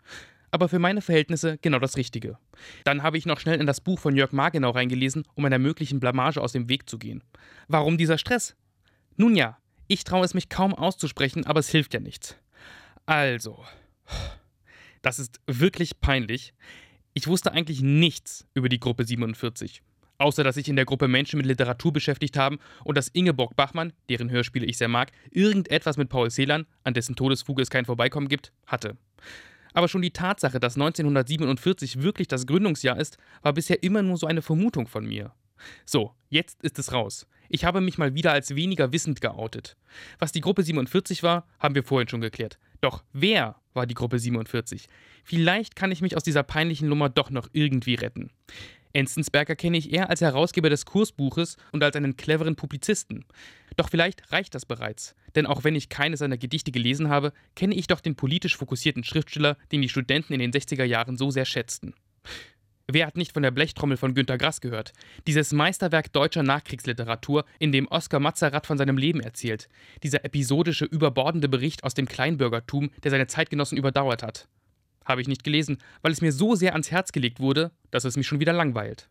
Aber 0.51 0.69
für 0.69 0.79
meine 0.79 1.01
Verhältnisse 1.01 1.57
genau 1.61 1.79
das 1.79 1.97
Richtige. 1.97 2.37
Dann 2.85 3.03
habe 3.03 3.17
ich 3.17 3.25
noch 3.25 3.39
schnell 3.39 3.59
in 3.59 3.67
das 3.67 3.81
Buch 3.81 3.99
von 3.99 4.15
Jörg 4.15 4.31
Margenau 4.31 4.69
reingelesen, 4.69 5.25
um 5.35 5.43
einer 5.45 5.59
möglichen 5.59 5.99
Blamage 5.99 6.41
aus 6.41 6.53
dem 6.53 6.69
Weg 6.69 6.89
zu 6.89 6.97
gehen. 6.97 7.23
Warum 7.67 7.97
dieser 7.97 8.17
Stress? 8.17 8.55
Nun 9.17 9.35
ja, 9.35 9.57
ich 9.87 10.03
traue 10.03 10.25
es 10.25 10.33
mich 10.33 10.49
kaum 10.49 10.73
auszusprechen, 10.73 11.45
aber 11.45 11.59
es 11.59 11.69
hilft 11.69 11.93
ja 11.93 11.99
nichts. 11.99 12.37
Also. 13.05 13.63
Das 15.01 15.19
ist 15.19 15.39
wirklich 15.47 15.99
peinlich. 15.99 16.53
Ich 17.13 17.27
wusste 17.27 17.51
eigentlich 17.51 17.81
nichts 17.81 18.45
über 18.53 18.69
die 18.69 18.79
Gruppe 18.79 19.03
47. 19.03 19.81
Außer 20.19 20.43
dass 20.43 20.55
sich 20.55 20.67
in 20.67 20.75
der 20.75 20.85
Gruppe 20.85 21.07
Menschen 21.07 21.37
mit 21.37 21.45
Literatur 21.45 21.93
beschäftigt 21.93 22.37
haben 22.37 22.59
und 22.83 22.97
dass 22.97 23.07
Ingeborg 23.09 23.55
Bachmann, 23.55 23.93
deren 24.09 24.31
Hörspiele 24.31 24.65
ich 24.65 24.77
sehr 24.77 24.87
mag, 24.87 25.11
irgendetwas 25.29 25.97
mit 25.97 26.09
Paul 26.09 26.31
Celan, 26.31 26.65
an 26.83 26.93
dessen 26.93 27.15
Todesfuge 27.15 27.61
es 27.61 27.69
kein 27.69 27.85
Vorbeikommen 27.85 28.27
gibt, 28.27 28.51
hatte. 28.65 28.97
Aber 29.73 29.87
schon 29.87 30.01
die 30.01 30.11
Tatsache, 30.11 30.59
dass 30.59 30.75
1947 30.75 32.01
wirklich 32.01 32.27
das 32.27 32.47
Gründungsjahr 32.47 32.99
ist, 32.99 33.17
war 33.43 33.53
bisher 33.53 33.83
immer 33.83 34.01
nur 34.01 34.17
so 34.17 34.25
eine 34.25 34.41
Vermutung 34.41 34.87
von 34.87 35.05
mir. 35.05 35.33
So, 35.85 36.13
jetzt 36.29 36.63
ist 36.63 36.79
es 36.79 36.93
raus. 36.93 37.27
Ich 37.49 37.63
habe 37.63 37.81
mich 37.81 37.97
mal 37.97 38.15
wieder 38.15 38.31
als 38.31 38.55
weniger 38.55 38.91
wissend 38.91 39.21
geoutet. 39.21 39.77
Was 40.19 40.31
die 40.31 40.41
Gruppe 40.41 40.63
47 40.63 41.23
war, 41.23 41.47
haben 41.59 41.75
wir 41.75 41.83
vorhin 41.83 42.07
schon 42.07 42.21
geklärt. 42.21 42.57
Doch 42.81 43.03
wer 43.13 43.55
war 43.77 43.87
die 43.87 43.93
Gruppe 43.93 44.19
47? 44.19 44.89
Vielleicht 45.23 45.77
kann 45.77 45.93
ich 45.93 46.01
mich 46.01 46.17
aus 46.17 46.23
dieser 46.23 46.43
peinlichen 46.43 46.89
Nummer 46.89 47.07
doch 47.07 47.29
noch 47.29 47.47
irgendwie 47.53 47.95
retten. 47.95 48.31
Enzensberger 48.91 49.55
kenne 49.55 49.77
ich 49.77 49.93
eher 49.93 50.09
als 50.09 50.21
Herausgeber 50.21 50.69
des 50.69 50.85
Kursbuches 50.85 51.55
und 51.71 51.83
als 51.83 51.95
einen 51.95 52.17
cleveren 52.17 52.55
Publizisten. 52.55 53.25
Doch 53.77 53.89
vielleicht 53.89 54.31
reicht 54.31 54.55
das 54.55 54.65
bereits, 54.65 55.15
denn 55.35 55.45
auch 55.45 55.63
wenn 55.63 55.75
ich 55.75 55.89
keine 55.89 56.17
seiner 56.17 56.37
Gedichte 56.37 56.71
gelesen 56.71 57.09
habe, 57.09 57.31
kenne 57.55 57.75
ich 57.75 57.87
doch 57.87 58.01
den 58.01 58.15
politisch 58.15 58.57
fokussierten 58.57 59.03
Schriftsteller, 59.03 59.55
den 59.71 59.81
die 59.81 59.89
Studenten 59.89 60.33
in 60.33 60.39
den 60.39 60.51
60er 60.51 60.83
Jahren 60.83 61.15
so 61.15 61.29
sehr 61.29 61.45
schätzten. 61.45 61.93
Wer 62.89 63.05
hat 63.05 63.17
nicht 63.17 63.33
von 63.33 63.43
der 63.43 63.51
Blechtrommel 63.51 63.97
von 63.97 64.13
Günter 64.13 64.37
Grass 64.37 64.61
gehört? 64.61 64.93
Dieses 65.27 65.51
Meisterwerk 65.51 66.13
deutscher 66.13 66.41
Nachkriegsliteratur, 66.41 67.43
in 67.59 67.73
dem 67.73 67.85
Oskar 67.89 68.21
Mazerat 68.21 68.65
von 68.65 68.77
seinem 68.77 68.97
Leben 68.97 69.19
erzählt. 69.19 69.67
Dieser 70.03 70.23
episodische, 70.23 70.85
überbordende 70.85 71.49
Bericht 71.49 71.83
aus 71.83 71.95
dem 71.95 72.07
Kleinbürgertum, 72.07 72.91
der 73.03 73.11
seine 73.11 73.27
Zeitgenossen 73.27 73.77
überdauert 73.77 74.23
hat. 74.23 74.47
Habe 75.03 75.19
ich 75.19 75.27
nicht 75.27 75.43
gelesen, 75.43 75.79
weil 76.01 76.13
es 76.13 76.21
mir 76.21 76.31
so 76.31 76.55
sehr 76.55 76.71
ans 76.71 76.89
Herz 76.89 77.11
gelegt 77.11 77.41
wurde, 77.41 77.71
dass 77.91 78.05
es 78.05 78.15
mich 78.15 78.25
schon 78.25 78.39
wieder 78.39 78.53
langweilt. 78.53 79.09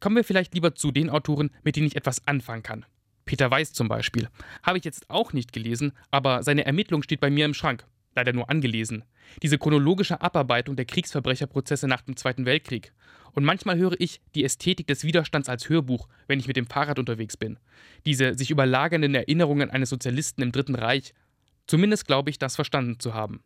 Kommen 0.00 0.16
wir 0.16 0.24
vielleicht 0.24 0.52
lieber 0.52 0.74
zu 0.74 0.90
den 0.90 1.08
Autoren, 1.08 1.50
mit 1.62 1.76
denen 1.76 1.86
ich 1.86 1.94
etwas 1.94 2.26
anfangen 2.26 2.64
kann. 2.64 2.84
Peter 3.26 3.48
Weiß 3.48 3.72
zum 3.72 3.86
Beispiel. 3.86 4.28
Habe 4.64 4.78
ich 4.78 4.84
jetzt 4.84 5.08
auch 5.08 5.32
nicht 5.32 5.52
gelesen, 5.52 5.92
aber 6.10 6.42
seine 6.42 6.66
Ermittlung 6.66 7.04
steht 7.04 7.20
bei 7.20 7.30
mir 7.30 7.44
im 7.44 7.54
Schrank 7.54 7.84
leider 8.14 8.32
nur 8.32 8.50
angelesen. 8.50 9.04
Diese 9.42 9.58
chronologische 9.58 10.20
Abarbeitung 10.20 10.76
der 10.76 10.84
Kriegsverbrecherprozesse 10.84 11.88
nach 11.88 12.02
dem 12.02 12.16
Zweiten 12.16 12.46
Weltkrieg. 12.46 12.92
Und 13.32 13.44
manchmal 13.44 13.76
höre 13.78 13.98
ich 13.98 14.20
die 14.34 14.44
Ästhetik 14.44 14.86
des 14.86 15.04
Widerstands 15.04 15.48
als 15.48 15.68
Hörbuch, 15.68 16.08
wenn 16.28 16.38
ich 16.38 16.46
mit 16.46 16.56
dem 16.56 16.66
Fahrrad 16.66 16.98
unterwegs 16.98 17.36
bin. 17.36 17.58
Diese 18.06 18.34
sich 18.34 18.50
überlagernden 18.50 19.14
Erinnerungen 19.14 19.70
eines 19.70 19.90
Sozialisten 19.90 20.42
im 20.42 20.52
Dritten 20.52 20.76
Reich. 20.76 21.14
Zumindest 21.66 22.06
glaube 22.06 22.30
ich, 22.30 22.38
das 22.38 22.54
verstanden 22.54 23.00
zu 23.00 23.14
haben. 23.14 23.42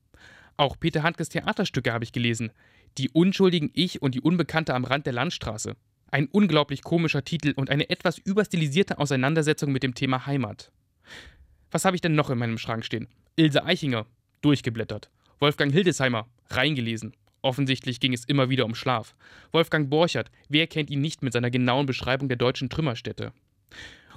Auch 0.56 0.78
Peter 0.78 1.02
Handkes 1.02 1.28
Theaterstücke 1.28 1.92
habe 1.92 2.04
ich 2.04 2.12
gelesen. 2.12 2.50
Die 2.98 3.10
unschuldigen 3.10 3.70
Ich 3.74 4.02
und 4.02 4.14
die 4.14 4.20
Unbekannte 4.20 4.74
am 4.74 4.84
Rand 4.84 5.06
der 5.06 5.12
Landstraße. 5.12 5.76
Ein 6.10 6.26
unglaublich 6.26 6.82
komischer 6.82 7.24
Titel 7.24 7.52
und 7.54 7.70
eine 7.70 7.90
etwas 7.90 8.18
überstilisierte 8.18 8.98
Auseinandersetzung 8.98 9.72
mit 9.72 9.82
dem 9.82 9.94
Thema 9.94 10.26
Heimat. 10.26 10.72
Was 11.70 11.84
habe 11.84 11.96
ich 11.96 12.00
denn 12.00 12.14
noch 12.14 12.30
in 12.30 12.38
meinem 12.38 12.58
Schrank 12.58 12.84
stehen? 12.84 13.08
Ilse 13.36 13.64
Eichinger, 13.64 14.06
Durchgeblättert. 14.40 15.10
Wolfgang 15.40 15.72
Hildesheimer. 15.72 16.26
Reingelesen. 16.50 17.14
Offensichtlich 17.42 18.00
ging 18.00 18.12
es 18.12 18.24
immer 18.24 18.50
wieder 18.50 18.64
um 18.64 18.74
Schlaf. 18.74 19.14
Wolfgang 19.52 19.90
Borchert. 19.90 20.30
Wer 20.48 20.66
kennt 20.66 20.90
ihn 20.90 21.00
nicht 21.00 21.22
mit 21.22 21.32
seiner 21.32 21.50
genauen 21.50 21.86
Beschreibung 21.86 22.28
der 22.28 22.36
deutschen 22.36 22.68
Trümmerstädte? 22.68 23.32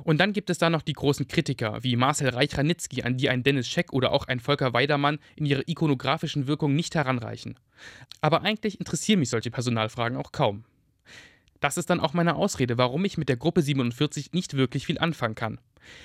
Und 0.03 0.19
dann 0.19 0.34
gibt 0.34 0.49
es 0.49 0.57
da 0.57 0.69
noch 0.69 0.81
die 0.81 0.93
großen 0.93 1.27
Kritiker, 1.27 1.84
wie 1.84 1.95
Marcel 1.95 2.29
Reich-Ranitzky, 2.29 3.03
an 3.03 3.17
die 3.17 3.29
ein 3.29 3.43
Dennis 3.43 3.67
Scheck 3.67 3.93
oder 3.93 4.12
auch 4.12 4.27
ein 4.27 4.39
Volker 4.39 4.73
Weidermann 4.73 5.19
in 5.36 5.45
ihrer 5.45 5.67
ikonografischen 5.67 6.47
Wirkung 6.47 6.75
nicht 6.75 6.95
heranreichen. 6.95 7.60
Aber 8.21 8.41
eigentlich 8.41 8.79
interessieren 8.79 9.19
mich 9.19 9.29
solche 9.29 9.51
Personalfragen 9.51 10.17
auch 10.17 10.31
kaum. 10.31 10.65
Das 11.60 11.77
ist 11.77 11.91
dann 11.91 11.99
auch 11.99 12.13
meine 12.13 12.36
Ausrede, 12.36 12.79
warum 12.79 13.05
ich 13.05 13.19
mit 13.19 13.29
der 13.29 13.38
Gruppe 13.38 13.62
47 13.62 14.34
nicht 14.34 14.55
wirklich 14.55 14.88
viel 14.88 14.97
anfangen 14.97 15.36
kann. 15.36 15.60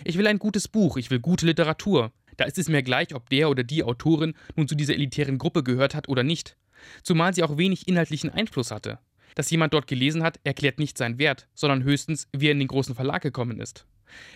Ich 0.04 0.18
will 0.18 0.26
ein 0.26 0.38
gutes 0.38 0.68
Buch, 0.68 0.98
ich 0.98 1.10
will 1.10 1.20
gute 1.20 1.46
Literatur. 1.46 2.12
Da 2.36 2.44
ist 2.44 2.58
es 2.58 2.68
mir 2.68 2.82
gleich, 2.82 3.14
ob 3.14 3.30
der 3.30 3.50
oder 3.50 3.64
die 3.64 3.82
Autorin 3.82 4.34
nun 4.54 4.68
zu 4.68 4.74
dieser 4.74 4.94
elitären 4.94 5.38
Gruppe 5.38 5.62
gehört 5.62 5.94
hat 5.94 6.08
oder 6.08 6.22
nicht. 6.22 6.56
Zumal 7.02 7.34
sie 7.34 7.42
auch 7.42 7.56
wenig 7.56 7.88
inhaltlichen 7.88 8.30
Einfluss 8.30 8.70
hatte. 8.70 8.98
Dass 9.34 9.50
jemand 9.50 9.74
dort 9.74 9.86
gelesen 9.86 10.22
hat, 10.22 10.38
erklärt 10.44 10.78
nicht 10.78 10.96
seinen 10.96 11.18
Wert, 11.18 11.48
sondern 11.54 11.82
höchstens, 11.82 12.28
wie 12.32 12.48
er 12.48 12.52
in 12.52 12.58
den 12.58 12.68
großen 12.68 12.94
Verlag 12.94 13.22
gekommen 13.22 13.60
ist. 13.60 13.86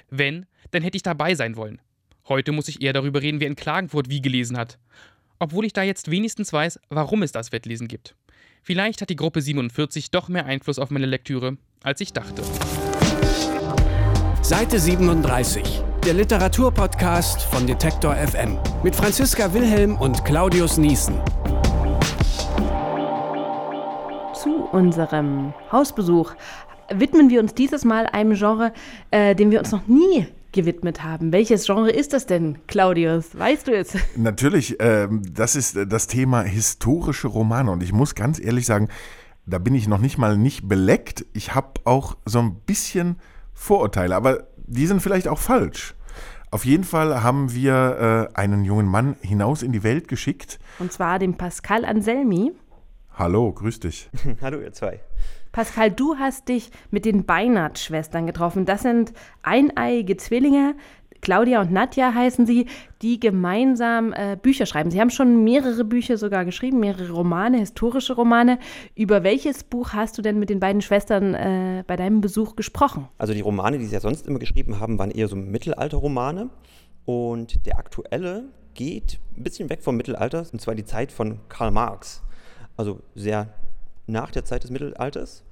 Wenn, 0.08 0.46
dann 0.72 0.82
hätte 0.82 0.96
ich 0.96 1.02
dabei 1.02 1.34
sein 1.34 1.56
wollen. 1.56 1.80
Heute 2.28 2.52
muss 2.52 2.68
ich 2.68 2.82
eher 2.82 2.92
darüber 2.92 3.22
reden, 3.22 3.40
wer 3.40 3.46
in 3.46 3.56
Klagenfurt 3.56 4.10
wie 4.10 4.20
gelesen 4.20 4.56
hat. 4.56 4.78
Obwohl 5.38 5.64
ich 5.64 5.72
da 5.72 5.82
jetzt 5.82 6.10
wenigstens 6.10 6.52
weiß, 6.52 6.80
warum 6.90 7.22
es 7.22 7.32
das 7.32 7.50
Wettlesen 7.50 7.88
gibt. 7.88 8.14
Vielleicht 8.62 9.00
hat 9.00 9.10
die 9.10 9.16
Gruppe 9.16 9.40
47 9.40 10.10
doch 10.10 10.28
mehr 10.28 10.44
Einfluss 10.44 10.78
auf 10.78 10.90
meine 10.90 11.06
Lektüre, 11.06 11.56
als 11.82 12.00
ich 12.02 12.12
dachte. 12.12 12.42
Seite 14.42 14.78
37, 14.78 15.82
der 16.04 16.14
Literaturpodcast 16.14 17.42
von 17.42 17.66
Detektor 17.66 18.14
FM 18.14 18.56
mit 18.82 18.96
Franziska 18.96 19.52
Wilhelm 19.52 19.96
und 19.96 20.24
Claudius 20.24 20.78
Niesen. 20.78 21.14
Zu 24.34 24.64
unserem 24.72 25.52
Hausbesuch 25.70 26.32
widmen 26.90 27.28
wir 27.28 27.40
uns 27.40 27.54
dieses 27.54 27.84
Mal 27.84 28.06
einem 28.06 28.34
Genre, 28.34 28.72
äh, 29.10 29.34
dem 29.34 29.50
wir 29.50 29.58
uns 29.58 29.72
noch 29.72 29.86
nie 29.88 30.26
gewidmet 30.52 31.04
haben. 31.04 31.32
Welches 31.32 31.66
Genre 31.66 31.90
ist 31.90 32.14
das 32.14 32.24
denn, 32.24 32.58
Claudius? 32.66 33.38
Weißt 33.38 33.68
du 33.68 33.76
es? 33.76 33.94
Natürlich, 34.16 34.76
ähm, 34.80 35.22
das 35.30 35.54
ist 35.54 35.76
das 35.86 36.06
Thema 36.06 36.42
historische 36.42 37.28
Romane. 37.28 37.70
Und 37.70 37.82
ich 37.82 37.92
muss 37.92 38.14
ganz 38.14 38.40
ehrlich 38.40 38.64
sagen, 38.64 38.88
da 39.44 39.58
bin 39.58 39.74
ich 39.74 39.86
noch 39.86 39.98
nicht 39.98 40.16
mal 40.16 40.38
nicht 40.38 40.66
beleckt. 40.66 41.26
Ich 41.34 41.54
habe 41.54 41.72
auch 41.84 42.16
so 42.24 42.38
ein 42.38 42.54
bisschen 42.64 43.16
Vorurteile, 43.52 44.16
aber 44.16 44.46
die 44.70 44.86
sind 44.86 45.00
vielleicht 45.00 45.28
auch 45.28 45.38
falsch. 45.38 45.94
Auf 46.52 46.64
jeden 46.64 46.84
Fall 46.84 47.22
haben 47.22 47.52
wir 47.52 48.28
äh, 48.32 48.36
einen 48.36 48.64
jungen 48.64 48.86
Mann 48.86 49.16
hinaus 49.20 49.62
in 49.62 49.72
die 49.72 49.82
Welt 49.82 50.08
geschickt. 50.08 50.58
Und 50.78 50.92
zwar 50.92 51.18
den 51.18 51.36
Pascal 51.36 51.84
Anselmi. 51.84 52.52
Hallo, 53.14 53.52
grüß 53.52 53.80
dich. 53.80 54.08
Hallo, 54.40 54.60
ihr 54.60 54.72
zwei. 54.72 55.00
Pascal, 55.52 55.90
du 55.90 56.16
hast 56.16 56.48
dich 56.48 56.70
mit 56.90 57.04
den 57.04 57.24
Beinert-Schwestern 57.24 58.26
getroffen. 58.26 58.66
Das 58.66 58.82
sind 58.82 59.12
eineiige 59.42 60.16
Zwillinge. 60.16 60.76
Claudia 61.20 61.60
und 61.60 61.72
Nadja 61.72 62.14
heißen 62.14 62.46
sie, 62.46 62.66
die 63.02 63.20
gemeinsam 63.20 64.12
äh, 64.12 64.36
Bücher 64.40 64.66
schreiben. 64.66 64.90
Sie 64.90 65.00
haben 65.00 65.10
schon 65.10 65.44
mehrere 65.44 65.84
Bücher 65.84 66.16
sogar 66.16 66.44
geschrieben, 66.44 66.80
mehrere 66.80 67.10
Romane, 67.12 67.58
historische 67.58 68.14
Romane. 68.14 68.58
Über 68.94 69.22
welches 69.22 69.64
Buch 69.64 69.92
hast 69.92 70.18
du 70.18 70.22
denn 70.22 70.38
mit 70.38 70.50
den 70.50 70.60
beiden 70.60 70.82
Schwestern 70.82 71.34
äh, 71.34 71.84
bei 71.86 71.96
deinem 71.96 72.20
Besuch 72.20 72.56
gesprochen? 72.56 73.08
Also 73.18 73.34
die 73.34 73.40
Romane, 73.40 73.78
die 73.78 73.86
sie 73.86 73.94
ja 73.94 74.00
sonst 74.00 74.26
immer 74.26 74.38
geschrieben 74.38 74.80
haben, 74.80 74.98
waren 74.98 75.10
eher 75.10 75.28
so 75.28 75.36
Mittelalterromane. 75.36 76.50
Und 77.04 77.66
der 77.66 77.78
aktuelle 77.78 78.44
geht 78.74 79.18
ein 79.36 79.42
bisschen 79.42 79.68
weg 79.70 79.82
vom 79.82 79.96
Mittelalter, 79.96 80.44
und 80.52 80.60
zwar 80.60 80.74
die 80.74 80.84
Zeit 80.84 81.12
von 81.12 81.40
Karl 81.48 81.70
Marx. 81.70 82.22
Also 82.76 83.00
sehr 83.14 83.48
nach 84.06 84.30
der 84.30 84.44
Zeit 84.44 84.64
des 84.64 84.70
Mittelalters. 84.70 85.44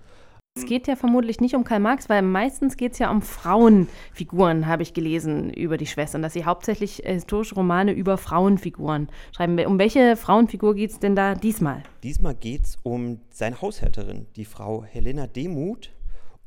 Es 0.59 0.66
geht 0.66 0.88
ja 0.88 0.97
vermutlich 0.97 1.40
nicht 1.40 1.55
um 1.55 1.62
Karl 1.62 1.79
Marx, 1.79 2.09
weil 2.09 2.21
meistens 2.21 2.77
geht 2.77 2.92
es 2.92 2.99
ja 2.99 3.12
um 3.12 3.23
Frauenfiguren, 3.23 4.66
habe 4.66 4.83
ich 4.83 4.92
gelesen 4.92 5.51
über 5.51 5.77
die 5.77 5.87
Schwestern, 5.87 6.21
dass 6.21 6.33
sie 6.33 6.44
hauptsächlich 6.44 7.07
äh, 7.07 7.14
historische 7.14 7.55
Romane 7.55 7.92
über 7.92 8.18
Frauenfiguren 8.18 9.09
schreiben. 9.31 9.57
Um 9.66 9.79
welche 9.79 10.16
Frauenfigur 10.16 10.75
geht 10.75 10.90
es 10.90 10.99
denn 10.99 11.14
da 11.14 11.37
diesmal? 11.37 11.85
Diesmal 12.03 12.35
geht 12.35 12.64
es 12.64 12.77
um 12.83 13.21
seine 13.31 13.62
Haushälterin, 13.62 14.27
die 14.35 14.44
Frau 14.44 14.83
Helena 14.83 15.29
Demuth. 15.29 15.90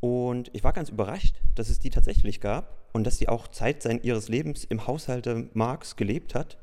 Und 0.02 0.52
ich 0.54 0.65
war 0.65 0.74
ganz 0.74 0.89
überrascht, 0.89 1.38
dass 1.56 1.69
es 1.69 1.80
die 1.80 1.89
tatsächlich 1.89 2.41
gab 2.41 2.89
und 2.91 3.08
dass 3.08 3.17
sie 3.17 3.30
auch 3.30 3.47
Zeit 3.47 3.86
ihres 4.04 4.28
Lebens 4.28 4.65
im 4.65 4.88
Haushalte 4.88 5.47
Marx 5.54 5.95
gelebt 5.95 6.36
hat. 6.36 6.58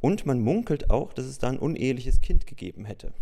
Und 0.00 0.26
man 0.26 0.40
munkelt 0.40 0.90
auch, 0.90 1.12
dass 1.12 1.26
es 1.26 1.38
da 1.38 1.48
ein 1.48 1.60
uneheliches 1.60 2.20
Kind 2.20 2.48
gegeben 2.48 2.86
hätte. 2.86 3.12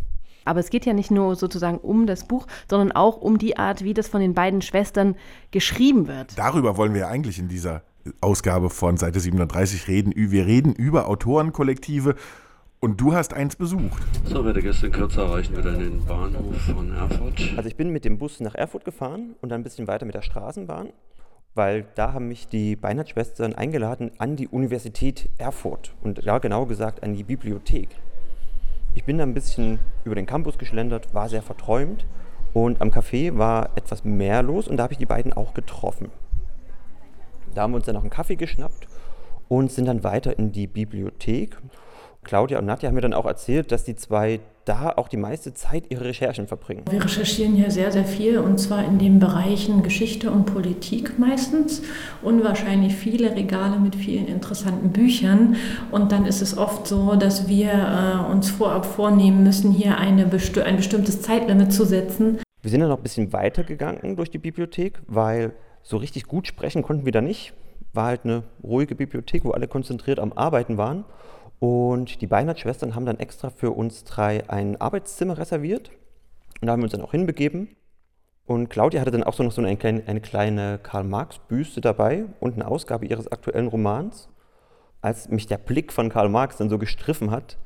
Aber 0.47 0.61
es 0.61 0.71
geht 0.71 0.87
ja 0.87 0.95
nicht 0.95 1.11
nur 1.11 1.37
sozusagen 1.37 1.79
um 1.79 2.07
das 2.07 2.27
Buch, 2.27 2.47
sondern 2.71 2.93
auch 2.93 3.19
um 3.19 3.37
die 3.37 3.59
Art, 3.59 3.85
wie 3.85 3.93
das 3.93 4.09
von 4.09 4.21
den 4.21 4.33
beiden 4.33 4.63
Schwestern 4.63 5.17
geschrieben 5.51 6.07
wird. 6.09 6.39
Darüber 6.39 6.77
wollen 6.77 6.95
wir 6.95 7.03
ja 7.03 7.09
eigentlich 7.09 7.39
in 7.39 7.49
dieser 7.49 7.83
Ausgabe 8.21 8.71
von 8.71 8.97
Seite 8.97 9.21
37 9.21 9.89
reden. 9.89 10.13
Wir 10.17 10.47
reden 10.47 10.73
über 10.73 11.09
Autorenkollektive. 11.09 12.15
Und 12.79 13.01
du 13.01 13.15
hast 13.15 13.33
eins 13.33 13.57
besucht. 13.57 14.03
So, 14.27 14.45
werde 14.45 14.63
gestern 14.63 14.93
kürzer 14.93 15.23
erreichen 15.23 15.57
wir 15.57 15.63
dann 15.63 15.79
den 15.79 16.05
Bahnhof 16.05 16.57
von 16.61 16.93
Erfurt. 16.93 17.55
Also 17.57 17.69
ich 17.69 17.77
bin 17.77 17.91
mit 17.91 18.05
dem 18.05 18.19
Bus 18.19 18.39
nach 18.41 18.55
Erfurt 18.55 18.85
gefahren 18.85 19.35
und 19.41 19.49
dann 19.49 19.63
ein 19.63 19.65
bisschen 19.65 19.89
weiter 19.89 20.05
mit 20.05 20.15
der 20.15 20.23
Straßenbahn, 20.23 20.91
weil 21.55 21.87
da 21.95 22.13
haben 22.13 22.29
mich 22.29 22.49
die 22.49 22.77
Beinert-Schwestern 22.77 23.55
eingeladen 23.55 24.11
an 24.19 24.37
die 24.37 24.47
Universität 24.47 25.31
Erfurt 25.39 25.95
und 26.03 26.23
ja 26.23 26.39
genau 26.39 26.67
gesagt 26.67 27.03
an 27.03 27.15
die 27.15 27.25
Bibliothek. 27.25 27.89
Ich 28.97 29.05
bin 29.05 29.19
da 29.19 29.25
ein 29.25 29.35
bisschen 29.35 29.79
über 30.05 30.15
den 30.15 30.25
Campus 30.25 30.57
geschlendert, 30.57 31.13
war 31.13 31.29
sehr 31.29 31.43
verträumt 31.43 32.07
und 32.55 32.81
am 32.81 32.89
Café 32.89 33.37
war 33.37 33.69
etwas 33.77 34.05
mehr 34.05 34.43
los 34.43 34.67
und 34.69 34.79
da 34.79 34.85
habe 34.85 34.95
ich 34.95 34.99
die 34.99 35.05
beiden 35.05 35.35
auch 35.35 35.53
getroffen. 35.53 36.11
Da 37.55 37.63
haben 37.63 37.73
wir 37.73 37.77
uns 37.77 37.85
dann 37.85 37.95
noch 37.95 38.01
einen 38.01 38.11
Kaffee 38.11 38.37
geschnappt 38.37 38.89
und 39.49 39.71
sind 39.71 39.85
dann 39.85 40.03
weiter 40.03 40.39
in 40.39 40.51
die 40.51 40.67
Bibliothek. 40.67 41.59
Claudia 42.25 42.59
und 42.59 42.65
Nadja 42.65 42.89
haben 42.89 42.95
mir 42.95 43.03
dann 43.03 43.13
auch 43.13 43.27
erzählt, 43.27 43.71
dass 43.71 43.85
die 43.85 43.97
zwei 43.97 44.41
da 44.67 44.93
auch 44.97 45.09
die 45.09 45.17
meiste 45.17 45.55
Zeit 45.55 45.85
ihre 45.91 46.05
Recherchen 46.05 46.49
verbringen. 46.49 46.85
Wir 46.91 47.03
recherchieren 47.03 47.55
hier 47.55 47.71
sehr, 47.71 47.93
sehr 47.93 48.05
viel 48.05 48.39
und 48.39 48.59
zwar 48.59 48.85
in 48.85 48.99
den 48.99 49.19
Bereichen 49.19 49.83
Geschichte 49.83 50.31
und 50.31 50.45
Politik 50.45 51.19
meistens. 51.19 51.83
Unwahrscheinlich 52.23 52.95
viele 52.95 53.35
Regale 53.35 53.79
mit 53.79 53.95
vielen 53.95 54.27
interessanten 54.27 54.91
Büchern. 54.91 55.57
Und 55.93 56.13
dann 56.13 56.27
ist 56.27 56.43
es 56.43 56.59
oft 56.59 56.87
so, 56.87 57.15
dass 57.15 57.49
wir 57.49 57.71
äh, 57.71 58.31
uns 58.31 58.51
vorab 58.51 58.85
vornehmen 58.85 59.45
müssen, 59.45 59.71
hier 59.71 59.99
eine 59.99 60.27
besti 60.27 60.61
ein 60.61 60.77
bestimmtes 60.77 61.23
Zeitlimit 61.23 61.73
zu 61.73 61.85
setzen. 61.85 62.39
Wir 62.63 62.71
sind 62.71 62.81
dann 62.81 62.89
noch 62.89 62.97
ein 62.97 63.03
bisschen 63.03 63.33
weitergegangen 63.33 64.17
durch 64.17 64.31
die 64.31 64.39
Bibliothek, 64.39 65.01
weil 65.07 65.53
so 65.83 65.97
richtig 65.99 66.25
gut 66.27 66.49
sprechen 66.49 66.83
konnten 66.83 67.05
wir 67.05 67.13
da 67.13 67.21
nicht. 67.21 67.53
War 67.93 68.07
halt 68.07 68.25
eine 68.25 68.43
ruhige 68.65 68.97
Bibliothek, 68.97 69.45
wo 69.45 69.53
alle 69.53 69.69
konzentriert 69.69 70.19
am 70.19 70.33
Arbeiten 70.33 70.77
waren. 70.77 71.05
Und 71.59 72.21
die 72.21 72.27
Beinert-Schwestern 72.27 72.95
haben 72.95 73.07
dann 73.07 73.19
extra 73.19 73.51
für 73.51 73.71
uns 73.71 74.05
drei 74.05 74.49
ein 74.49 74.81
Arbeitszimmer 74.81 75.39
reserviert. 75.39 75.91
Und 76.61 76.67
da 76.67 76.73
haben 76.73 76.81
wir 76.81 76.85
uns 76.85 76.93
dann 76.93 77.03
auch 77.03 77.13
hinbegeben. 77.13 77.77
Und 78.45 78.69
Claudia 78.69 79.01
hatte 79.01 79.11
dann 79.11 79.25
auch 79.25 79.35
so 79.35 79.43
noch 79.43 79.53
so 79.53 79.61
eine 79.61 79.77
kleine, 79.77 80.03
eine 80.07 80.21
kleine 80.21 80.79
Karl-Marx-Büste 80.83 81.81
dabei 81.81 82.27
und 82.39 82.55
eine 82.55 82.69
Ausgabe 82.69 83.07
ihres 83.07 83.31
aktuellen 83.31 83.67
Romans. 83.67 84.29
Als 85.01 85.29
mich 85.29 85.47
der 85.47 85.59
Blick 85.59 85.93
von 85.93 86.09
Karl 86.09 86.29
Marx 86.29 86.57
dann 86.57 86.69
so 86.69 86.79
gestriffen 86.79 87.31
hat, 87.31 87.59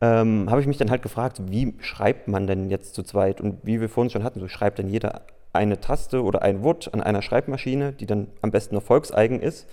ähm, 0.00 0.48
habe 0.48 0.60
ich 0.60 0.66
mich 0.66 0.76
dann 0.76 0.90
halt 0.90 1.02
gefragt, 1.02 1.40
wie 1.50 1.74
schreibt 1.80 2.28
man 2.28 2.46
denn 2.46 2.70
jetzt 2.70 2.94
zu 2.94 3.02
zweit? 3.02 3.40
Und 3.40 3.64
wie 3.64 3.80
wir 3.80 3.88
vorhin 3.88 4.10
schon 4.10 4.22
hatten, 4.22 4.40
so 4.40 4.48
schreibt 4.48 4.78
dann 4.78 4.88
jeder 4.88 5.22
eine 5.52 5.80
Taste 5.80 6.22
oder 6.22 6.42
ein 6.42 6.62
Wort 6.62 6.92
an 6.92 7.00
einer 7.00 7.22
Schreibmaschine, 7.22 7.92
die 7.92 8.06
dann 8.06 8.28
am 8.42 8.50
besten 8.50 8.74
noch 8.74 8.82
volkseigen 8.82 9.40
ist. 9.40 9.66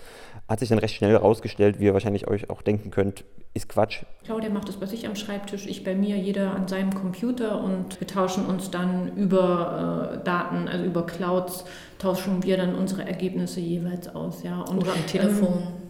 Hat 0.47 0.59
sich 0.59 0.69
dann 0.69 0.79
recht 0.79 0.95
schnell 0.95 1.11
herausgestellt, 1.11 1.79
wie 1.79 1.85
ihr 1.85 1.93
wahrscheinlich 1.93 2.27
euch 2.27 2.49
auch 2.49 2.61
denken 2.61 2.91
könnt, 2.91 3.25
ist 3.55 3.69
Quatsch. 3.69 4.03
Claudia 4.25 4.49
macht 4.49 4.67
das 4.67 4.75
bei 4.75 4.85
sich 4.85 5.07
am 5.07 5.15
Schreibtisch, 5.15 5.65
ich 5.65 5.83
bei 5.83 5.95
mir, 5.95 6.17
jeder 6.17 6.51
an 6.51 6.67
seinem 6.67 6.93
Computer 6.93 7.63
und 7.63 7.99
wir 7.99 8.05
tauschen 8.05 8.45
uns 8.45 8.69
dann 8.69 9.15
über 9.15 10.19
äh, 10.19 10.23
Daten, 10.23 10.67
also 10.67 10.85
über 10.85 11.05
Clouds, 11.05 11.63
tauschen 11.97 12.43
wir 12.43 12.57
dann 12.57 12.75
unsere 12.75 13.07
Ergebnisse 13.07 13.61
jeweils 13.61 14.13
aus. 14.13 14.43
Ja. 14.43 14.61
Und, 14.61 14.79
Oder 14.79 14.91
am 14.91 15.07
Telefon. 15.07 15.47
Ähm, 15.47 15.85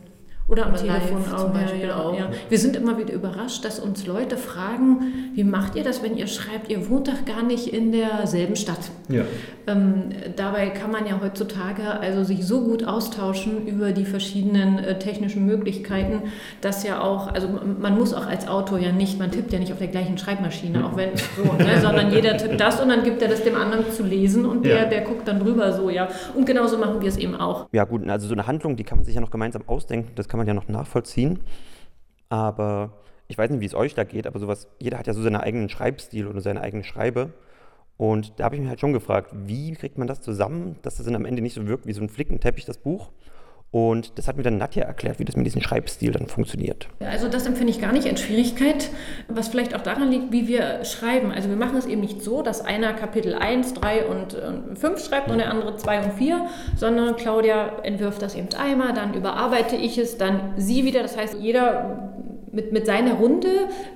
oder 0.47 0.67
am 0.67 0.73
Oder 0.73 0.81
Telefon 0.81 1.23
live 1.23 1.33
auch. 1.33 1.41
zum 1.41 1.53
Beispiel 1.53 1.81
ja, 1.81 1.87
ja, 1.87 1.99
auch. 1.99 2.17
Ja. 2.17 2.29
Wir 2.49 2.59
sind 2.59 2.75
immer 2.75 2.99
wieder 2.99 3.13
überrascht, 3.13 3.65
dass 3.65 3.79
uns 3.79 4.05
Leute 4.05 4.37
fragen, 4.37 5.31
wie 5.33 5.43
macht 5.43 5.75
ihr 5.75 5.83
das, 5.83 6.03
wenn 6.03 6.15
ihr 6.15 6.27
schreibt, 6.27 6.69
ihr 6.69 6.87
wohnt 6.87 7.07
doch 7.07 7.25
gar 7.25 7.41
nicht 7.41 7.73
in 7.73 7.91
derselben 7.91 8.55
Stadt. 8.55 8.91
Ähm, 9.67 10.09
dabei 10.35 10.69
kann 10.69 10.91
man 10.91 11.07
ja 11.07 11.19
heutzutage 11.21 11.99
also 11.99 12.23
sich 12.23 12.45
so 12.45 12.61
gut 12.63 12.85
austauschen 12.85 13.65
über 13.67 13.91
die 13.91 14.05
verschiedenen 14.05 14.77
äh, 14.77 14.99
technischen 14.99 15.45
Möglichkeiten, 15.45 16.23
dass 16.61 16.83
ja 16.83 17.01
auch, 17.01 17.33
also 17.33 17.47
man 17.47 17.97
muss 17.97 18.13
auch 18.13 18.27
als 18.27 18.47
Autor 18.47 18.77
ja 18.79 18.91
nicht, 18.91 19.17
man 19.17 19.31
tippt 19.31 19.51
ja 19.53 19.59
nicht 19.59 19.71
auf 19.71 19.79
der 19.79 19.87
gleichen 19.87 20.17
Schreibmaschine, 20.17 20.85
auch 20.85 20.95
wenn 20.95 21.09
so, 21.35 21.43
ne, 21.53 21.79
sondern 21.81 22.11
jeder 22.11 22.37
tippt 22.37 22.59
das 22.59 22.79
und 22.79 22.89
dann 22.89 23.03
gibt 23.03 23.21
er 23.21 23.27
das 23.27 23.43
dem 23.43 23.55
anderen 23.55 23.91
zu 23.91 24.03
lesen 24.03 24.45
und 24.45 24.65
der, 24.65 24.83
Ja. 24.83 24.85
der 24.85 25.01
guckt 25.01 25.27
dann 25.27 25.39
drüber 25.39 25.73
so, 25.73 25.89
ja. 25.89 26.07
Und 26.35 26.45
genauso 26.45 26.77
machen 26.77 27.01
wir 27.01 27.09
es 27.09 27.17
eben 27.17 27.35
auch. 27.35 27.67
Ja 27.71 27.85
gut, 27.85 28.07
also 28.07 28.27
so 28.27 28.33
eine 28.33 28.45
Handlung, 28.47 28.75
die 28.75 28.83
kann 28.83 28.99
man 28.99 29.05
sich 29.05 29.15
ja 29.15 29.21
noch 29.21 29.31
gemeinsam 29.31 29.63
ausdenken, 29.67 30.11
das 30.15 30.27
kann 30.27 30.37
man 30.37 30.47
ja 30.47 30.53
noch 30.53 30.67
nachvollziehen. 30.67 31.39
Aber 32.29 32.91
ich 33.27 33.37
weiß 33.37 33.49
nicht, 33.49 33.61
wie 33.61 33.65
es 33.65 33.75
euch 33.75 33.95
da 33.95 34.03
geht, 34.03 34.27
aber 34.27 34.39
sowas, 34.39 34.67
jeder 34.79 34.99
hat 34.99 35.07
ja 35.07 35.13
so 35.13 35.21
seinen 35.21 35.37
eigenen 35.37 35.69
Schreibstil 35.69 36.27
oder 36.27 36.41
seine 36.41 36.61
eigene 36.61 36.83
Schreibe. 36.83 37.31
Und 37.97 38.33
da 38.37 38.45
habe 38.45 38.55
ich 38.55 38.61
mich 38.61 38.69
halt 38.69 38.79
schon 38.79 38.93
gefragt, 38.93 39.31
wie 39.33 39.71
kriegt 39.73 39.97
man 39.97 40.07
das 40.07 40.21
zusammen, 40.21 40.75
dass 40.81 40.97
das 40.97 41.05
dann 41.05 41.15
am 41.15 41.25
Ende 41.25 41.41
nicht 41.41 41.53
so 41.53 41.65
wirkt 41.67 41.85
wie 41.85 41.93
so 41.93 42.01
ein 42.01 42.09
Flickenteppich, 42.09 42.65
das 42.65 42.77
Buch. 42.77 43.11
Und 43.71 44.17
das 44.17 44.29
hat 44.29 44.37
mir 44.37 44.43
dann 44.43 44.57
Nadja 44.57 44.83
erklärt, 44.83 45.19
wie 45.19 45.25
das 45.25 45.35
mit 45.35 45.45
diesem 45.45 45.61
Schreibstil 45.61 46.13
dann 46.13 46.27
funktioniert. 46.27 46.87
Also 47.01 47.27
das 47.27 47.45
empfinde 47.45 47.71
ich 47.71 47.81
gar 47.81 47.91
nicht 47.91 48.07
als 48.07 48.21
Schwierigkeit, 48.21 48.89
was 49.27 49.49
vielleicht 49.49 49.75
auch 49.75 49.81
daran 49.81 50.09
liegt, 50.11 50.31
wie 50.31 50.47
wir 50.47 50.85
schreiben. 50.85 51.31
Also 51.31 51.49
wir 51.49 51.57
machen 51.57 51.75
es 51.77 51.85
eben 51.85 51.99
nicht 51.99 52.21
so, 52.21 52.41
dass 52.41 52.61
einer 52.61 52.93
Kapitel 52.93 53.33
1, 53.33 53.73
3 53.73 54.05
und 54.05 54.37
5 54.75 55.05
schreibt 55.05 55.29
und 55.29 55.39
der 55.39 55.51
andere 55.51 55.75
2 55.75 56.05
und 56.05 56.13
4, 56.13 56.45
sondern 56.77 57.17
Claudia 57.17 57.79
entwirft 57.83 58.21
das 58.21 58.35
eben 58.35 58.47
einmal, 58.57 58.93
dann 58.93 59.13
überarbeite 59.13 59.75
ich 59.75 59.97
es, 59.97 60.17
dann 60.17 60.53
sie 60.55 60.85
wieder. 60.85 61.01
Das 61.01 61.17
heißt, 61.17 61.35
jeder 61.41 62.13
mit, 62.55 62.71
mit 62.71 62.85
seiner 62.85 63.15
Runde 63.15 63.47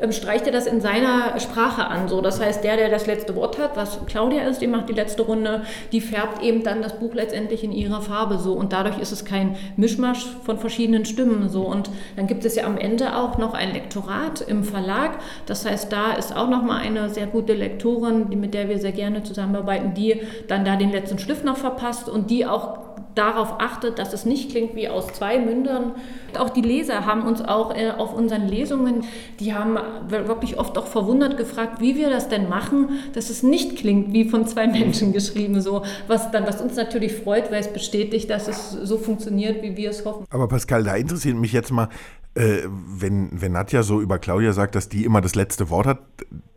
ähm, 0.02 0.12
streicht 0.12 0.46
er 0.46 0.52
das 0.52 0.68
in 0.68 0.82
seiner 0.82 1.40
Sprache 1.40 1.88
an. 1.88 2.08
So. 2.08 2.22
Das 2.22 2.40
heißt, 2.40 2.64
der, 2.64 2.78
der 2.78 2.90
das 2.90 3.08
letzte 3.08 3.36
Wort 3.36 3.58
hat, 3.58 3.76
was 3.76 4.00
Claudia 4.06 4.44
ist, 4.44 4.62
die 4.62 4.68
macht 4.68 4.90
die 4.90 4.94
letzte 4.94 5.24
Runde, 5.24 5.64
die 5.92 6.02
färbt 6.02 6.44
eben 6.44 6.64
dann 6.64 6.82
das 6.82 7.00
Buch 7.00 7.14
letztendlich 7.14 7.64
in 7.64 7.72
ihrer 7.72 8.02
Farbe 8.02 8.38
so. 8.38 8.54
Und 8.54 8.74
dadurch 8.74 9.00
ist 9.00 9.12
es 9.12 9.26
kein 9.26 9.56
Mischmasch 9.78 10.28
von 10.44 10.60
verschiedenen 10.60 11.06
Stimmen 11.06 11.50
so. 11.50 11.64
Und 11.64 11.90
dann 12.16 12.28
gibt 12.28 12.46
es 12.46 12.56
ja 12.56 12.66
am 12.66 12.78
Ende 12.78 13.16
auch 13.16 13.38
noch 13.38 13.54
ein 13.54 13.74
Lektorat 13.74 14.42
im 14.42 14.64
Verlag. 14.64 15.20
Das 15.46 15.66
heißt, 15.66 15.92
da 15.92 16.14
ist 16.14 16.36
auch 16.36 16.50
noch 16.50 16.64
mal 16.64 16.78
eine 16.78 17.10
sehr 17.10 17.28
gute 17.28 17.54
Lektorin, 17.54 18.30
die, 18.30 18.36
mit 18.36 18.54
der 18.54 18.70
wir 18.70 18.80
sehr 18.80 18.92
gerne 18.92 19.24
zusammenarbeiten, 19.24 19.94
die 19.94 20.22
dann 20.48 20.66
da 20.66 20.76
den 20.76 20.92
letzten 20.92 21.20
Stift 21.20 21.46
noch 21.46 21.58
verpasst 21.58 22.10
und 22.10 22.30
die 22.30 22.46
auch 22.46 22.89
darauf 23.16 23.60
achtet, 23.60 24.00
dass 24.00 24.14
es 24.14 24.26
nicht 24.26 24.52
klingt 24.52 24.76
wie 24.76 24.88
aus 24.88 25.08
zwei 25.14 25.40
Mündern. 25.40 25.94
Auch 26.38 26.50
die 26.50 26.62
Leser 26.62 27.06
haben 27.06 27.24
uns 27.24 27.42
auch 27.42 27.76
äh, 27.76 27.92
auf 27.92 28.14
unseren 28.14 28.48
Lesungen, 28.48 29.04
die 29.40 29.54
haben 29.54 29.78
wirklich 30.08 30.58
oft 30.60 30.78
auch 30.78 30.88
verwundert 30.88 31.38
gefragt, 31.38 31.82
wie 31.82 31.96
wir 31.96 32.10
das 32.10 32.30
denn 32.30 32.50
machen, 32.50 32.90
dass 33.14 33.30
es 33.30 33.44
nicht 33.44 33.78
klingt 33.78 34.14
wie 34.14 34.30
von 34.30 34.48
zwei 34.48 34.68
Menschen 34.80 35.12
geschrieben, 35.14 35.62
so 35.62 35.84
was 36.08 36.32
dann 36.32 36.46
was 36.46 36.62
uns 36.62 36.76
natürlich 36.76 37.16
freut, 37.16 37.52
weil 37.52 37.62
es 37.62 37.74
bestätigt, 37.74 38.30
dass 38.30 38.48
es 38.48 38.72
so 38.72 38.98
funktioniert, 38.98 39.62
wie 39.64 39.76
wir 39.76 39.90
es 39.90 40.06
hoffen. 40.06 40.26
Aber 40.30 40.48
Pascal, 40.48 40.84
da 40.84 40.96
interessiert 40.96 41.36
mich 41.36 41.54
jetzt 41.54 41.72
mal, 41.72 41.90
äh, 42.36 42.60
wenn, 42.68 43.30
wenn 43.32 43.52
Nadja 43.52 43.84
so 43.84 44.02
über 44.02 44.20
Claudia 44.20 44.54
sagt, 44.54 44.76
dass 44.76 44.88
die 44.88 45.04
immer 45.04 45.22
das 45.22 45.36
letzte 45.36 45.70
Wort 45.70 45.88
hat, 45.88 46.00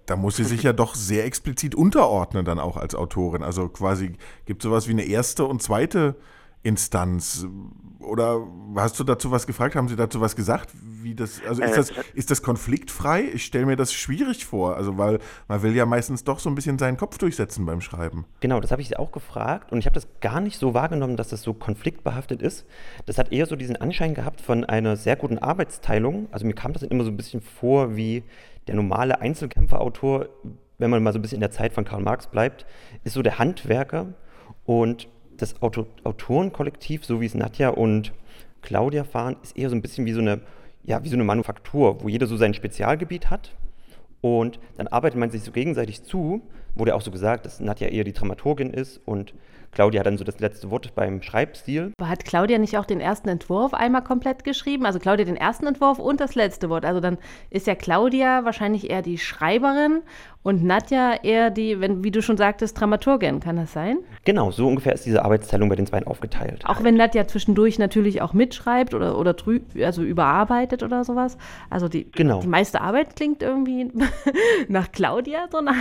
da 0.06 0.16
muss 0.16 0.36
sie 0.36 0.44
sich 0.44 0.62
ja 0.62 0.72
doch 0.72 0.94
sehr 0.94 1.24
explizit 1.24 1.74
unterordnen 1.74 2.44
dann 2.44 2.58
auch 2.58 2.76
als 2.76 2.94
Autorin. 2.94 3.42
Also 3.42 3.68
quasi 3.68 4.12
gibt 4.46 4.62
es 4.62 4.68
sowas 4.68 4.88
wie 4.88 4.92
eine 4.92 5.04
erste 5.04 5.44
und 5.44 5.62
zweite 5.62 6.16
Instanz? 6.62 7.46
Oder 7.98 8.46
hast 8.76 8.98
du 8.98 9.04
dazu 9.04 9.30
was 9.30 9.46
gefragt? 9.46 9.76
Haben 9.76 9.88
Sie 9.88 9.96
dazu 9.96 10.20
was 10.20 10.34
gesagt? 10.36 10.70
Wie 10.74 11.14
das, 11.14 11.40
also 11.46 11.62
ist, 11.62 11.70
äh, 11.70 11.76
das, 11.76 11.92
ist 12.14 12.30
das 12.30 12.42
konfliktfrei? 12.42 13.24
Ich 13.34 13.44
stelle 13.44 13.66
mir 13.66 13.76
das 13.76 13.92
schwierig 13.92 14.44
vor, 14.44 14.76
also 14.76 14.98
weil 14.98 15.18
man 15.48 15.62
will 15.62 15.74
ja 15.74 15.86
meistens 15.86 16.24
doch 16.24 16.38
so 16.38 16.48
ein 16.50 16.54
bisschen 16.54 16.78
seinen 16.78 16.96
Kopf 16.96 17.18
durchsetzen 17.18 17.64
beim 17.64 17.80
Schreiben. 17.80 18.24
Genau, 18.40 18.60
das 18.60 18.70
habe 18.70 18.82
ich 18.82 18.88
Sie 18.88 18.96
auch 18.96 19.12
gefragt 19.12 19.72
und 19.72 19.78
ich 19.78 19.86
habe 19.86 19.94
das 19.94 20.08
gar 20.20 20.40
nicht 20.40 20.58
so 20.58 20.74
wahrgenommen, 20.74 21.16
dass 21.16 21.28
das 21.28 21.42
so 21.42 21.54
konfliktbehaftet 21.54 22.42
ist. 22.42 22.66
Das 23.06 23.18
hat 23.18 23.32
eher 23.32 23.46
so 23.46 23.56
diesen 23.56 23.76
Anschein 23.76 24.14
gehabt 24.14 24.40
von 24.40 24.64
einer 24.64 24.96
sehr 24.96 25.16
guten 25.16 25.38
Arbeitsteilung. 25.38 26.28
Also 26.32 26.46
mir 26.46 26.54
kam 26.54 26.72
das 26.72 26.82
immer 26.82 27.04
so 27.04 27.10
ein 27.10 27.16
bisschen 27.16 27.40
vor 27.40 27.96
wie 27.96 28.24
der 28.66 28.74
normale 28.74 29.20
Einzelkämpferautor, 29.20 30.28
wenn 30.78 30.90
man 30.90 31.02
mal 31.02 31.12
so 31.12 31.18
ein 31.18 31.22
bisschen 31.22 31.36
in 31.36 31.42
der 31.42 31.50
Zeit 31.50 31.72
von 31.72 31.84
Karl 31.84 32.02
Marx 32.02 32.26
bleibt, 32.26 32.66
ist 33.04 33.14
so 33.14 33.22
der 33.22 33.38
Handwerker 33.38 34.14
und 34.64 35.08
das 35.42 35.60
Auto 35.60 35.86
Autorenkollektiv, 36.04 37.04
so 37.04 37.20
wie 37.20 37.26
es 37.26 37.34
Nadja 37.34 37.70
und 37.70 38.12
Claudia 38.62 39.04
fahren, 39.04 39.36
ist 39.42 39.56
eher 39.56 39.68
so 39.68 39.76
ein 39.76 39.82
bisschen 39.82 40.06
wie 40.06 40.12
so 40.12 40.20
eine, 40.20 40.40
ja, 40.84 41.02
wie 41.02 41.08
so 41.08 41.16
eine 41.16 41.24
Manufaktur, 41.24 42.02
wo 42.02 42.08
jeder 42.08 42.26
so 42.26 42.36
sein 42.36 42.54
Spezialgebiet 42.54 43.28
hat. 43.28 43.52
Und 44.20 44.60
dann 44.76 44.86
arbeitet 44.86 45.18
man 45.18 45.30
sich 45.30 45.42
so 45.42 45.50
gegenseitig 45.50 46.04
zu. 46.04 46.42
Wurde 46.76 46.94
auch 46.94 47.02
so 47.02 47.10
gesagt, 47.10 47.44
dass 47.44 47.58
Nadja 47.58 47.88
eher 47.88 48.04
die 48.04 48.12
Dramaturgin 48.12 48.70
ist 48.70 49.00
und 49.04 49.34
Claudia 49.72 50.02
dann 50.02 50.18
so 50.18 50.24
das 50.24 50.38
letzte 50.38 50.70
Wort 50.70 50.94
beim 50.94 51.22
Schreibstil. 51.22 51.92
Hat 52.00 52.24
Claudia 52.24 52.58
nicht 52.58 52.76
auch 52.76 52.84
den 52.84 53.00
ersten 53.00 53.28
Entwurf 53.28 53.72
einmal 53.72 54.04
komplett 54.04 54.44
geschrieben? 54.44 54.84
Also 54.84 54.98
Claudia 54.98 55.24
den 55.24 55.36
ersten 55.36 55.66
Entwurf 55.66 55.98
und 55.98 56.20
das 56.20 56.34
letzte 56.34 56.68
Wort. 56.68 56.84
Also 56.84 57.00
dann 57.00 57.18
ist 57.48 57.66
ja 57.66 57.74
Claudia 57.74 58.44
wahrscheinlich 58.44 58.90
eher 58.90 59.02
die 59.02 59.18
Schreiberin 59.18 60.02
und 60.42 60.64
Nadja 60.64 61.14
eher 61.22 61.50
die, 61.50 61.80
wenn, 61.80 62.02
wie 62.02 62.10
du 62.10 62.20
schon 62.20 62.36
sagtest, 62.36 62.80
Dramaturgin. 62.80 63.40
Kann 63.40 63.56
das 63.56 63.72
sein? 63.72 63.98
Genau, 64.24 64.50
so 64.50 64.66
ungefähr 64.66 64.92
ist 64.92 65.06
diese 65.06 65.24
Arbeitsteilung 65.24 65.68
bei 65.68 65.76
den 65.76 65.84
beiden 65.84 66.06
aufgeteilt. 66.06 66.64
Auch 66.66 66.82
wenn 66.82 66.96
Nadja 66.96 67.28
zwischendurch 67.28 67.78
natürlich 67.78 68.22
auch 68.22 68.32
mitschreibt 68.32 68.94
oder, 68.94 69.18
oder 69.18 69.34
drü 69.34 69.60
also 69.82 70.02
überarbeitet 70.02 70.82
oder 70.82 71.04
sowas. 71.04 71.36
Also 71.70 71.88
die, 71.88 72.10
genau. 72.10 72.40
die 72.40 72.48
meiste 72.48 72.80
Arbeit 72.80 73.14
klingt 73.14 73.42
irgendwie 73.42 73.90
nach 74.68 74.90
Claudia, 74.90 75.46
so 75.50 75.60
nach 75.60 75.76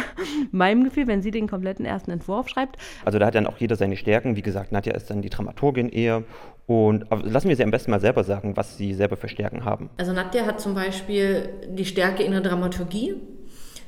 meinem 0.52 0.84
Gefühl, 0.84 1.08
wenn 1.08 1.22
sie 1.24 1.32
den 1.32 1.48
kompletten 1.48 1.86
ersten 1.86 2.12
Entwurf 2.12 2.48
schreibt. 2.48 2.78
Also 3.04 3.18
da 3.18 3.26
hat 3.26 3.36
dann 3.36 3.48
auch 3.48 3.58
jeder 3.58 3.76
seine 3.76 3.98
Stärken. 3.98 4.36
Wie 4.36 4.44
gesagt, 4.44 4.72
Nadja 4.72 4.94
ist 4.94 5.10
dann 5.10 5.22
die 5.22 5.30
Dramaturgin 5.30 5.90
eher. 5.90 6.24
Und 6.68 7.06
lassen 7.24 7.50
wir 7.50 7.56
sie 7.56 7.64
am 7.64 7.72
besten 7.72 7.92
mal 7.92 8.00
selber 8.00 8.24
sagen, 8.24 8.56
was 8.56 8.78
sie 8.78 8.94
selber 8.94 9.18
für 9.18 9.28
Stärken 9.28 9.66
haben. 9.66 9.90
Also 9.98 10.14
Nadja 10.14 10.46
hat 10.46 10.62
zum 10.62 10.76
Beispiel 10.76 11.50
die 11.68 11.84
Stärke 11.84 12.24
in 12.24 12.32
der 12.32 12.42
Dramaturgie. 12.42 13.16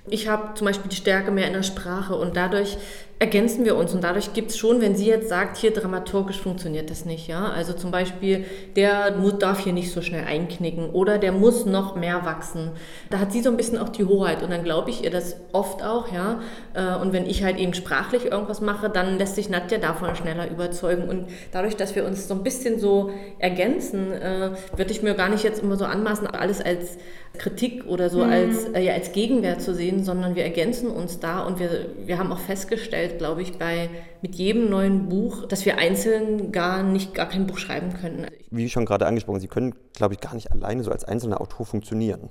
Ich 0.07 0.27
habe 0.27 0.53
zum 0.55 0.65
Beispiel 0.65 0.89
die 0.89 0.97
Stärke 0.97 1.31
mehr 1.31 1.47
in 1.47 1.53
der 1.53 1.63
Sprache 1.63 2.15
und 2.15 2.35
dadurch 2.35 2.77
ergänzen 3.23 3.63
wir 3.63 3.77
uns. 3.77 3.93
Und 3.93 4.03
dadurch 4.03 4.33
gibt 4.33 4.51
es 4.51 4.57
schon, 4.57 4.81
wenn 4.81 4.97
sie 4.97 5.07
jetzt 5.07 5.29
sagt, 5.29 5.55
hier 5.55 5.71
dramaturgisch 5.71 6.41
funktioniert 6.41 6.89
das 6.89 7.05
nicht, 7.05 7.29
ja, 7.29 7.45
also 7.45 7.71
zum 7.71 7.89
Beispiel, 7.89 8.43
der 8.75 9.15
muss, 9.15 9.37
darf 9.39 9.59
hier 9.59 9.71
nicht 9.71 9.91
so 9.91 10.01
schnell 10.01 10.25
einknicken 10.25 10.89
oder 10.89 11.17
der 11.17 11.31
muss 11.31 11.65
noch 11.65 11.95
mehr 11.95 12.25
wachsen, 12.25 12.71
da 13.09 13.19
hat 13.19 13.31
sie 13.31 13.41
so 13.41 13.49
ein 13.49 13.55
bisschen 13.55 13.77
auch 13.77 13.87
die 13.87 14.03
Hoheit. 14.03 14.43
Und 14.43 14.51
dann 14.51 14.65
glaube 14.65 14.89
ich 14.89 15.05
ihr 15.05 15.09
das 15.09 15.37
oft 15.53 15.81
auch, 15.83 16.11
ja, 16.11 16.41
äh, 16.73 17.01
und 17.01 17.13
wenn 17.13 17.25
ich 17.25 17.43
halt 17.43 17.57
eben 17.57 17.73
sprachlich 17.73 18.25
irgendwas 18.25 18.59
mache, 18.59 18.89
dann 18.89 19.17
lässt 19.17 19.35
sich 19.35 19.49
Nadja 19.49 19.77
davon 19.77 20.13
schneller 20.17 20.51
überzeugen. 20.51 21.07
Und 21.07 21.27
dadurch, 21.53 21.77
dass 21.77 21.95
wir 21.95 22.05
uns 22.05 22.27
so 22.27 22.33
ein 22.33 22.43
bisschen 22.43 22.77
so 22.77 23.11
ergänzen, 23.39 24.11
äh, 24.11 24.51
würde 24.75 24.91
ich 24.91 25.01
mir 25.01 25.13
gar 25.13 25.29
nicht 25.29 25.45
jetzt 25.45 25.63
immer 25.63 25.77
so 25.77 25.85
anmaßen, 25.85 26.27
alles 26.27 26.59
als 26.59 26.97
Kritik 27.37 27.85
oder 27.87 28.09
so 28.09 28.23
mhm. 28.23 28.31
als, 28.31 28.65
äh, 28.73 28.81
ja, 28.81 28.93
als 28.93 29.11
Gegenwert 29.11 29.61
zu 29.61 29.73
sehen, 29.73 30.03
sondern 30.03 30.35
wir 30.35 30.43
ergänzen 30.43 30.89
uns 30.91 31.19
da 31.19 31.41
und 31.41 31.59
wir, 31.59 31.87
wir 32.05 32.19
haben 32.19 32.31
auch 32.31 32.39
festgestellt, 32.39 33.12
glaube 33.17 33.41
ich, 33.41 33.57
bei 33.57 33.89
mit 34.21 34.35
jedem 34.35 34.69
neuen 34.69 35.09
Buch, 35.09 35.47
dass 35.47 35.65
wir 35.65 35.77
einzeln 35.77 36.51
gar 36.51 36.83
nicht 36.83 37.13
gar 37.13 37.27
kein 37.27 37.47
Buch 37.47 37.57
schreiben 37.57 37.93
können. 37.93 38.27
Wie 38.51 38.69
schon 38.69 38.85
gerade 38.85 39.05
angesprochen, 39.05 39.39
Sie 39.39 39.47
können, 39.47 39.75
glaube 39.93 40.13
ich, 40.13 40.19
gar 40.19 40.33
nicht 40.33 40.51
alleine 40.51 40.83
so 40.83 40.91
als 40.91 41.03
einzelner 41.03 41.41
Autor 41.41 41.65
funktionieren 41.65 42.29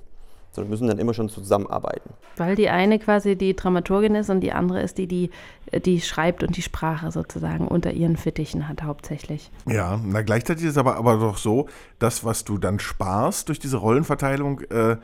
sondern 0.53 0.71
müssen 0.71 0.87
dann 0.87 0.99
immer 0.99 1.15
schon 1.15 1.29
zusammenarbeiten. 1.29 2.11
Weil 2.37 2.57
die 2.57 2.69
eine 2.69 2.99
quasi 2.99 3.37
die 3.37 3.57
Dramaturgin 3.57 4.15
ist 4.15 4.29
und 4.29 4.41
die 4.41 4.53
andere 4.53 4.83
ist 4.83 4.99
die, 4.99 5.07
die, 5.07 5.31
die 5.85 6.01
schreibt 6.01 6.43
und 6.43 6.57
die 6.57 6.63
Sprache 6.63 7.11
sozusagen 7.11 7.67
unter 7.67 7.93
ihren 7.93 8.17
Fittichen 8.17 8.69
hat 8.69 8.83
hauptsächlich. 8.83 9.51
Ja, 9.67 9.99
na 10.05 10.23
gleichzeitig 10.23 10.65
ist 10.65 10.73
es 10.73 10.79
aber, 10.79 10.97
aber 10.97 11.17
doch 11.17 11.39
so, 11.39 11.69
das, 11.99 12.25
was 12.25 12.45
du 12.45 12.59
dann 12.59 12.79
sparst 12.79 13.49
durch 13.49 13.61
diese 13.61 13.79
Rollenverteilung, 13.79 14.61
äh, 14.71 14.97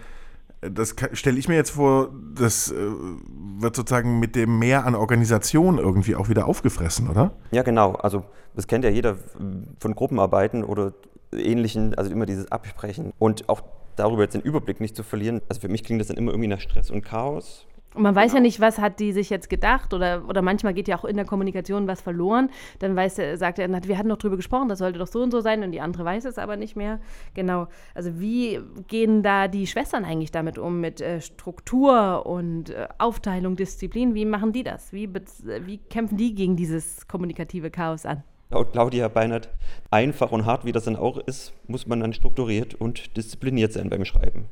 das 0.61 0.97
stelle 1.13 1.39
ich 1.39 1.49
mir 1.49 1.55
jetzt 1.55 1.71
vor, 1.71 2.11
das 2.35 2.71
äh, 2.71 2.75
wird 2.75 3.77
sozusagen 3.77 4.19
mit 4.19 4.35
dem 4.35 4.59
Mehr 4.59 4.87
an 4.87 4.95
Organisation 4.95 5.79
irgendwie 5.79 6.17
auch 6.17 6.29
wieder 6.29 6.47
aufgefressen, 6.47 7.09
oder? 7.09 7.33
Ja, 7.51 7.63
genau. 7.63 7.93
Also 7.93 8.25
das 8.55 8.67
kennt 8.67 8.85
ja 8.85 8.91
jeder 8.91 9.17
von 9.79 9.95
Gruppenarbeiten 9.95 10.65
oder 10.65 10.93
ähnlichen, 11.33 11.95
also 11.95 12.11
immer 12.11 12.27
dieses 12.27 12.51
Absprechen. 12.51 13.13
Und 13.19 13.49
auch 13.49 13.63
darüber 13.97 14.23
jetzt 14.23 14.35
den 14.35 14.43
Überblick 14.43 14.81
nicht 14.81 14.97
zu 14.97 15.03
verlieren. 15.03 15.43
Also 15.49 15.61
für 15.61 15.69
mich 15.69 15.85
klingt 15.85 16.01
das 16.01 16.09
dann 16.09 16.17
immer 16.17 16.33
irgendwie 16.33 16.49
nach 16.49 16.61
Stress 16.61 16.91
und 16.91 17.03
Chaos. 17.03 17.67
Und 17.99 18.05
man 18.05 18.15
weiß 18.15 18.33
ja 18.33 18.39
nicht, 18.39 18.61
was 18.61 18.79
hat 18.79 19.01
die 19.01 19.11
sich 19.11 19.29
jetzt 19.29 19.51
gedacht 19.51 19.93
oder, 19.93 20.23
oder 20.29 20.41
manchmal 20.41 20.73
geht 20.73 20.87
ja 20.87 20.97
auch 20.97 21.05
in 21.05 21.17
der 21.17 21.25
Kommunikation 21.25 21.89
was 21.89 22.01
verloren. 22.01 22.49
Dann 22.79 22.95
weiß 22.95 23.19
er, 23.19 23.37
sagt 23.37 23.59
er, 23.59 23.69
wir 23.69 23.99
hatten 23.99 24.09
doch 24.09 24.19
drüber 24.19 24.37
gesprochen, 24.37 24.69
das 24.69 24.79
sollte 24.79 25.01
doch 25.01 25.09
so 25.09 25.21
und 25.21 25.33
so 25.33 25.41
sein 25.41 25.65
und 25.65 25.73
die 25.73 25.81
andere 25.81 26.05
weiß 26.05 26.25
es 26.25 26.39
aber 26.39 26.57
nicht 26.57 26.77
mehr. 26.77 27.01
Genau. 27.35 27.67
Also 27.97 28.21
wie 28.21 28.61
gehen 28.87 29.25
da 29.25 29.49
die 29.49 29.67
Schwestern 29.67 30.05
eigentlich 30.05 30.31
damit 30.31 30.59
um, 30.59 30.81
mit 30.81 31.01
äh, 31.01 31.21
Struktur 31.21 32.25
und 32.25 32.71
äh, 32.71 32.87
Aufteilung, 32.99 33.57
Disziplin? 33.57 34.15
Wie 34.15 34.27
machen 34.27 34.53
die 34.53 34.63
das? 34.63 34.93
Wie, 34.93 35.13
wie 35.13 35.79
kämpfen 35.79 36.17
die 36.17 36.37
gegen 36.37 36.55
dieses 36.55 37.09
kommunikative 37.09 37.73
Chaos 37.73 38.07
an? 38.07 38.23
Laut 38.51 38.71
Claudia 38.71 39.09
Beinert, 39.09 39.49
einfach 39.91 40.31
und 40.31 40.47
hart 40.47 40.65
wie 40.65 40.71
das 40.71 40.85
dann 40.85 40.95
auch 40.95 41.19
ist, 41.19 41.53
muss 41.67 41.89
man 41.89 41.99
dann 41.99 42.13
strukturiert 42.13 42.77
und 42.77 43.17
diszipliniert 43.17 43.73
sein 43.73 43.91
beim 43.91 44.05
Schreiben. 44.05 44.47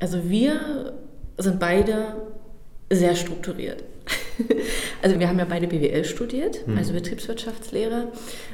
Also 0.00 0.28
wir 0.28 0.92
sind 1.38 1.60
beide 1.60 2.16
sehr 2.92 3.14
strukturiert. 3.14 3.84
Also 5.02 5.18
wir 5.18 5.28
haben 5.28 5.38
ja 5.38 5.46
beide 5.48 5.66
BWL 5.66 6.04
studiert, 6.04 6.66
mhm. 6.66 6.76
also 6.76 6.92
Betriebswirtschaftslehre. 6.92 8.08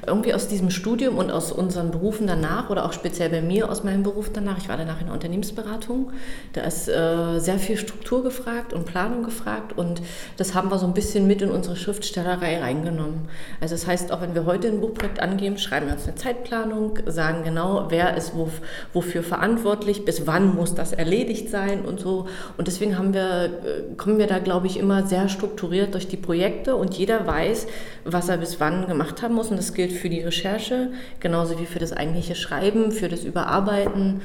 Irgendwie 0.07 0.33
aus 0.33 0.47
diesem 0.47 0.71
Studium 0.71 1.19
und 1.19 1.31
aus 1.33 1.51
unseren 1.51 1.91
Berufen 1.91 2.27
danach 2.27 2.71
oder 2.71 2.85
auch 2.85 2.93
speziell 2.93 3.31
bei 3.31 3.43
mir 3.43 3.69
aus 3.69 3.83
meinem 3.83 4.05
Beruf 4.05 4.31
danach, 4.33 4.59
ich 4.59 4.69
war 4.69 4.77
danach 4.77 5.01
in 5.01 5.07
der 5.07 5.15
Unternehmensberatung, 5.15 6.13
da 6.53 6.63
ist 6.63 6.89
äh, 6.89 7.41
sehr 7.41 7.59
viel 7.59 7.77
Struktur 7.77 8.23
gefragt 8.23 8.73
und 8.73 8.87
Planung 8.87 9.25
gefragt 9.25 9.77
und 9.77 10.03
das 10.37 10.55
haben 10.55 10.71
wir 10.71 10.79
so 10.79 10.87
ein 10.87 10.95
bisschen 10.95 11.27
mit 11.27 11.43
in 11.43 11.51
unsere 11.51 11.77
Schriftstellerei 11.77 12.61
reingenommen. 12.61 13.29
Also 13.61 13.75
das 13.75 13.87
heißt, 13.87 14.13
auch 14.13 14.21
wenn 14.21 14.35
wir 14.35 14.47
heute 14.47 14.69
ein 14.69 14.81
Buchprojekt 14.81 15.21
angeben, 15.21 15.59
schreiben 15.59 15.87
wir 15.87 15.95
uns 15.95 16.05
eine 16.05 16.15
Zeitplanung, 16.15 16.99
sagen 17.07 17.43
genau, 17.43 17.87
wer 17.89 18.17
ist 18.17 18.37
wo, 18.37 18.49
wofür 18.93 19.23
verantwortlich, 19.23 20.05
bis 20.05 20.27
wann 20.27 20.55
muss 20.55 20.75
das 20.75 20.93
erledigt 20.93 21.51
sein 21.51 21.85
und 21.85 21.99
so. 21.99 22.29
Und 22.57 22.69
deswegen 22.69 22.97
haben 22.97 23.15
wir, 23.15 23.45
äh, 23.45 23.95
kommen 23.97 24.19
wir 24.19 24.29
da, 24.29 24.39
glaube 24.39 24.67
ich, 24.67 24.79
immer 24.79 25.07
sehr 25.07 25.29
strukturiert 25.29 25.76
strukturiert 25.77 25.95
durch 25.95 26.09
die 26.09 26.17
Projekte 26.17 26.77
und 26.77 26.95
jeder 26.95 27.27
weiß, 27.27 27.67
was 28.05 28.29
er 28.29 28.39
bis 28.39 28.61
wann 28.61 28.87
gemacht 28.87 29.23
haben 29.23 29.35
muss. 29.35 29.49
Und 29.49 29.57
das 29.57 29.75
gilt 29.75 29.93
für 29.93 30.09
die 30.09 30.21
Recherche, 30.21 30.91
genauso 31.21 31.59
wie 31.59 31.67
für 31.67 31.79
das 31.79 31.93
eigentliche 31.93 32.35
Schreiben, 32.35 32.93
für 32.93 33.09
das 33.09 33.25
Überarbeiten, 33.25 34.21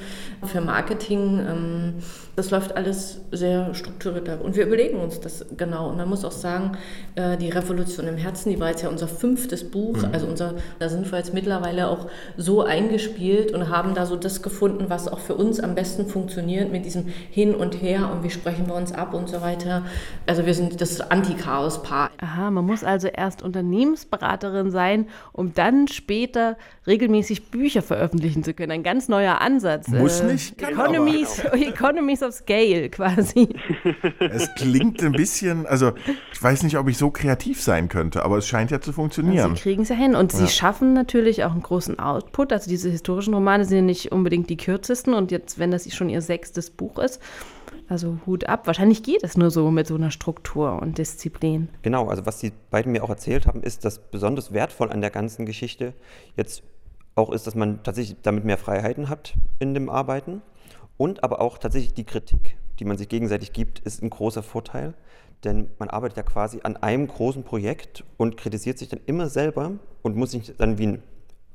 für 0.46 0.62
Marketing. 0.62 1.40
Ähm, 1.40 1.94
das 2.36 2.50
läuft 2.52 2.78
alles 2.78 3.22
sehr 3.32 3.74
strukturiert 3.74 4.30
ab. 4.30 4.42
Und 4.42 4.56
wir 4.56 4.66
überlegen 4.66 5.00
uns 5.00 5.20
das 5.20 5.46
genau. 5.58 5.90
Und 5.90 5.98
man 5.98 6.08
muss 6.08 6.24
auch 6.24 6.32
sagen, 6.32 6.78
äh, 7.16 7.38
die 7.38 7.50
Revolution 7.50 8.08
im 8.08 8.18
Herzen, 8.18 8.52
die 8.52 8.60
war 8.60 8.70
jetzt 8.70 8.84
ja 8.84 8.90
unser 8.90 9.08
fünftes 9.08 9.70
Buch. 9.70 9.98
Mhm. 9.98 10.10
Also 10.14 10.28
unser, 10.28 10.56
da 10.80 10.88
sind 10.88 11.12
wir 11.12 11.18
jetzt 11.18 11.34
mittlerweile 11.34 11.90
auch 11.90 12.08
so 12.38 12.64
eingespielt 12.64 13.52
und 13.52 13.70
haben 13.70 13.94
da 13.96 14.06
so 14.06 14.16
das 14.16 14.42
gefunden, 14.42 14.86
was 14.88 15.08
auch 15.08 15.20
für 15.20 15.36
uns 15.36 15.60
am 15.60 15.76
besten 15.76 16.08
funktioniert 16.08 16.72
mit 16.72 16.86
diesem 16.86 17.08
Hin 17.08 17.54
und 17.54 17.82
Her 17.82 18.10
und 18.12 18.24
wie 18.24 18.30
sprechen 18.30 18.68
wir 18.68 18.76
uns 18.76 18.94
ab 18.94 19.14
und 19.14 19.28
so 19.28 19.42
weiter. 19.42 19.84
Also 20.26 20.46
wir 20.46 20.54
sind 20.54 20.80
das 20.80 21.02
Anti-Chaos-Paar. 21.42 22.12
Aha, 22.20 22.52
man 22.52 22.66
muss 22.66 22.84
also 22.84 23.08
erst 23.08 23.42
Unternehmensberaterin 23.42 24.72
sein, 24.72 25.08
um 25.34 25.54
dann 25.54 25.88
später 25.88 26.58
regelmäßig 26.88 27.50
Bücher 27.50 27.82
veröffentlichen 27.82 28.44
zu 28.44 28.54
können. 28.54 28.72
Ein 28.72 28.84
ganz 28.84 29.08
neuer 29.08 29.42
Ansatz. 29.42 29.88
Muss 29.88 30.22
äh, 30.22 30.32
nicht. 30.32 30.62
Economies, 30.62 31.40
Economies 31.52 32.24
of 32.24 32.34
Scale 32.34 32.90
quasi. 32.90 33.50
Es 34.20 34.50
klingt 34.56 35.02
ein 35.04 35.12
bisschen, 35.12 35.66
also 35.66 35.94
ich 36.32 36.42
weiß 36.42 36.64
nicht, 36.64 36.78
ob 36.78 36.88
ich 36.88 36.98
so 36.98 37.12
kreativ 37.12 37.62
sein 37.62 37.90
könnte, 37.90 38.24
aber 38.24 38.38
es 38.38 38.48
scheint 38.48 38.72
ja 38.72 38.82
zu 38.82 38.94
funktionieren. 38.94 39.56
Sie 39.56 39.62
kriegen 39.62 39.84
es 39.84 39.90
ja 39.90 39.96
hin 39.96 40.16
und 40.16 40.34
ja. 40.34 40.40
sie 40.40 40.48
schaffen 40.48 40.94
natürlich 40.94 41.44
auch 41.44 41.52
einen 41.52 41.64
großen 41.64 42.00
Output. 42.00 42.54
Also 42.54 42.70
diese 42.70 42.90
historischen 42.90 43.34
Romane 43.34 43.66
sind 43.66 43.78
ja 43.78 43.84
nicht 43.84 44.12
unbedingt 44.12 44.50
die 44.50 44.58
kürzesten 44.58 45.14
und 45.14 45.32
jetzt, 45.32 45.60
wenn 45.60 45.72
das 45.72 45.92
schon 45.94 46.10
ihr 46.10 46.22
sechstes 46.22 46.70
Buch 46.70 47.00
ist, 47.00 47.20
also 47.92 48.18
Hut 48.26 48.48
ab. 48.48 48.68
Wahrscheinlich 48.68 49.04
geht 49.04 49.24
es 49.24 49.38
nur 49.38 49.52
so 49.52 49.70
mit 49.70 49.86
so 49.86 49.96
einer 49.96 50.12
Struktur 50.12 50.82
und 50.82 50.98
Disziplin. 50.98 51.70
Genau, 51.82 52.08
also 52.08 52.26
was 52.26 52.40
die 52.40 52.54
beiden 52.72 52.94
mir 52.94 53.04
auch 53.04 53.10
erzählt 53.10 53.46
haben, 53.46 53.62
ist, 53.62 53.84
dass 53.84 54.00
besonders 54.00 54.54
wertvoll 54.54 54.90
an 54.92 55.02
der 55.02 55.10
ganzen 55.10 55.46
Geschichte 55.46 55.94
jetzt 56.38 56.64
auch 57.16 57.30
ist, 57.32 57.46
dass 57.46 57.56
man 57.56 57.84
tatsächlich 57.84 58.18
damit 58.22 58.46
mehr 58.46 58.58
Freiheiten 58.58 59.10
hat 59.10 59.34
in 59.60 59.74
dem 59.74 59.90
Arbeiten 59.90 60.42
und 60.96 61.24
aber 61.24 61.42
auch 61.42 61.58
tatsächlich 61.58 61.94
die 61.94 62.06
Kritik, 62.06 62.56
die 62.80 62.86
man 62.86 62.98
sich 62.98 63.10
gegenseitig 63.10 63.52
gibt, 63.52 63.80
ist 63.80 64.02
ein 64.02 64.10
großer 64.10 64.42
Vorteil, 64.42 64.94
denn 65.44 65.70
man 65.78 65.90
arbeitet 65.90 66.18
ja 66.18 66.24
quasi 66.24 66.62
an 66.64 66.78
einem 66.78 67.08
großen 67.08 67.44
Projekt 67.44 68.06
und 68.16 68.38
kritisiert 68.38 68.78
sich 68.78 68.88
dann 68.88 69.02
immer 69.06 69.28
selber 69.28 69.74
und 70.02 70.16
muss 70.16 70.32
sich 70.32 70.54
dann 70.58 70.78
wie 70.78 70.88
ein 70.88 71.04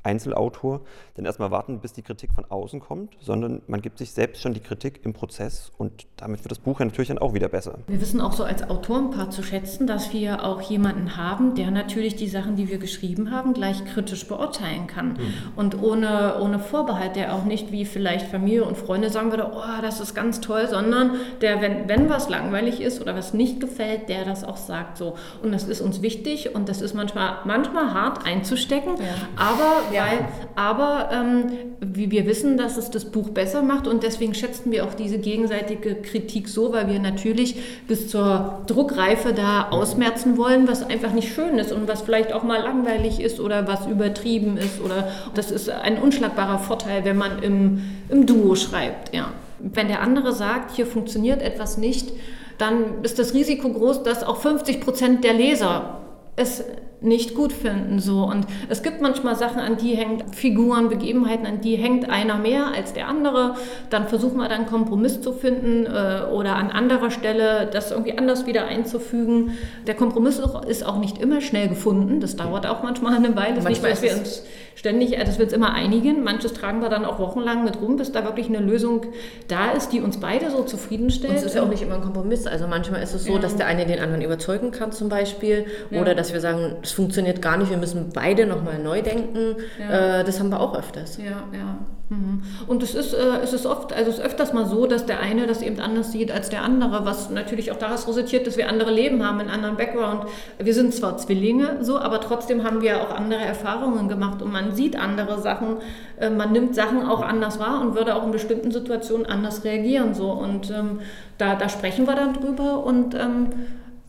Einzelautor 0.07 0.83
dann 1.17 1.25
erstmal 1.25 1.51
warten, 1.51 1.81
bis 1.81 1.93
die 1.93 2.03
Kritik 2.03 2.31
von 2.33 2.45
außen 2.45 2.81
kommt, 2.81 3.17
sondern 3.21 3.63
man 3.67 3.83
gibt 3.83 3.99
sich 3.99 4.13
selbst 4.13 4.41
schon 4.41 4.55
die 4.55 4.61
Kritik 4.61 5.01
im 5.05 5.13
Prozess 5.13 5.73
und 5.77 6.07
damit 6.17 6.45
wird 6.45 6.53
das 6.53 6.61
Buch 6.61 6.81
ja 6.81 6.87
natürlich 6.87 7.09
dann 7.09 7.19
auch 7.19 7.35
wieder 7.35 7.49
besser. 7.49 7.79
Wir 7.89 8.01
wissen 8.01 8.21
auch 8.21 8.33
so 8.33 8.45
als 8.45 8.69
Autorenpaar 8.71 9.31
zu 9.31 9.43
schätzen, 9.43 9.87
dass 9.87 10.13
wir 10.13 10.45
auch 10.45 10.61
jemanden 10.63 11.17
haben, 11.17 11.55
der 11.55 11.71
natürlich 11.71 12.17
die 12.17 12.29
Sachen, 12.29 12.57
die 12.57 12.69
wir 12.69 12.79
geschrieben 12.79 13.31
haben, 13.31 13.53
gleich 13.53 13.85
kritisch 13.85 14.27
beurteilen 14.29 14.87
kann. 14.87 15.09
Mhm. 15.09 15.19
Und 15.57 15.83
ohne, 15.83 16.41
ohne 16.41 16.59
Vorbehalt, 16.59 17.17
der 17.17 17.35
auch 17.35 17.45
nicht 17.45 17.73
wie 17.73 17.85
vielleicht 17.85 18.29
Familie 18.29 18.65
und 18.65 18.77
Freunde 18.77 19.11
sagen 19.11 19.31
würde, 19.31 19.51
oh, 19.53 19.83
das 19.83 20.01
ist 20.01 20.15
ganz 20.15 20.41
toll, 20.41 20.69
sondern 20.69 21.13
der, 21.41 21.61
wenn, 21.61 21.89
wenn 21.89 22.09
was 22.09 22.29
langweilig 22.29 22.81
ist 22.81 23.01
oder 23.01 23.17
was 23.17 23.35
nicht 23.35 23.61
gefällt, 23.61 24.09
der 24.09 24.25
das 24.25 24.45
auch 24.45 24.57
sagt 24.57 24.97
so. 24.99 25.17
Und 25.43 25.53
das 25.53 25.65
ist 25.65 25.81
uns 25.81 26.03
wichtig 26.03 26.55
und 26.55 26.69
das 26.69 26.81
ist 26.81 26.95
manchmal, 26.95 27.39
manchmal 27.45 27.93
hart 27.93 28.25
einzustecken, 28.25 28.95
ja. 28.97 29.05
aber 29.37 29.95
ja. 29.97 30.29
Aber 30.55 31.11
ähm, 31.13 31.45
wie 31.81 32.11
wir 32.11 32.27
wissen, 32.27 32.57
dass 32.57 32.77
es 32.77 32.91
das 32.91 33.07
Buch 33.07 33.31
besser 33.31 33.63
macht 33.63 33.87
und 33.87 34.03
deswegen 34.03 34.35
schätzen 34.35 34.71
wir 34.73 34.85
auch 34.85 34.95
diese 34.95 35.19
gegenseitige 35.19 35.97
Kritik 35.97 36.49
so, 36.49 36.73
weil 36.73 36.89
wir 36.89 36.99
natürlich 36.99 37.57
bis 37.89 38.09
zur 38.09 38.63
Druckreife 38.67 39.33
da 39.33 39.69
ausmerzen 39.71 40.37
wollen, 40.37 40.69
was 40.69 40.89
einfach 40.89 41.13
nicht 41.13 41.33
schön 41.33 41.59
ist 41.59 41.73
und 41.73 41.89
was 41.89 42.03
vielleicht 42.03 42.33
auch 42.33 42.43
mal 42.43 42.63
langweilig 42.63 43.21
ist 43.21 43.41
oder 43.41 43.67
was 43.67 43.87
übertrieben 43.87 44.57
ist 44.57 44.81
oder 44.81 45.09
das 45.35 45.51
ist 45.51 45.69
ein 45.71 45.99
unschlagbarer 45.99 46.59
Vorteil, 46.59 47.05
wenn 47.05 47.17
man 47.17 47.43
im, 47.43 47.83
im 48.09 48.27
Duo 48.27 48.55
schreibt. 48.55 49.15
Ja. 49.15 49.33
Wenn 49.59 49.89
der 49.89 50.03
andere 50.03 50.33
sagt, 50.33 50.77
hier 50.77 50.87
funktioniert 50.87 51.43
etwas 51.43 51.79
nicht, 51.79 52.13
dann 52.59 53.03
ist 53.03 53.19
das 53.19 53.35
Risiko 53.35 53.71
groß, 53.71 54.03
dass 54.03 54.25
auch 54.25 54.39
50 54.39 54.81
Prozent 54.81 55.25
der 55.25 55.35
Leser 55.35 56.01
es 56.37 56.64
nicht 57.01 57.34
gut 57.34 57.53
finden. 57.53 57.99
So. 57.99 58.24
Und 58.24 58.47
es 58.68 58.82
gibt 58.82 59.01
manchmal 59.01 59.37
Sachen, 59.37 59.61
an 59.61 59.76
die 59.76 59.95
hängt 59.95 60.34
Figuren, 60.34 60.89
Begebenheiten, 60.89 61.47
an 61.47 61.61
die 61.61 61.76
hängt 61.76 62.09
einer 62.09 62.39
mehr 62.39 62.72
als 62.74 62.93
der 62.93 63.09
andere. 63.09 63.57
Dann 63.91 64.09
versuchen 64.09 64.39
wir 64.39 64.49
dann 64.49 64.62
einen 64.62 64.66
Kompromiss 64.66 65.20
zu 65.20 65.32
finden 65.32 65.87
äh, 65.87 66.24
oder 66.32 66.57
an 66.57 66.70
anderer 66.70 67.11
Stelle 67.11 67.68
das 67.70 67.91
irgendwie 67.91 68.16
anders 68.16 68.47
wieder 68.47 68.66
einzufügen. 68.66 69.53
Der 69.87 69.95
Kompromiss 69.95 70.41
ist 70.68 70.84
auch 70.84 70.99
nicht 70.99 71.18
immer 71.18 71.41
schnell 71.41 71.68
gefunden. 71.68 72.20
Das 72.20 72.37
dauert 72.37 72.66
auch 72.66 72.82
manchmal 72.82 73.14
eine 73.14 73.37
Weile. 73.37 73.59
Ist 73.59 73.68
nicht, 73.68 73.84
dass 73.84 74.03
wir 74.03 74.16
uns 74.16 74.45
ständig, 74.77 75.18
äh, 75.18 75.24
das 75.24 75.41
wird 75.41 75.49
es 75.49 75.55
immer 75.55 75.74
einigen. 75.74 76.22
Manches 76.22 76.53
tragen 76.53 76.81
wir 76.81 76.89
dann 76.89 77.05
auch 77.05 77.18
wochenlang 77.18 77.64
mit 77.64 77.81
rum, 77.81 77.97
bis 77.97 78.12
da 78.12 78.22
wirklich 78.22 78.47
eine 78.47 78.61
Lösung 78.61 79.07
da 79.49 79.72
ist, 79.72 79.89
die 79.89 80.01
uns 80.01 80.20
beide 80.20 80.51
so 80.51 80.62
zufriedenstellt. 80.62 81.33
Und 81.33 81.39
es 81.39 81.45
ist 81.45 81.57
ja 81.57 81.62
auch 81.62 81.68
nicht 81.68 81.83
immer 81.83 81.97
ein 81.97 82.03
Kompromiss. 82.03 82.47
Also 82.47 82.68
manchmal 82.68 83.03
ist 83.03 83.14
es 83.14 83.24
so, 83.24 83.33
ja. 83.35 83.39
dass 83.41 83.57
der 83.57 83.66
eine 83.66 83.87
den 83.87 83.99
anderen 83.99 84.22
überzeugen 84.22 84.70
kann 84.70 84.93
zum 84.93 85.09
Beispiel. 85.09 85.66
Ja. 85.91 86.01
Oder 86.01 86.14
dass 86.14 86.33
wir 86.33 86.41
sagen, 86.41 86.77
es 86.83 86.93
funktioniert 86.93 87.43
gar 87.43 87.57
nicht, 87.57 87.70
wir 87.70 87.79
müssen 87.79 88.11
beide 88.14 88.47
nochmal 88.47 88.79
neu 88.79 89.03
denken. 89.03 89.57
Ja. 89.81 90.20
Äh, 90.20 90.24
das 90.24 90.39
haben 90.39 90.51
wir 90.51 90.61
auch 90.61 90.79
öfters. 90.79 91.18
Ja, 91.18 91.45
ja. 91.53 91.79
Mhm. 92.09 92.43
Und 92.69 92.85
es 92.85 92.95
ist, 92.95 93.15
äh, 93.15 93.39
es 93.43 93.53
ist 93.53 93.67
oft, 93.67 93.93
also 93.93 94.11
es 94.11 94.19
ist 94.19 94.25
öfters 94.25 94.53
mal 94.53 94.67
so, 94.67 94.87
dass 94.87 95.07
der 95.07 95.21
eine 95.21 95.47
das 95.47 95.61
eben 95.61 95.81
anders 95.81 96.13
sieht 96.13 96.31
als 96.31 96.51
der 96.51 96.63
andere, 96.63 97.05
was 97.05 97.31
natürlich 97.31 97.73
auch 97.73 97.79
daraus 97.79 98.07
resultiert, 98.07 98.47
dass 98.47 98.57
wir 98.57 98.69
andere 98.69 98.93
Leben 98.93 99.27
haben, 99.27 99.41
einen 99.41 99.51
anderen 99.51 99.77
Background. 99.77 100.25
Wir 100.59 100.73
sind 100.73 100.95
zwar 100.95 101.19
Zwillinge 101.19 101.79
so, 101.81 101.99
aber 101.99 102.21
trotzdem 102.21 102.63
haben 102.63 102.81
wir 102.81 103.03
auch 103.03 103.11
andere 103.11 103.41
Erfahrungen 103.41 104.09
gemacht 104.09 104.41
und 104.41 104.53
man 104.53 104.77
sieht 104.77 104.97
andere 104.97 105.41
Sachen, 105.41 105.79
äh, 106.21 106.31
man 106.31 106.53
nimmt 106.53 106.77
Sachen 106.77 107.05
auch 107.05 107.23
anders 107.23 107.59
wahr 107.59 107.81
und 107.81 107.97
würde 107.97 108.15
auch 108.15 108.25
in 108.25 108.31
bestimmten 108.31 108.71
Situationen 108.71 109.27
anders 109.27 109.65
reagieren 109.65 110.15
so. 110.15 110.31
Und 110.31 110.71
ähm, 110.71 111.01
da, 111.39 111.57
da 111.57 111.69
sprechen 111.69 112.07
wir 112.07 112.15
dann 112.15 112.35
drüber 112.35 112.85
und 112.85 113.17
ähm, 113.17 113.49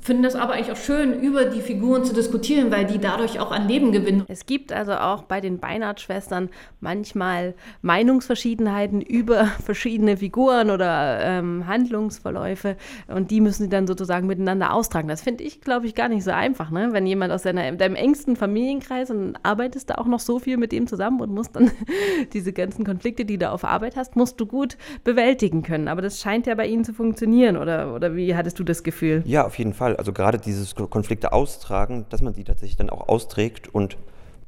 finden 0.07 0.23
das 0.23 0.35
aber 0.35 0.53
eigentlich 0.53 0.71
auch 0.71 0.81
schön, 0.81 1.19
über 1.19 1.43
die 1.43 1.59
Figuren 1.59 2.05
zu 2.05 2.13
diskutieren, 2.13 2.71
weil 2.71 2.85
die 2.85 2.97
dadurch 2.97 3.41
auch 3.41 3.51
an 3.51 3.67
Leben 3.67 3.91
gewinnen. 3.91 4.23
Es 4.29 4.45
gibt 4.45 4.71
also 4.71 4.93
auch 4.93 5.23
bei 5.23 5.41
den 5.41 5.59
Beinhardt-Schwestern 5.59 6.49
manchmal 6.79 7.55
Meinungsverschiedenheiten 7.81 9.01
über 9.01 9.45
verschiedene 9.65 10.15
Figuren 10.15 10.71
oder 10.71 11.19
ähm, 11.21 11.67
Handlungsverläufe 11.67 12.77
und 13.07 13.31
die 13.31 13.41
müssen 13.41 13.63
sie 13.63 13.69
dann 13.69 13.85
sozusagen 13.85 14.27
miteinander 14.27 14.73
austragen. 14.73 15.09
Das 15.09 15.21
finde 15.21 15.43
ich, 15.43 15.59
glaube 15.59 15.85
ich, 15.85 15.93
gar 15.93 16.07
nicht 16.07 16.23
so 16.23 16.31
einfach, 16.31 16.71
ne? 16.71 16.89
wenn 16.93 17.05
jemand 17.05 17.33
aus 17.33 17.41
deiner, 17.41 17.69
deinem 17.73 17.95
engsten 17.95 18.37
Familienkreis 18.37 19.11
und 19.11 19.35
arbeitest 19.43 19.89
da 19.89 19.95
auch 19.95 20.07
noch 20.07 20.21
so 20.21 20.39
viel 20.39 20.55
mit 20.55 20.71
dem 20.71 20.87
zusammen 20.87 21.19
und 21.19 21.31
musst 21.33 21.53
dann 21.57 21.69
diese 22.33 22.53
ganzen 22.53 22.85
Konflikte, 22.85 23.25
die 23.25 23.37
du 23.37 23.51
auf 23.51 23.65
Arbeit 23.65 23.97
hast, 23.97 24.15
musst 24.15 24.39
du 24.39 24.45
gut 24.45 24.77
bewältigen 25.03 25.63
können. 25.63 25.89
Aber 25.89 26.01
das 26.01 26.21
scheint 26.21 26.47
ja 26.47 26.55
bei 26.55 26.65
Ihnen 26.65 26.85
zu 26.85 26.93
funktionieren 26.93 27.57
oder, 27.57 27.93
oder 27.93 28.15
wie 28.15 28.33
hattest 28.33 28.57
du 28.57 28.63
das 28.63 28.83
Gefühl? 28.83 29.21
Ja, 29.25 29.45
auf 29.45 29.57
jeden 29.57 29.73
Fall 29.73 29.96
also 29.97 30.13
gerade 30.13 30.37
dieses 30.37 30.75
Konflikte 30.75 31.33
austragen, 31.33 32.05
dass 32.09 32.21
man 32.21 32.33
sie 32.33 32.43
tatsächlich 32.43 32.77
dann 32.77 32.89
auch 32.89 33.07
austrägt 33.07 33.73
und 33.73 33.97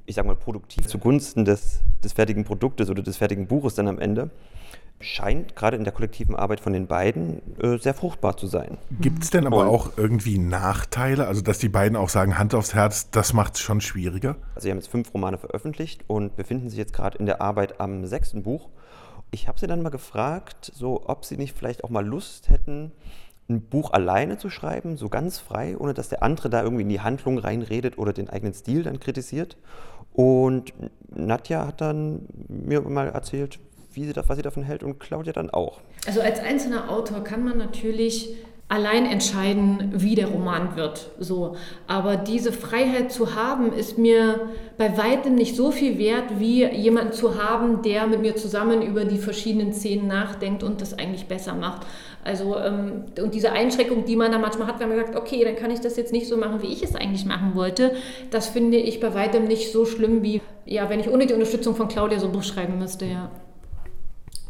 ich 0.06 0.16
sage 0.16 0.28
mal 0.28 0.36
produktiv 0.36 0.88
zugunsten 0.88 1.46
des, 1.46 1.82
des 2.04 2.14
fertigen 2.14 2.44
Produktes 2.44 2.90
oder 2.90 3.04
des 3.04 3.18
fertigen 3.18 3.48
Buches 3.48 3.76
dann 3.76 3.88
am 3.88 4.00
Ende, 4.00 4.32
scheint 5.02 5.56
gerade 5.56 5.78
in 5.78 5.84
der 5.84 5.94
kollektiven 5.94 6.36
Arbeit 6.36 6.60
von 6.60 6.74
den 6.74 6.88
beiden 6.88 7.42
äh, 7.62 7.78
sehr 7.78 7.94
fruchtbar 7.94 8.36
zu 8.36 8.48
sein. 8.48 8.78
Gibt 9.00 9.24
es 9.24 9.30
denn 9.30 9.48
aber 9.48 9.62
und, 9.62 9.68
auch 9.68 9.98
irgendwie 9.98 10.40
Nachteile, 10.40 11.28
also 11.28 11.42
dass 11.42 11.60
die 11.60 11.70
beiden 11.70 11.96
auch 11.96 12.10
sagen, 12.10 12.38
Hand 12.38 12.54
aufs 12.54 12.74
Herz, 12.74 13.10
das 13.12 13.34
macht 13.34 13.56
es 13.56 13.62
schon 13.62 13.82
schwieriger? 13.82 14.36
Also 14.56 14.66
sie 14.66 14.72
haben 14.72 14.78
jetzt 14.78 14.90
fünf 14.90 15.14
Romane 15.14 15.38
veröffentlicht 15.38 16.04
und 16.08 16.36
befinden 16.36 16.70
sich 16.70 16.78
jetzt 16.78 16.94
gerade 16.94 17.18
in 17.18 17.26
der 17.26 17.42
Arbeit 17.42 17.80
am 17.80 18.06
sechsten 18.06 18.44
Buch. 18.44 18.70
Ich 19.32 19.48
habe 19.48 19.60
sie 19.60 19.68
dann 19.68 19.82
mal 19.82 19.90
gefragt, 19.90 20.72
so 20.74 21.04
ob 21.08 21.24
sie 21.24 21.38
nicht 21.38 21.56
vielleicht 21.56 21.84
auch 21.84 21.90
mal 21.90 22.06
Lust 22.06 22.50
hätten, 22.50 22.92
ein 23.50 23.62
Buch 23.62 23.92
alleine 23.92 24.38
zu 24.38 24.50
schreiben, 24.50 24.96
so 24.96 25.10
ganz 25.10 25.40
frei, 25.40 25.76
ohne 25.78 25.94
dass 25.94 26.10
der 26.10 26.24
andere 26.24 26.50
da 26.50 26.64
irgendwie 26.64 26.84
in 26.84 26.90
die 26.90 27.02
Handlung 27.02 27.38
reinredet 27.40 27.98
oder 27.98 28.14
den 28.14 28.30
eigenen 28.30 28.54
Stil 28.54 28.84
dann 28.84 29.00
kritisiert. 29.00 29.58
Und 30.14 30.74
Nadja 31.10 31.68
hat 31.68 31.82
dann 31.82 32.28
mir 32.48 32.82
mal 32.82 33.08
erzählt, 33.08 33.60
wie 33.94 34.06
sie 34.06 34.14
das, 34.14 34.30
was 34.30 34.38
sie 34.38 34.44
davon 34.44 34.64
hält 34.64 34.84
und 34.84 35.00
Claudia 35.00 35.34
dann 35.34 35.50
auch. 35.50 35.82
Also 36.06 36.22
als 36.22 36.40
einzelner 36.40 36.90
Autor 36.90 37.24
kann 37.24 37.44
man 37.44 37.58
natürlich 37.58 38.36
allein 38.70 39.08
entscheiden, 39.08 39.94
wie 39.96 40.14
der 40.14 40.28
Roman 40.28 40.76
wird. 40.76 41.10
So. 41.20 41.56
Aber 41.88 42.18
diese 42.18 42.54
Freiheit 42.54 43.12
zu 43.12 43.36
haben, 43.36 43.74
ist 43.74 43.98
mir 43.98 44.42
bei 44.78 44.96
weitem 44.96 45.34
nicht 45.34 45.56
so 45.56 45.72
viel 45.72 45.98
wert, 45.98 46.40
wie 46.40 46.66
jemanden 46.66 47.14
zu 47.14 47.44
haben, 47.44 47.82
der 47.82 48.06
mit 48.06 48.22
mir 48.22 48.36
zusammen 48.36 48.84
über 48.84 49.06
die 49.06 49.18
verschiedenen 49.18 49.74
Szenen 49.74 50.08
nachdenkt 50.08 50.62
und 50.62 50.82
das 50.82 50.94
eigentlich 50.98 51.26
besser 51.26 51.56
macht. 51.56 51.88
Also, 52.24 52.58
ähm, 52.58 53.06
und 53.22 53.34
diese 53.34 53.52
Einschränkung, 53.52 54.06
die 54.06 54.16
man 54.16 54.32
da 54.32 54.38
manchmal 54.38 54.68
hat, 54.68 54.80
wenn 54.80 54.90
man 54.90 54.98
sagt, 54.98 55.16
okay, 55.16 55.44
dann 55.44 55.56
kann 55.56 55.72
ich 55.72 55.80
das 55.80 55.96
jetzt 55.98 56.12
nicht 56.12 56.28
so 56.28 56.38
machen, 56.38 56.62
wie 56.62 56.68
ich 56.68 56.84
es 56.84 56.96
eigentlich 56.96 57.26
machen 57.26 57.56
wollte, 57.56 57.94
das 58.30 58.50
finde 58.50 58.78
ich 58.78 59.00
bei 59.00 59.14
weitem 59.14 59.46
nicht 59.46 59.72
so 59.72 59.86
schlimm, 59.86 60.22
wie 60.22 60.42
ja, 60.66 60.90
wenn 60.90 61.00
ich 61.00 61.10
ohne 61.10 61.26
die 61.26 61.34
Unterstützung 61.34 61.76
von 61.76 61.88
Claudia 61.88 62.20
so 62.20 62.28
ein 62.28 62.32
Buch 62.32 62.44
schreiben 62.44 62.78
müsste, 62.78 63.06
ja. 63.06 63.32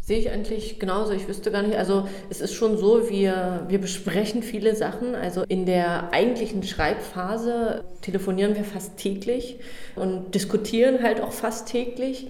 Sehe 0.01 0.17
ich 0.17 0.31
eigentlich 0.31 0.79
genauso. 0.79 1.13
Ich 1.13 1.27
wüsste 1.27 1.51
gar 1.51 1.61
nicht. 1.61 1.77
Also 1.77 2.09
es 2.31 2.41
ist 2.41 2.55
schon 2.55 2.79
so, 2.79 3.11
wir, 3.11 3.65
wir 3.67 3.79
besprechen 3.79 4.41
viele 4.41 4.75
Sachen. 4.75 5.13
Also 5.13 5.43
in 5.47 5.67
der 5.67 6.11
eigentlichen 6.11 6.63
Schreibphase 6.63 7.83
telefonieren 8.01 8.55
wir 8.55 8.63
fast 8.63 8.97
täglich 8.97 9.59
und 9.95 10.33
diskutieren 10.33 11.03
halt 11.03 11.21
auch 11.21 11.31
fast 11.31 11.67
täglich. 11.67 12.27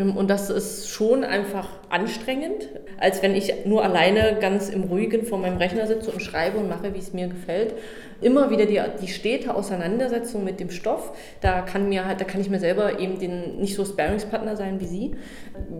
Ähm, 0.00 0.16
und 0.16 0.28
das 0.28 0.50
ist 0.50 0.88
schon 0.88 1.24
einfach 1.24 1.68
anstrengend, 1.88 2.68
als 2.98 3.22
wenn 3.22 3.34
ich 3.34 3.66
nur 3.66 3.84
alleine 3.84 4.38
ganz 4.40 4.68
im 4.68 4.84
Ruhigen 4.84 5.24
vor 5.24 5.38
meinem 5.38 5.58
Rechner 5.58 5.86
sitze 5.86 6.10
und 6.10 6.20
schreibe 6.20 6.58
und 6.58 6.68
mache, 6.68 6.94
wie 6.94 6.98
es 6.98 7.12
mir 7.12 7.28
gefällt 7.28 7.74
immer 8.20 8.50
wieder 8.50 8.66
die, 8.66 8.80
die 9.00 9.08
stete 9.08 9.54
Auseinandersetzung 9.54 10.44
mit 10.44 10.60
dem 10.60 10.70
Stoff. 10.70 11.12
Da 11.40 11.62
kann, 11.62 11.88
mir 11.88 12.04
halt, 12.04 12.20
da 12.20 12.24
kann 12.24 12.40
ich 12.40 12.50
mir 12.50 12.60
selber 12.60 12.98
eben 12.98 13.18
den, 13.18 13.58
nicht 13.58 13.74
so 13.74 13.84
Sparingspartner 13.84 14.56
sein 14.56 14.80
wie 14.80 14.86
Sie. 14.86 15.16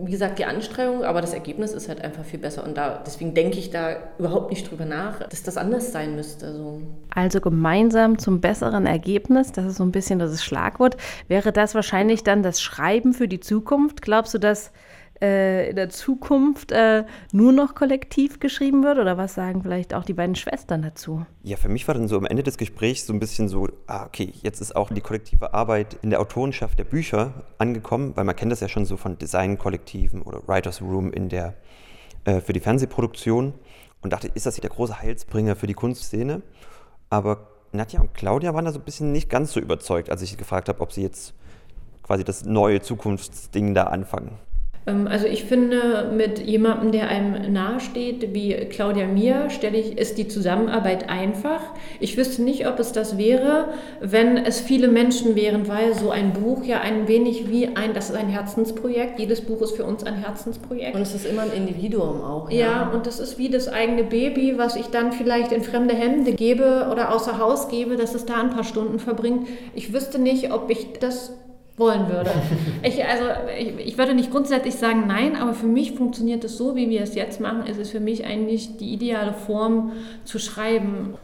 Wie 0.03 0.11
gesagt, 0.11 0.39
die 0.39 0.45
Anstrengung, 0.45 1.03
aber 1.03 1.21
das 1.21 1.33
Ergebnis 1.33 1.73
ist 1.73 1.89
halt 1.89 2.03
einfach 2.03 2.23
viel 2.23 2.39
besser. 2.39 2.63
Und 2.63 2.77
da, 2.77 3.01
deswegen 3.05 3.33
denke 3.33 3.57
ich 3.57 3.69
da 3.69 3.97
überhaupt 4.17 4.49
nicht 4.49 4.69
drüber 4.69 4.85
nach, 4.85 5.19
dass 5.27 5.43
das 5.43 5.57
anders 5.57 5.91
sein 5.91 6.15
müsste. 6.15 6.53
So. 6.53 6.81
Also 7.13 7.41
gemeinsam 7.41 8.17
zum 8.17 8.41
besseren 8.41 8.85
Ergebnis, 8.85 9.51
das 9.51 9.65
ist 9.65 9.77
so 9.77 9.83
ein 9.83 9.91
bisschen 9.91 10.19
das 10.19 10.43
Schlagwort. 10.43 10.97
Wäre 11.27 11.51
das 11.51 11.75
wahrscheinlich 11.75 12.23
dann 12.23 12.43
das 12.43 12.61
Schreiben 12.61 13.13
für 13.13 13.27
die 13.27 13.39
Zukunft? 13.39 14.01
Glaubst 14.01 14.33
du, 14.33 14.37
dass 14.37 14.71
äh, 15.21 15.69
in 15.69 15.75
der 15.75 15.89
Zukunft 15.89 16.71
äh, 16.71 17.05
nur 17.31 17.51
noch 17.51 17.75
kollektiv 17.75 18.39
geschrieben 18.39 18.83
wird? 18.83 18.97
Oder 18.97 19.17
was 19.17 19.35
sagen 19.35 19.61
vielleicht 19.63 19.93
auch 19.93 20.03
die 20.03 20.13
beiden 20.13 20.35
Schwestern 20.35 20.81
dazu? 20.81 21.25
Ja, 21.43 21.57
für 21.57 21.69
mich 21.69 21.87
war 21.87 21.95
dann 21.95 22.07
so 22.07 22.17
am 22.17 22.25
Ende 22.25 22.43
des 22.43 22.57
Gesprächs 22.57 23.05
so 23.05 23.13
ein 23.13 23.19
bisschen 23.19 23.47
so, 23.47 23.67
ah, 23.87 24.05
okay, 24.05 24.33
jetzt 24.41 24.61
ist 24.61 24.75
auch 24.75 24.89
die 24.89 25.01
kollektive 25.01 25.53
Arbeit 25.53 25.97
in 26.01 26.09
der 26.09 26.19
Autorenschaft 26.19 26.79
der 26.79 26.85
Bücher 26.85 27.45
angekommen, 27.57 28.13
weil 28.15 28.23
man 28.23 28.35
kennt 28.35 28.51
das 28.51 28.59
ja 28.59 28.67
schon 28.67 28.85
so 28.85 28.97
von 28.97 29.17
Designkollektiven 29.17 30.21
oder 30.21 30.47
Writers 30.47 30.81
Room 30.81 31.11
in 31.11 31.29
der, 31.29 31.53
äh, 32.25 32.41
für 32.41 32.53
die 32.53 32.59
Fernsehproduktion 32.59 33.53
und 34.01 34.13
dachte, 34.13 34.29
ist 34.33 34.45
das 34.45 34.55
der 34.55 34.69
große 34.69 34.99
Heilsbringer 34.99 35.55
für 35.55 35.67
die 35.67 35.73
Kunstszene? 35.73 36.41
Aber 37.09 37.47
Nadja 37.71 38.01
und 38.01 38.13
Claudia 38.13 38.53
waren 38.53 38.65
da 38.65 38.71
so 38.71 38.79
ein 38.79 38.85
bisschen 38.85 39.11
nicht 39.11 39.29
ganz 39.29 39.53
so 39.53 39.59
überzeugt, 39.59 40.09
als 40.09 40.21
ich 40.21 40.37
gefragt 40.37 40.67
habe, 40.69 40.81
ob 40.81 40.91
sie 40.91 41.01
jetzt 41.01 41.33
quasi 42.03 42.23
das 42.23 42.45
neue 42.45 42.81
Zukunftsding 42.81 43.73
da 43.73 43.83
anfangen. 43.83 44.37
Ähm, 44.87 45.07
also 45.07 45.27
ich 45.27 45.43
finde, 45.45 46.11
mit 46.15 46.39
jemandem, 46.39 46.91
der 46.91 47.09
einem 47.09 47.53
nahesteht, 47.53 48.33
wie 48.33 48.53
Claudia 48.69 49.07
mir, 49.07 49.49
stelle 49.49 49.77
ich, 49.77 49.97
ist 49.97 50.17
die 50.17 50.27
Zusammenarbeit 50.27 51.09
einfach. 51.09 51.61
Ich 51.99 52.17
wüsste 52.17 52.41
nicht, 52.41 52.67
ob 52.67 52.79
es 52.79 52.91
das 52.91 53.17
wäre, 53.17 53.69
wenn 53.99 54.37
es 54.37 54.59
viele 54.59 54.87
Menschen 54.87 55.35
wären, 55.35 55.67
weil 55.67 55.93
so 55.93 56.09
ein 56.09 56.33
Buch 56.33 56.63
ja 56.63 56.81
ein 56.81 57.07
wenig 57.07 57.49
wie 57.49 57.67
ein, 57.75 57.93
das 57.93 58.09
ist 58.09 58.15
ein 58.15 58.29
Herzensprojekt. 58.29 59.19
Jedes 59.19 59.41
Buch 59.41 59.61
ist 59.61 59.75
für 59.75 59.85
uns 59.85 60.03
ein 60.03 60.15
Herzensprojekt. 60.15 60.95
Und 60.95 61.01
es 61.01 61.13
ist 61.13 61.25
immer 61.25 61.43
ein 61.43 61.53
Individuum 61.53 62.21
auch. 62.21 62.49
Ja, 62.49 62.57
ja 62.57 62.91
und 62.93 63.05
das 63.05 63.19
ist 63.19 63.37
wie 63.37 63.49
das 63.49 63.67
eigene 63.67 64.03
Baby, 64.03 64.57
was 64.57 64.75
ich 64.75 64.87
dann 64.87 65.11
vielleicht 65.11 65.51
in 65.51 65.61
fremde 65.61 65.93
Hände 65.93 66.33
gebe 66.33 66.87
oder 66.91 67.13
außer 67.13 67.37
Haus 67.37 67.69
gebe, 67.69 67.97
dass 67.97 68.15
es 68.15 68.25
da 68.25 68.41
ein 68.41 68.49
paar 68.49 68.63
Stunden 68.63 68.99
verbringt. 68.99 69.47
Ich 69.75 69.93
wüsste 69.93 70.19
nicht, 70.19 70.51
ob 70.51 70.69
ich 70.69 70.93
das 70.99 71.33
wollen 71.81 72.07
würde. 72.07 72.31
Ich, 72.83 73.03
also, 73.05 73.25
ich, 73.59 73.87
ich, 73.87 73.97
würde 73.97 74.15
nicht 74.15 74.31
grundsätzlich 74.31 74.75
sagen 74.75 75.03
nein, 75.05 75.35
aber 75.35 75.53
für 75.53 75.67
mich 75.67 75.91
funktioniert 75.91 76.43
es 76.43 76.57
so, 76.57 76.75
wie 76.75 76.89
wir 76.89 77.01
es 77.01 77.13
jetzt 77.13 77.39
machen, 77.39 77.65
ist 77.67 77.77
es 77.77 77.91
für 77.91 77.99
mich 77.99 78.25
eigentlich 78.25 78.77
die 78.77 78.93
ideale 78.93 79.33
Form 79.33 79.91
zu 80.23 80.39
schreiben. 80.39 81.15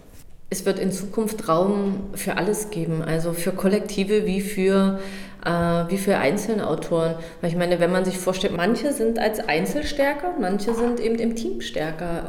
Es 0.50 0.66
wird 0.66 0.78
in 0.80 0.92
Zukunft 0.92 1.48
Raum 1.48 2.02
für 2.14 2.38
alles 2.38 2.70
geben, 2.70 3.02
also 3.02 3.34
für 3.34 3.52
Kollektive 3.52 4.26
wie 4.26 4.42
für 4.42 5.00
äh, 5.46 5.50
wie 5.90 5.98
für 5.98 6.18
einzelne 6.18 6.68
Autoren. 6.68 7.16
Weil 7.42 7.50
ich 7.50 7.58
meine, 7.58 7.80
wenn 7.80 7.92
man 7.92 8.06
sich 8.06 8.18
vorstellt, 8.18 8.56
manche 8.56 8.94
sind 8.94 9.20
als 9.20 9.40
Einzel 9.40 9.84
stärker, 9.84 10.34
manche 10.40 10.74
sind 10.74 11.00
eben 11.00 11.16
im 11.16 11.36
Team 11.36 11.62
stärker. 11.62 12.24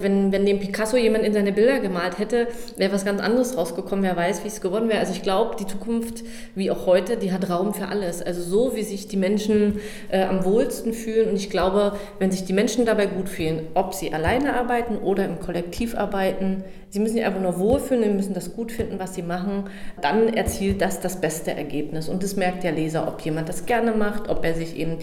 Wenn, 0.00 0.32
wenn 0.32 0.46
dem 0.46 0.58
Picasso 0.58 0.96
jemand 0.96 1.24
in 1.24 1.32
seine 1.32 1.52
Bilder 1.52 1.80
gemalt 1.80 2.18
hätte, 2.18 2.48
wäre 2.76 2.92
was 2.92 3.04
ganz 3.04 3.20
anderes 3.20 3.56
rausgekommen. 3.56 4.04
Wer 4.04 4.16
weiß, 4.16 4.44
wie 4.44 4.48
es 4.48 4.60
geworden 4.60 4.88
wäre. 4.88 5.00
Also 5.00 5.12
ich 5.12 5.22
glaube, 5.22 5.56
die 5.56 5.66
Zukunft, 5.66 6.24
wie 6.54 6.70
auch 6.70 6.86
heute, 6.86 7.16
die 7.16 7.32
hat 7.32 7.48
Raum 7.50 7.74
für 7.74 7.88
alles. 7.88 8.22
Also 8.22 8.42
so, 8.42 8.76
wie 8.76 8.82
sich 8.82 9.08
die 9.08 9.16
Menschen 9.16 9.80
äh, 10.08 10.22
am 10.22 10.44
wohlsten 10.44 10.92
fühlen. 10.92 11.30
Und 11.30 11.36
ich 11.36 11.50
glaube, 11.50 11.92
wenn 12.18 12.30
sich 12.30 12.44
die 12.44 12.52
Menschen 12.52 12.84
dabei 12.84 13.06
gut 13.06 13.28
fühlen, 13.28 13.66
ob 13.74 13.94
sie 13.94 14.12
alleine 14.12 14.54
arbeiten 14.54 14.96
oder 14.96 15.24
im 15.24 15.38
Kollektiv 15.38 15.96
arbeiten, 15.96 16.64
sie 16.88 16.98
müssen 16.98 17.14
sich 17.14 17.24
einfach 17.24 17.40
nur 17.40 17.58
wohlfühlen, 17.58 18.04
sie 18.04 18.10
müssen 18.10 18.34
das 18.34 18.54
gut 18.54 18.72
finden, 18.72 18.98
was 18.98 19.14
sie 19.14 19.22
machen, 19.22 19.64
dann 20.00 20.28
erzielt 20.28 20.80
das 20.80 21.00
das 21.00 21.20
beste 21.20 21.52
Ergebnis. 21.52 22.08
Und 22.08 22.22
das 22.22 22.36
merkt 22.36 22.64
der 22.64 22.72
Leser, 22.72 23.06
ob 23.08 23.20
jemand 23.22 23.48
das 23.48 23.66
gerne 23.66 23.92
macht, 23.92 24.28
ob 24.28 24.44
er 24.44 24.54
sich 24.54 24.76
eben 24.76 24.98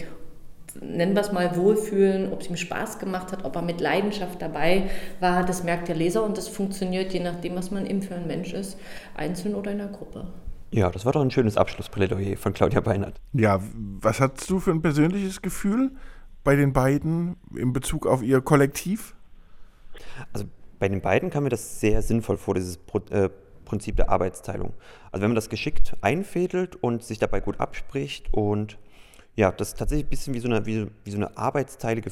nennen 0.82 1.16
wir 1.16 1.22
es 1.22 1.32
mal, 1.32 1.56
wohlfühlen, 1.56 2.32
ob 2.32 2.42
es 2.42 2.50
ihm 2.50 2.58
Spaß 2.58 3.00
gemacht 3.00 3.32
hat, 3.32 3.46
ob 3.46 3.56
er 3.56 3.62
mit 3.62 3.82
Leidenschaft 3.82 4.42
dabei 4.42 4.90
war, 5.20 5.46
das 5.46 5.64
merkt 5.64 5.88
der 5.88 5.96
Leser 5.96 6.24
und 6.24 6.38
das 6.38 6.48
funktioniert 6.48 7.14
je 7.14 7.20
nachdem, 7.20 7.56
was 7.56 7.72
man 7.72 7.86
eben 7.86 8.02
für 8.02 8.16
ein 8.16 8.28
Mensch 8.28 8.54
ist, 8.54 8.78
einzeln 9.16 9.56
oder 9.56 9.72
in 9.72 9.80
der 9.80 9.88
Gruppe. 9.88 10.28
Ja, 10.72 10.90
das 10.90 11.06
war 11.06 11.14
doch 11.14 11.22
ein 11.22 11.32
schönes 11.32 11.56
Abschlussplädoyer 11.56 12.38
von 12.38 12.54
Claudia 12.54 12.82
Beinert. 12.82 13.22
Ja, 13.34 13.62
was 14.02 14.20
hast 14.20 14.50
du 14.50 14.60
für 14.60 14.72
ein 14.72 14.82
persönliches 14.82 15.42
Gefühl 15.42 15.92
bei 16.44 16.56
den 16.56 16.74
beiden 16.74 17.38
in 17.56 17.72
Bezug 17.72 18.06
auf 18.06 18.22
ihr 18.22 18.42
Kollektiv? 18.42 19.16
Also 20.34 20.46
bei 20.80 20.90
den 20.90 21.02
beiden 21.02 21.30
kam 21.30 21.44
mir 21.44 21.50
das 21.50 21.80
sehr 21.80 22.02
sinnvoll 22.02 22.38
vor, 22.38 22.54
dieses 22.54 22.80
äh, 23.12 23.30
Prinzip 23.64 23.96
der 23.96 24.10
Arbeitsteilung. 24.10 24.74
Also 25.12 25.22
wenn 25.22 25.32
man 25.32 25.36
das 25.36 25.50
geschickt 25.50 25.96
einfädelt 26.02 26.76
und 26.76 27.04
sich 27.04 27.18
dabei 27.18 27.40
gut 27.40 27.60
abspricht 27.60 28.34
und 28.34 28.78
ja, 29.38 29.52
das 29.52 29.70
ist 29.70 29.78
tatsächlich 29.78 30.08
ein 30.08 30.10
bisschen 30.10 30.34
wie 30.34 30.40
so 30.40 30.50
eine, 30.50 30.66
wie, 30.66 30.88
wie 31.04 31.12
so 31.12 31.18
eine 31.18 31.38
arbeitsteilige 31.38 32.12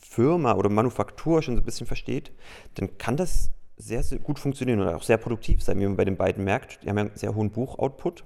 Firma 0.00 0.54
oder 0.54 0.68
Manufaktur 0.68 1.40
schon 1.40 1.54
so 1.54 1.62
ein 1.62 1.64
bisschen 1.64 1.86
versteht, 1.86 2.32
dann 2.74 2.98
kann 2.98 3.16
das 3.16 3.50
sehr, 3.76 4.02
sehr 4.02 4.18
gut 4.18 4.40
funktionieren 4.40 4.80
oder 4.80 4.96
auch 4.96 5.04
sehr 5.04 5.18
produktiv 5.18 5.62
sein, 5.62 5.78
wie 5.78 5.86
man 5.86 5.96
bei 5.96 6.04
den 6.04 6.16
beiden 6.16 6.42
merkt. 6.44 6.82
Die 6.82 6.88
haben 6.88 6.96
ja 6.96 7.04
einen 7.04 7.16
sehr 7.16 7.34
hohen 7.34 7.50
Buchoutput. 7.50 8.24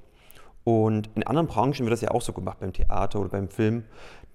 Und 0.64 1.10
in 1.14 1.24
anderen 1.24 1.46
Branchen 1.46 1.80
wird 1.80 1.92
das 1.92 2.00
ja 2.00 2.10
auch 2.12 2.22
so 2.22 2.32
gemacht, 2.32 2.60
beim 2.60 2.72
Theater 2.72 3.20
oder 3.20 3.28
beim 3.28 3.48
Film, 3.48 3.84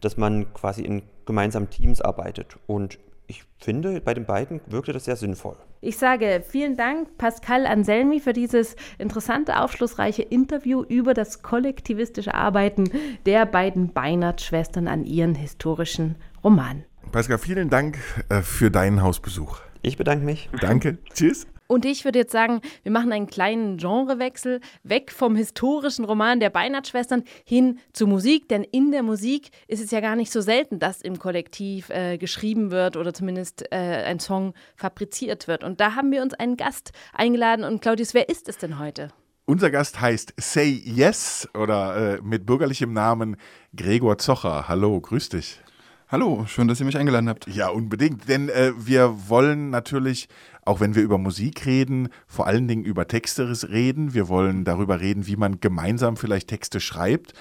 dass 0.02 0.16
man 0.16 0.54
quasi 0.54 0.84
in 0.84 1.02
gemeinsamen 1.26 1.72
Teams 1.72 2.00
arbeitet. 2.00 2.58
Und 2.68 3.00
ich 3.28 3.44
finde, 3.60 4.02
bei 4.02 4.14
den 4.14 4.26
beiden 4.26 4.62
wirkte 4.68 4.94
das 4.94 5.06
sehr 5.06 5.16
sinnvoll. 5.16 5.58
Ich 5.82 5.98
sage 5.98 6.44
vielen 6.48 6.76
Dank, 6.78 7.18
Pascal 7.18 7.68
Anselmi, 7.68 8.20
für 8.20 8.34
dieses 8.34 8.76
interessante, 8.98 9.60
aufschlussreiche 9.60 10.24
Interview 10.24 10.84
über 10.84 11.14
das 11.14 11.44
kollektivistische 11.44 12.34
Arbeiten 12.34 12.90
der 13.26 13.46
beiden 13.46 13.94
Beinert-Schwestern 13.94 14.88
an 14.88 15.04
ihren 15.04 15.36
historischen 15.36 16.16
Roman. 16.44 16.84
Pascal, 17.12 17.38
vielen 17.38 17.70
Dank 17.70 17.98
äh, 18.30 18.42
für 18.42 18.72
deinen 18.72 19.02
Hausbesuch. 19.02 19.60
Ich 19.82 19.98
bedanke 19.98 20.26
mich. 20.26 20.50
Danke. 20.60 20.98
Tschüss. 21.14 21.48
Und 21.68 21.86
ich 21.86 22.06
würde 22.06 22.20
jetzt 22.20 22.32
sagen, 22.32 22.62
wir 22.84 22.92
machen 22.92 23.12
einen 23.12 23.28
kleinen 23.28 23.78
Genrewechsel 23.78 24.62
weg 24.84 25.12
vom 25.12 25.36
historischen 25.36 26.06
Roman 26.06 26.40
der 26.40 26.50
Beinert-Schwestern 26.50 27.24
hin 27.46 27.80
zur 27.94 28.08
Musik, 28.08 28.48
denn 28.50 28.64
in 28.64 28.92
der 28.92 29.04
Musik 29.04 29.50
ist 29.68 29.84
es 29.84 29.92
ja 29.92 30.00
gar 30.00 30.16
nicht 30.16 30.32
so 30.32 30.42
selten, 30.42 30.80
dass 30.80 31.02
im 31.02 31.20
Kollektiv 31.20 31.90
äh, 31.90 32.18
geschrieben 32.18 32.72
wird 32.72 32.96
oder 32.96 33.14
zumindest 33.14 33.72
äh, 33.72 33.76
ein 33.76 34.20
Song 34.20 34.54
fabriziert 34.76 35.48
wird. 35.48 35.64
Und 35.64 35.82
da 35.82 35.96
haben 35.96 36.12
wir 36.12 36.22
uns 36.22 36.34
einen 36.34 36.58
Gast 36.58 36.92
eingeladen. 37.14 37.66
Und 37.66 37.82
Claudius, 37.82 38.14
wer 38.14 38.30
ist 38.30 38.48
es 38.48 38.58
denn 38.58 38.80
heute? 38.80 39.10
Unser 39.46 39.72
Gast 39.72 40.02
heißt 40.02 40.34
Say 40.38 40.70
Yes 40.70 41.48
oder 41.54 42.18
äh, 42.18 42.22
mit 42.22 42.46
bürgerlichem 42.46 42.92
Namen 42.92 43.38
Gregor 43.76 44.18
Zocher. 44.18 44.68
Hallo, 44.68 45.00
grüß 45.00 45.30
dich. 45.30 45.62
Hallo, 46.10 46.46
schön, 46.48 46.70
dass 46.70 46.80
ihr 46.80 46.86
mich 46.86 46.98
eingeladen 46.98 47.28
habt. 47.28 47.48
Ja, 47.48 47.68
unbedingt, 47.68 48.30
denn 48.30 48.48
äh, 48.48 48.72
wir 48.78 49.28
wollen 49.28 49.70
natürlich, 49.72 50.30
auch 50.64 50.80
wenn 50.80 50.96
wir 50.96 51.04
über 51.04 51.18
Musik 51.18 51.66
reden, 51.66 52.08
vor 52.28 52.48
allen 52.48 52.70
Dingen 52.70 52.86
über 52.86 53.10
Texte 53.10 53.52
reden. 53.68 54.14
Wir 54.14 54.30
wollen 54.30 54.64
darüber 54.64 55.02
reden, 55.02 55.28
wie 55.28 55.36
man 55.36 55.60
gemeinsam 55.60 56.16
vielleicht 56.16 56.48
Texte 56.48 56.80
schreibt. 56.80 57.34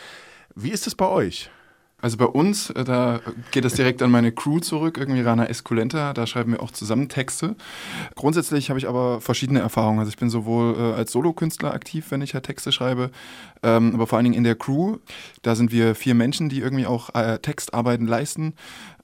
Wie 0.57 0.71
ist 0.71 0.89
es 0.89 0.97
bei 0.97 1.07
euch? 1.07 1.49
Also 2.07 2.18
bei 2.18 2.26
uns, 2.26 2.70
äh, 2.70 2.84
da 2.84 3.20
geht 3.50 3.64
es 3.64 3.74
direkt 3.74 4.00
an 4.00 4.12
meine 4.12 4.30
Crew 4.30 4.61
zurück, 4.61 4.96
irgendwie 4.96 5.22
Rana 5.22 5.46
Esculenta, 5.46 6.12
da 6.12 6.24
schreiben 6.28 6.52
wir 6.52 6.62
auch 6.62 6.70
zusammen 6.70 7.09
Texte. 7.09 7.57
Grundsätzlich 8.14 8.68
habe 8.68 8.78
ich 8.78 8.86
aber 8.86 9.20
verschiedene 9.20 9.59
Erfahrungen. 9.59 9.98
Also 9.98 10.11
ich 10.11 10.16
bin 10.16 10.30
sowohl 10.30 10.76
äh, 10.78 10.92
als 10.94 11.11
Solokünstler 11.11 11.74
aktiv, 11.74 12.07
wenn 12.11 12.22
ich 12.22 12.34
halt 12.34 12.44
Texte 12.44 12.70
schreibe, 12.70 13.11
ähm, 13.64 13.92
aber 13.92 14.07
vor 14.07 14.18
allen 14.18 14.24
Dingen 14.26 14.36
in 14.36 14.44
der 14.44 14.54
Crew. 14.54 14.98
Da 15.42 15.57
sind 15.57 15.72
wir 15.72 15.96
vier 15.96 16.14
Menschen, 16.14 16.48
die 16.48 16.61
irgendwie 16.61 16.86
auch 16.86 17.12
äh, 17.16 17.40
Textarbeiten 17.40 18.07
leisten. 18.07 18.54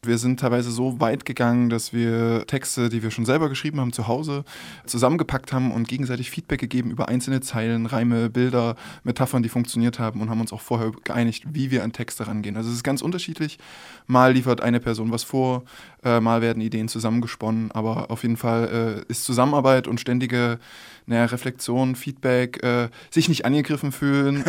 Wir 0.05 0.19
sind 0.19 0.41
teilweise 0.41 0.73
so 0.73 0.99
weit 0.99 1.25
gegangen, 1.25 1.71
dass 1.71 1.93
wir 1.93 2.45
Texte, 2.49 2.89
die 2.89 3.05
wir 3.05 3.13
schon 3.13 3.25
selber 3.25 3.49
geschrieben 3.49 3.79
haben, 3.79 3.93
zu 3.93 4.09
Hause 4.09 4.43
zusammengepackt 4.85 5.53
haben 5.53 5.71
und 5.71 5.87
gegenseitig 5.87 6.29
Feedback 6.29 6.59
gegeben 6.59 6.91
über 6.91 7.09
einzelne 7.09 7.41
Zeilen, 7.41 7.87
Reime, 7.87 8.29
Bilder, 8.29 8.75
Metaphern, 9.05 9.45
die 9.45 9.49
funktioniert 9.49 10.01
haben 10.01 10.21
und 10.21 10.29
haben 10.29 10.41
uns 10.41 10.53
auch 10.53 10.61
vorher 10.61 10.91
geeinigt, 11.05 11.45
wie 11.53 11.71
wir 11.71 11.85
an 11.85 11.93
Texte 11.93 12.27
rangehen. 12.27 12.57
Also 12.57 12.69
es 12.69 12.75
ist 12.75 12.83
ganz 12.83 13.01
unterschiedlich. 13.01 13.61
Mal 14.09 14.33
liefert 14.33 14.61
eine 14.61 14.81
Person 14.81 15.13
was 15.13 15.23
vor, 15.23 15.63
Äh, 16.05 16.21
mal 16.21 16.43
werden 16.43 16.61
Ideen 16.61 16.89
zusammengesponnen, 16.89 17.71
aber 17.71 18.11
auf 18.11 18.23
jeden 18.23 18.37
Fall 18.37 19.05
äh, 19.09 19.11
ist 19.11 19.25
Zusammenarbeit 19.25 19.87
und 19.87 20.01
ständige 20.01 20.59
naja, 21.07 21.27
Reflexion, 21.27 21.95
Feedback, 21.95 22.63
äh, 22.63 22.89
sich 23.11 23.29
nicht 23.29 23.45
angegriffen 23.45 23.93
fühlen. 23.93 24.45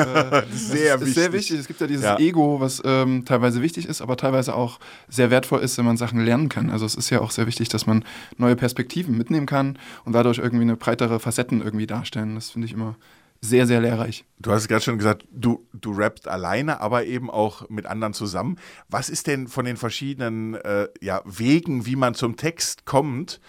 Sehr, 0.52 0.96
ist, 0.96 1.02
wichtig. 1.02 1.08
Ist 1.08 1.14
sehr 1.16 1.34
wichtig. 1.34 1.60
Es 1.60 1.68
gibt 1.68 1.82
ja 1.82 1.88
dieses 1.88 2.06
Ja. 2.06 2.18
Ego, 2.18 2.60
was 2.60 2.82
ähm, 2.86 3.26
teilweise 3.26 3.62
wichtig 3.62 3.88
ist, 3.88 4.02
aber 4.02 4.18
teilweise 4.18 4.56
auch 4.56 4.80
sehr 5.08 5.32
wertvoll 5.32 5.62
ist, 5.62 5.78
wenn 5.78 5.86
man 5.86 5.98
Sachen 5.98 6.24
lernen 6.24 6.50
kann. 6.50 6.70
Also 6.70 6.86
es 6.86 6.96
ist 6.96 7.10
ja 7.10 7.22
auch 7.22 7.32
sehr 7.32 7.48
wichtig, 7.48 7.70
dass 7.70 7.86
man 7.86 8.04
neue 8.38 8.56
Perspektiven 8.56 9.18
mitnehmen 9.18 9.46
kann 9.46 9.78
und 10.06 10.14
dadurch 10.14 10.38
irgendwie 10.38 10.64
eine 10.64 10.76
breitere 10.76 11.20
Facetten 11.20 11.62
irgendwie 11.62 11.88
darstellen. 11.88 12.36
Das 12.36 12.52
finde 12.52 12.66
ich 12.66 12.74
immer 12.74 12.96
sehr, 13.44 13.68
sehr 13.68 13.82
lehrreich. 13.82 14.24
Du 14.40 14.52
hast 14.52 14.62
es 14.62 14.68
gerade 14.70 14.84
schon 14.84 14.98
gesagt, 14.98 15.28
du, 15.30 15.68
du 15.74 15.92
rappst 15.92 16.30
alleine, 16.30 16.80
aber 16.80 17.04
eben 17.06 17.30
auch 17.30 17.70
mit 17.70 17.86
anderen 17.86 18.14
zusammen. 18.14 18.58
Was 18.88 19.10
ist 19.10 19.28
denn 19.28 19.50
von 19.50 19.66
den 19.66 19.76
verschiedenen 19.76 20.54
äh, 20.56 20.88
ja, 21.02 21.22
Wegen, 21.26 21.86
wie 21.86 21.98
man 21.98 22.16
zum 22.16 22.38
Text 22.38 22.86
kommt, 22.86 23.42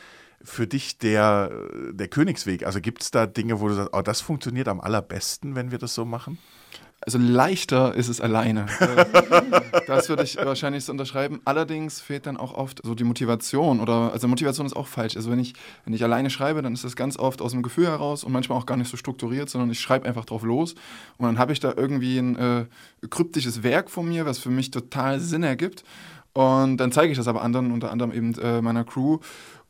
für 0.42 0.66
dich 0.66 0.99
der, 0.99 1.53
der 1.92 2.09
Königsweg? 2.09 2.66
Also 2.66 2.80
gibt 2.80 3.03
es 3.03 3.12
da 3.12 3.26
Dinge, 3.26 3.61
wo 3.61 3.68
du 3.68 3.74
sagst, 3.74 3.90
oh, 3.92 4.03
das 4.03 4.20
funktioniert 4.20 4.66
am 4.66 4.80
allerbesten, 4.80 5.55
wenn 5.55 5.70
wir 5.70 5.78
das 5.78 5.95
so 5.95 6.05
machen? 6.05 6.38
Also 7.05 7.18
leichter 7.18 7.94
ist 7.94 8.09
es 8.09 8.20
alleine. 8.20 8.66
Das 9.86 10.09
würde 10.09 10.22
ich 10.22 10.36
wahrscheinlich 10.36 10.84
so 10.84 10.92
unterschreiben. 10.92 11.40
Allerdings 11.44 12.00
fehlt 12.00 12.24
dann 12.26 12.38
auch 12.38 12.55
oft 12.55 12.80
so 12.82 12.94
die 12.94 13.05
Motivation 13.05 13.80
oder 13.80 14.12
also 14.12 14.28
Motivation 14.28 14.66
ist 14.66 14.74
auch 14.74 14.86
falsch. 14.86 15.14
Also 15.14 15.30
wenn 15.30 15.38
ich 15.38 15.52
wenn 15.84 15.92
ich 15.92 16.02
alleine 16.02 16.30
schreibe, 16.30 16.62
dann 16.62 16.72
ist 16.72 16.84
das 16.84 16.96
ganz 16.96 17.18
oft 17.18 17.42
aus 17.42 17.52
dem 17.52 17.62
Gefühl 17.62 17.88
heraus 17.88 18.24
und 18.24 18.32
manchmal 18.32 18.57
auch 18.57 18.66
gar 18.66 18.76
nicht 18.76 18.90
so 18.90 18.96
strukturiert, 18.96 19.50
sondern 19.50 19.70
ich 19.70 19.80
schreibe 19.80 20.07
einfach 20.07 20.24
drauf 20.24 20.42
los 20.42 20.74
und 21.18 21.26
dann 21.26 21.38
habe 21.38 21.52
ich 21.52 21.61
da 21.61 21.74
irgendwie 21.76 22.18
ein 22.18 22.36
äh, 22.36 22.64
kryptisches 23.11 23.62
Werk 23.62 23.90
von 23.90 24.09
mir, 24.09 24.24
was 24.24 24.38
für 24.38 24.50
mich 24.50 24.70
total 24.70 25.20
Sinn 25.20 25.42
ergibt 25.42 25.84
und 26.34 26.78
dann 26.78 26.90
zeige 26.90 27.12
ich 27.12 27.18
das 27.18 27.28
aber 27.28 27.42
anderen, 27.42 27.70
unter 27.70 27.92
anderem 27.92 28.12
eben 28.12 28.34
äh, 28.40 28.61
meiner 28.61 28.84
Crew 28.84 29.18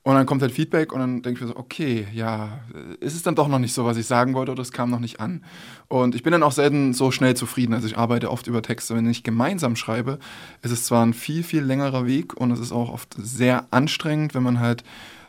und 0.05 0.15
dann 0.15 0.27
kommt 0.27 0.43
halt 0.43 0.53
Feedback 0.53 0.93
und 0.93 1.01
dann 1.01 1.23
denke 1.23 1.39
ich 1.39 1.41
mir 1.41 1.55
so, 1.55 1.57
okay, 1.57 2.07
ja, 2.13 2.61
ist 3.01 3.15
es 3.15 3.23
dann 3.23 3.35
doch 3.35 3.49
noch 3.49 3.59
nicht 3.59 3.73
so, 3.73 3.87
was 3.87 3.97
ich 3.97 4.05
sagen 4.05 4.35
wollte 4.35 4.53
oder 4.53 4.61
es 4.61 4.71
kam 4.71 4.91
noch 4.91 5.01
nicht 5.01 5.19
an. 5.19 5.43
Und 5.89 6.15
ich 6.15 6.23
bin 6.23 6.31
dann 6.33 6.43
auch 6.43 6.53
selten 6.53 6.93
so 6.93 7.11
schnell 7.11 7.35
zufrieden. 7.35 7.73
Also 7.73 7.87
ich 7.87 7.97
arbeite 7.97 8.31
oft 8.31 8.47
über 8.47 8.61
Texte. 8.61 8.95
Wenn 8.95 9.09
ich 9.09 9.23
gemeinsam 9.23 9.77
schreibe, 9.77 10.19
ist 10.61 10.73
es 10.73 10.85
zwar 10.85 11.07
ein 11.07 11.15
viel, 11.15 11.43
viel 11.43 11.63
längerer 11.63 12.05
Weg 12.05 12.39
und 12.39 12.51
es 12.51 12.61
ist 12.61 12.71
auch 12.71 12.93
oft 12.93 13.15
sehr 13.17 13.67
anstrengend, 13.71 14.35
wenn 14.35 14.43
man 14.43 14.61
halt 14.61 14.85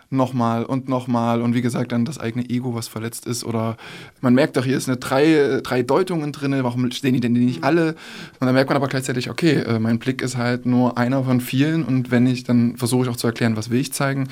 nochmal 0.09 0.65
und 0.65 0.87
nochmal 0.89 1.41
und 1.41 1.53
wie 1.53 1.61
gesagt 1.61 1.91
dann 1.91 2.05
das 2.05 2.19
eigene 2.19 2.49
Ego, 2.49 2.75
was 2.75 2.87
verletzt 2.87 3.25
ist 3.25 3.43
oder 3.43 3.77
man 4.21 4.33
merkt 4.33 4.57
doch, 4.57 4.65
hier 4.65 4.77
ist 4.77 4.87
eine 4.87 4.97
drei, 4.97 5.61
drei 5.63 5.83
Deutungen 5.83 6.31
drin, 6.31 6.55
warum 6.63 6.91
stehen 6.91 7.13
die 7.13 7.19
denn 7.19 7.33
nicht 7.33 7.63
alle? 7.63 7.95
Und 8.39 8.45
dann 8.45 8.53
merkt 8.53 8.69
man 8.69 8.77
aber 8.77 8.87
gleichzeitig, 8.87 9.29
okay, 9.29 9.55
äh, 9.55 9.79
mein 9.79 9.99
Blick 9.99 10.21
ist 10.21 10.37
halt 10.37 10.65
nur 10.65 10.97
einer 10.97 11.23
von 11.23 11.41
vielen 11.41 11.83
und 11.83 12.11
wenn 12.11 12.27
ich, 12.27 12.43
dann 12.43 12.77
versuche 12.77 13.05
ich 13.05 13.09
auch 13.09 13.17
zu 13.17 13.27
erklären, 13.27 13.57
was 13.57 13.69
will 13.69 13.79
ich 13.79 13.93
zeigen 13.93 14.27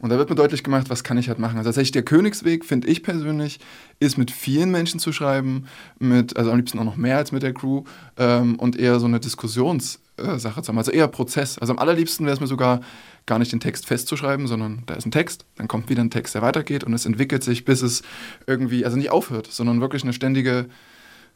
und 0.00 0.10
da 0.10 0.18
wird 0.18 0.30
mir 0.30 0.36
deutlich 0.36 0.62
gemacht, 0.62 0.90
was 0.90 1.02
kann 1.02 1.18
ich 1.18 1.28
halt 1.28 1.38
machen. 1.38 1.56
Also 1.58 1.68
tatsächlich 1.68 1.92
der 1.92 2.04
Königsweg, 2.04 2.64
finde 2.64 2.86
ich 2.86 3.02
persönlich, 3.02 3.58
ist 3.98 4.16
mit 4.16 4.30
vielen 4.30 4.70
Menschen 4.70 5.00
zu 5.00 5.12
schreiben, 5.12 5.66
mit, 5.98 6.36
also 6.36 6.50
am 6.50 6.56
liebsten 6.56 6.78
auch 6.78 6.84
noch 6.84 6.96
mehr 6.96 7.16
als 7.16 7.32
mit 7.32 7.42
der 7.42 7.52
Crew 7.52 7.82
ähm, 8.16 8.56
und 8.56 8.78
eher 8.78 9.00
so 9.00 9.06
eine 9.06 9.18
Diskussionssache 9.18 10.62
zu 10.62 10.68
haben, 10.68 10.78
also 10.78 10.92
eher 10.92 11.08
Prozess. 11.08 11.58
Also 11.58 11.72
am 11.72 11.80
allerliebsten 11.80 12.26
wäre 12.26 12.34
es 12.34 12.40
mir 12.40 12.46
sogar 12.46 12.80
gar 13.26 13.40
nicht 13.40 13.50
den 13.50 13.60
Text 13.60 13.86
festzuschreiben, 13.86 14.46
sondern 14.46 14.84
da 14.86 14.94
ist 14.94 15.04
ein 15.04 15.10
Text, 15.10 15.44
dann 15.56 15.66
kommt 15.66 15.88
wieder 15.88 16.02
ein 16.02 16.10
Text, 16.10 16.34
der 16.34 16.42
weitergeht 16.42 16.84
und 16.84 16.92
es 16.94 17.04
entwickelt 17.04 17.42
sich, 17.42 17.64
bis 17.64 17.82
es 17.82 18.02
irgendwie, 18.46 18.84
also 18.84 18.96
nicht 18.96 19.10
aufhört, 19.10 19.48
sondern 19.48 19.80
wirklich 19.80 20.04
eine 20.04 20.12
ständige 20.12 20.66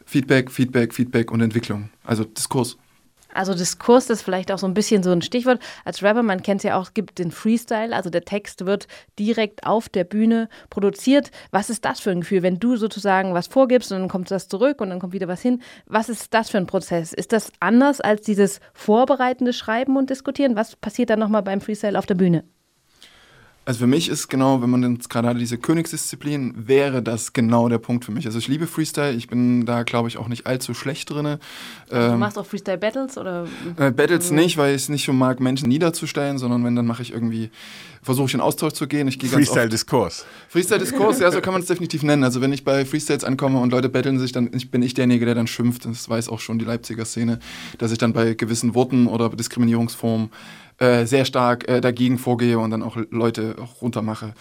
Feedback, 0.07 0.51
Feedback, 0.51 0.95
Feedback 0.95 1.33
und 1.33 1.41
Entwicklung. 1.41 1.91
Also 2.05 2.25
Diskurs. 2.25 2.77
Also 3.33 3.55
Diskurs 3.55 4.11
ist 4.11 4.22
vielleicht 4.22 4.53
auch 4.53 4.59
so 4.59 4.66
ein 4.66 4.74
bisschen 4.74 5.03
so 5.03 5.11
ein 5.11 5.22
Stichwort. 5.22 5.61
Als 5.85 6.03
Rapper, 6.03 6.22
man 6.22 6.43
kennt 6.43 6.61
es 6.61 6.64
ja 6.64 6.78
auch, 6.78 6.85
es 6.85 6.95
gibt 6.95 7.18
den 7.18 7.30
Freestyle, 7.30 7.95
also 7.95 8.11
der 8.11 8.24
Text 8.24 8.66
wird 8.66 8.87
direkt 9.18 9.66
auf 9.66 9.89
der 9.89 10.05
Bühne 10.05 10.49
produziert. 10.70 11.30
Was 11.51 11.70
ist 11.70 11.85
das 11.85 12.01
für 12.01 12.11
ein 12.11 12.20
Gefühl, 12.20 12.43
wenn 12.43 12.59
du 12.59 12.76
sozusagen 12.76 13.35
was 13.35 13.47
vorgibst 13.47 13.93
und 13.93 14.01
dann 14.01 14.09
kommt 14.09 14.30
das 14.30 14.49
zurück 14.49 14.80
und 14.80 14.91
dann 14.91 15.01
kommt 15.01 15.12
wieder 15.12 15.28
was 15.28 15.43
hin? 15.43 15.62
Was 15.87 16.09
ist 16.09 16.35
das 16.35 16.51
für 16.51 16.59
ein 16.59 16.66
Prozess? 16.66 17.12
Ist 17.12 17.33
das 17.33 17.53
anders 17.61 18.01
als 18.01 18.22
dieses 18.22 18.61
vorbereitende 18.74 19.53
Schreiben 19.53 19.97
und 19.97 20.11
Diskutieren? 20.11 20.57
Was 20.57 20.76
passiert 20.76 21.11
dann 21.11 21.18
nochmal 21.18 21.43
beim 21.43 21.61
Freestyle 21.61 21.99
auf 21.99 22.07
der 22.07 22.14
Bühne? 22.14 22.45
Also 23.65 23.79
für 23.81 23.87
mich 23.87 24.09
ist 24.09 24.27
genau, 24.29 24.61
wenn 24.61 24.71
man 24.71 24.83
jetzt 24.95 25.09
gerade 25.09 25.39
diese 25.39 25.57
Königsdisziplin, 25.57 26.53
wäre 26.67 27.01
das 27.01 27.33
genau 27.33 27.69
der 27.69 27.79
Punkt 27.79 28.05
für 28.05 28.11
mich. 28.11 28.27
Also 28.27 28.39
ich 28.39 28.49
liebe 28.49 28.67
Freestyle, 28.67 29.13
ich 29.13 29.29
bin 29.29 29.65
da, 29.67 29.85
glaube 29.85 30.09
ich, 30.09 30.17
auch 30.19 30.27
nicht 30.27 30.49
allzu 30.49 30.75
schlecht 30.75 31.11
drin. 31.11 31.27
Also 31.27 31.39
du 31.91 31.97
Ähm, 32.15 32.19
machst 32.19 32.37
auch 32.39 32.47
Freestyle-Battles 32.47 33.19
oder? 33.19 33.47
äh, 33.77 33.93
Battles 33.93 34.31
Mhm. 34.31 34.37
nicht, 34.39 34.57
weil 34.57 34.75
ich 34.75 34.83
es 34.83 34.89
nicht 34.89 35.05
so 35.07 35.13
mag, 35.13 35.39
Menschen 35.39 35.69
niederzustellen, 35.69 36.39
sondern 36.39 36.65
wenn, 36.65 36.75
dann 36.75 36.87
mache 36.87 37.03
ich 37.03 37.13
irgendwie, 37.13 37.51
versuche 38.03 38.27
ich 38.27 38.35
in 38.35 38.41
Austausch 38.41 38.73
zu 38.73 38.87
gehen. 38.89 39.07
Ich 39.09 39.19
gehe 39.19 39.31
ganz 39.31 39.43
oft- 39.43 39.53
Freestyle-Diskurs. 39.55 40.27
Freestyle-Diskurs, 40.49 41.21
ja, 41.21 41.31
so 41.31 41.41
kann 41.41 41.53
man 41.53 41.63
es 41.63 41.69
definitiv 41.69 42.03
nennen. 42.03 42.25
Also 42.25 42.41
wenn 42.41 42.53
ich 42.53 42.65
bei 42.65 42.85
Freestyles 42.85 43.23
ankomme 43.25 43.61
und 43.61 43.71
Leute 43.71 43.89
battlen 43.89 44.19
sich, 44.19 44.33
dann 44.33 44.51
bin 44.51 44.83
ich 44.83 44.95
derjenige, 44.95 45.25
der 45.25 45.35
dann 45.37 45.47
schimpft. 45.47 45.85
Das 45.87 46.09
weiß 46.09 46.29
auch 46.29 46.41
schon 46.41 46.59
die 46.59 46.65
Leipziger 46.65 47.05
Szene, 47.05 47.39
dass 47.79 47.93
ich 47.93 47.99
dann 47.99 48.13
bei 48.13 48.35
gewissen 48.35 48.75
Worten 48.75 49.07
oder 49.07 49.29
Diskriminierungsformen 49.31 50.31
äh, 50.79 51.07
sehr 51.07 51.25
stark 51.25 51.69
äh, 51.69 51.81
dagegen 51.81 52.19
vorgehe 52.19 52.59
und 52.59 52.71
dann 52.71 52.83
auch 52.83 52.97
Leute 53.11 53.57
auch 53.63 53.81
runtermache. 53.83 54.35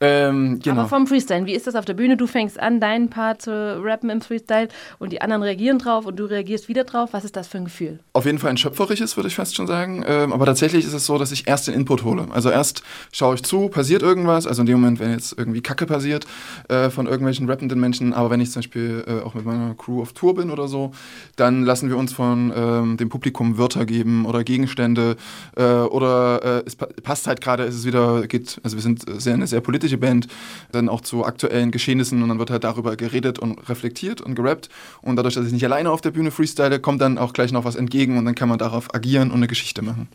Ähm, 0.00 0.60
genau. 0.62 0.80
Aber 0.80 0.88
vom 0.88 1.06
Freestyle, 1.06 1.46
wie 1.46 1.54
ist 1.54 1.66
das 1.66 1.74
auf 1.74 1.84
der 1.84 1.94
Bühne? 1.94 2.16
Du 2.16 2.26
fängst 2.26 2.58
an, 2.58 2.80
deinen 2.80 3.10
Part 3.10 3.42
zu 3.42 3.50
rappen 3.82 4.10
im 4.10 4.20
Freestyle 4.20 4.68
und 4.98 5.12
die 5.12 5.20
anderen 5.20 5.42
reagieren 5.42 5.78
drauf 5.78 6.06
und 6.06 6.16
du 6.16 6.24
reagierst 6.24 6.68
wieder 6.68 6.84
drauf. 6.84 7.10
Was 7.12 7.24
ist 7.24 7.36
das 7.36 7.48
für 7.48 7.58
ein 7.58 7.64
Gefühl? 7.64 7.98
Auf 8.12 8.24
jeden 8.24 8.38
Fall 8.38 8.50
ein 8.50 8.56
schöpferisches, 8.56 9.16
würde 9.16 9.28
ich 9.28 9.34
fast 9.34 9.56
schon 9.56 9.66
sagen. 9.66 10.04
Ähm, 10.06 10.32
aber 10.32 10.46
tatsächlich 10.46 10.84
ist 10.84 10.92
es 10.92 11.06
so, 11.06 11.18
dass 11.18 11.32
ich 11.32 11.48
erst 11.48 11.66
den 11.66 11.74
Input 11.74 12.04
hole. 12.04 12.28
Also 12.30 12.50
erst 12.50 12.82
schaue 13.12 13.34
ich 13.34 13.42
zu, 13.42 13.68
passiert 13.68 14.02
irgendwas. 14.02 14.46
Also 14.46 14.62
in 14.62 14.66
dem 14.66 14.80
Moment, 14.80 15.00
wenn 15.00 15.10
jetzt 15.10 15.36
irgendwie 15.36 15.62
Kacke 15.62 15.86
passiert 15.86 16.26
äh, 16.68 16.90
von 16.90 17.06
irgendwelchen 17.06 17.48
rappenden 17.48 17.80
Menschen. 17.80 18.12
Aber 18.12 18.30
wenn 18.30 18.40
ich 18.40 18.52
zum 18.52 18.60
Beispiel 18.60 19.04
äh, 19.06 19.24
auch 19.24 19.34
mit 19.34 19.44
meiner 19.44 19.74
Crew 19.74 20.02
auf 20.02 20.12
Tour 20.12 20.34
bin 20.34 20.50
oder 20.50 20.68
so, 20.68 20.92
dann 21.36 21.64
lassen 21.64 21.88
wir 21.88 21.96
uns 21.96 22.12
von 22.12 22.52
ähm, 22.54 22.96
dem 22.96 23.08
Publikum 23.08 23.58
Wörter 23.58 23.84
geben 23.84 24.26
oder 24.26 24.44
Gegenstände. 24.44 25.16
Äh, 25.56 25.64
oder 25.64 26.42
äh, 26.44 26.62
es 26.66 26.76
pa 26.76 26.86
passt 27.02 27.26
halt 27.26 27.40
gerade, 27.40 27.64
es 27.64 27.74
ist 27.74 27.84
wieder, 27.84 28.26
geht, 28.26 28.60
also 28.62 28.76
wir 28.76 28.82
sind 28.82 29.04
sehr, 29.20 29.34
eine 29.34 29.46
sehr 29.46 29.60
politische 29.60 29.87
Band, 29.96 30.28
dann 30.72 30.88
auch 30.88 31.00
zu 31.00 31.24
aktuellen 31.24 31.70
Geschehnissen 31.70 32.22
und 32.22 32.28
dann 32.28 32.38
wird 32.38 32.50
halt 32.50 32.64
darüber 32.64 32.96
geredet 32.96 33.38
und 33.38 33.68
reflektiert 33.68 34.20
und 34.20 34.34
gerappt. 34.34 34.68
Und 35.02 35.16
dadurch, 35.16 35.34
dass 35.34 35.46
ich 35.46 35.52
nicht 35.52 35.64
alleine 35.64 35.90
auf 35.90 36.00
der 36.00 36.10
Bühne 36.10 36.30
freestyle, 36.30 36.78
kommt 36.80 37.00
dann 37.00 37.18
auch 37.18 37.32
gleich 37.32 37.52
noch 37.52 37.64
was 37.64 37.76
entgegen 37.76 38.18
und 38.18 38.24
dann 38.24 38.34
kann 38.34 38.48
man 38.48 38.58
darauf 38.58 38.94
agieren 38.94 39.30
und 39.30 39.36
eine 39.36 39.48
Geschichte 39.48 39.82
machen. 39.82 40.08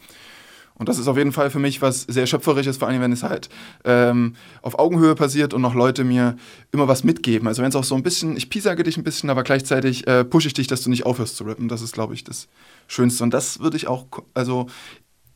Und 0.76 0.89
das 0.89 0.97
ist 0.97 1.07
auf 1.07 1.17
jeden 1.17 1.32
Fall 1.32 1.49
für 1.51 1.59
mich 1.59 1.82
was 1.82 2.01
sehr 2.01 2.26
Schöpferisches, 2.26 2.78
vor 2.78 2.88
allem 2.88 2.99
wenn 3.01 3.11
es 3.11 3.21
halt 3.21 3.49
ähm, 3.86 4.36
auf 4.61 4.80
Augenhöhe 4.80 5.13
passiert 5.13 5.53
und 5.53 5.61
noch 5.61 5.76
Leute 5.76 6.03
mir 6.03 6.36
immer 6.71 6.88
was 6.88 7.03
mitgeben. 7.03 7.47
Also 7.47 7.61
wenn 7.61 7.69
es 7.69 7.76
auch 7.76 7.84
so 7.84 7.95
ein 7.95 8.03
bisschen, 8.03 8.36
ich 8.36 8.49
piesage 8.49 8.84
dich 8.84 8.97
ein 8.97 9.03
bisschen, 9.03 9.30
aber 9.30 9.43
gleichzeitig 9.43 10.07
äh, 10.07 10.24
pushe 10.24 10.47
ich 10.47 10.53
dich, 10.53 10.67
dass 10.67 10.82
du 10.82 10.89
nicht 10.89 11.05
aufhörst 11.05 11.38
zu 11.38 11.43
rappen. 11.43 11.67
Das 11.67 11.82
ist, 11.82 11.93
glaube 11.93 12.15
ich, 12.15 12.24
das 12.24 12.47
Schönste. 12.88 13.24
Und 13.24 13.34
das 13.34 13.59
würde 13.59 13.78
ich 13.78 13.88
auch, 13.88 14.07
also 14.34 14.67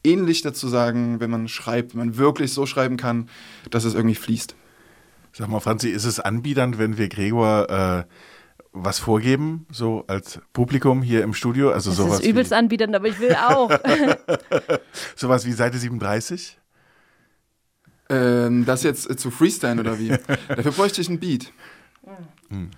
ähnlich 0.08 0.42
dazu 0.42 0.68
sagen, 0.68 1.20
wenn 1.20 1.30
man 1.30 1.48
schreibt, 1.48 1.94
wenn 1.94 2.00
man 2.00 2.18
wirklich 2.18 2.54
so 2.54 2.66
schreiben 2.66 2.98
kann, 2.98 3.30
dass 3.70 3.84
es 3.84 3.94
irgendwie 3.94 4.16
fließt. 4.16 4.56
Sag 5.34 5.50
mal, 5.50 5.60
Franzi, 5.60 5.90
ist 5.90 6.06
es 6.06 6.20
anbiedernd, 6.20 6.80
wenn 6.80 6.98
wir 6.98 7.10
Gregor 7.10 7.70
äh, 7.70 8.04
was 8.72 9.00
vorgeben, 9.00 9.66
so 9.72 10.04
als 10.08 10.40
Publikum 10.54 11.02
hier 11.02 11.24
im 11.24 11.34
Studio? 11.34 11.72
Also 11.72 11.92
Das 11.92 11.98
sowas 11.98 12.20
ist 12.20 12.26
übelst 12.26 12.54
anbietend, 12.54 12.96
aber 12.96 13.08
ich 13.08 13.20
will 13.20 13.36
auch. 13.36 13.70
sowas 15.16 15.46
wie 15.46 15.52
Seite 15.52 15.78
37? 15.78 16.58
Ähm, 18.10 18.66
das 18.66 18.84
jetzt 18.84 19.10
äh, 19.10 19.18
zu 19.18 19.32
freestylen 19.32 19.80
oder 19.80 20.00
wie? 20.00 20.10
Dafür 20.48 20.72
bräuchte 20.72 21.02
ich 21.02 21.10
einen 21.10 21.20
Beat. 21.20 21.52
Hm. 22.50 22.72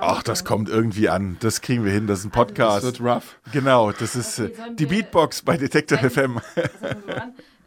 Ach, 0.00 0.22
das 0.22 0.44
kommt 0.44 0.68
irgendwie 0.68 1.08
an. 1.08 1.36
Das 1.40 1.60
kriegen 1.60 1.84
wir 1.84 1.92
hin. 1.92 2.06
Das 2.06 2.20
ist 2.20 2.26
ein 2.26 2.30
Podcast. 2.30 2.84
Das 2.84 2.98
wird 2.98 3.00
rough. 3.00 3.38
Genau, 3.52 3.92
das 3.92 4.16
ist 4.16 4.38
äh, 4.38 4.50
die 4.74 4.86
Beatbox 4.86 5.42
bei 5.42 5.56
Detector 5.56 5.98
FM. 5.98 6.40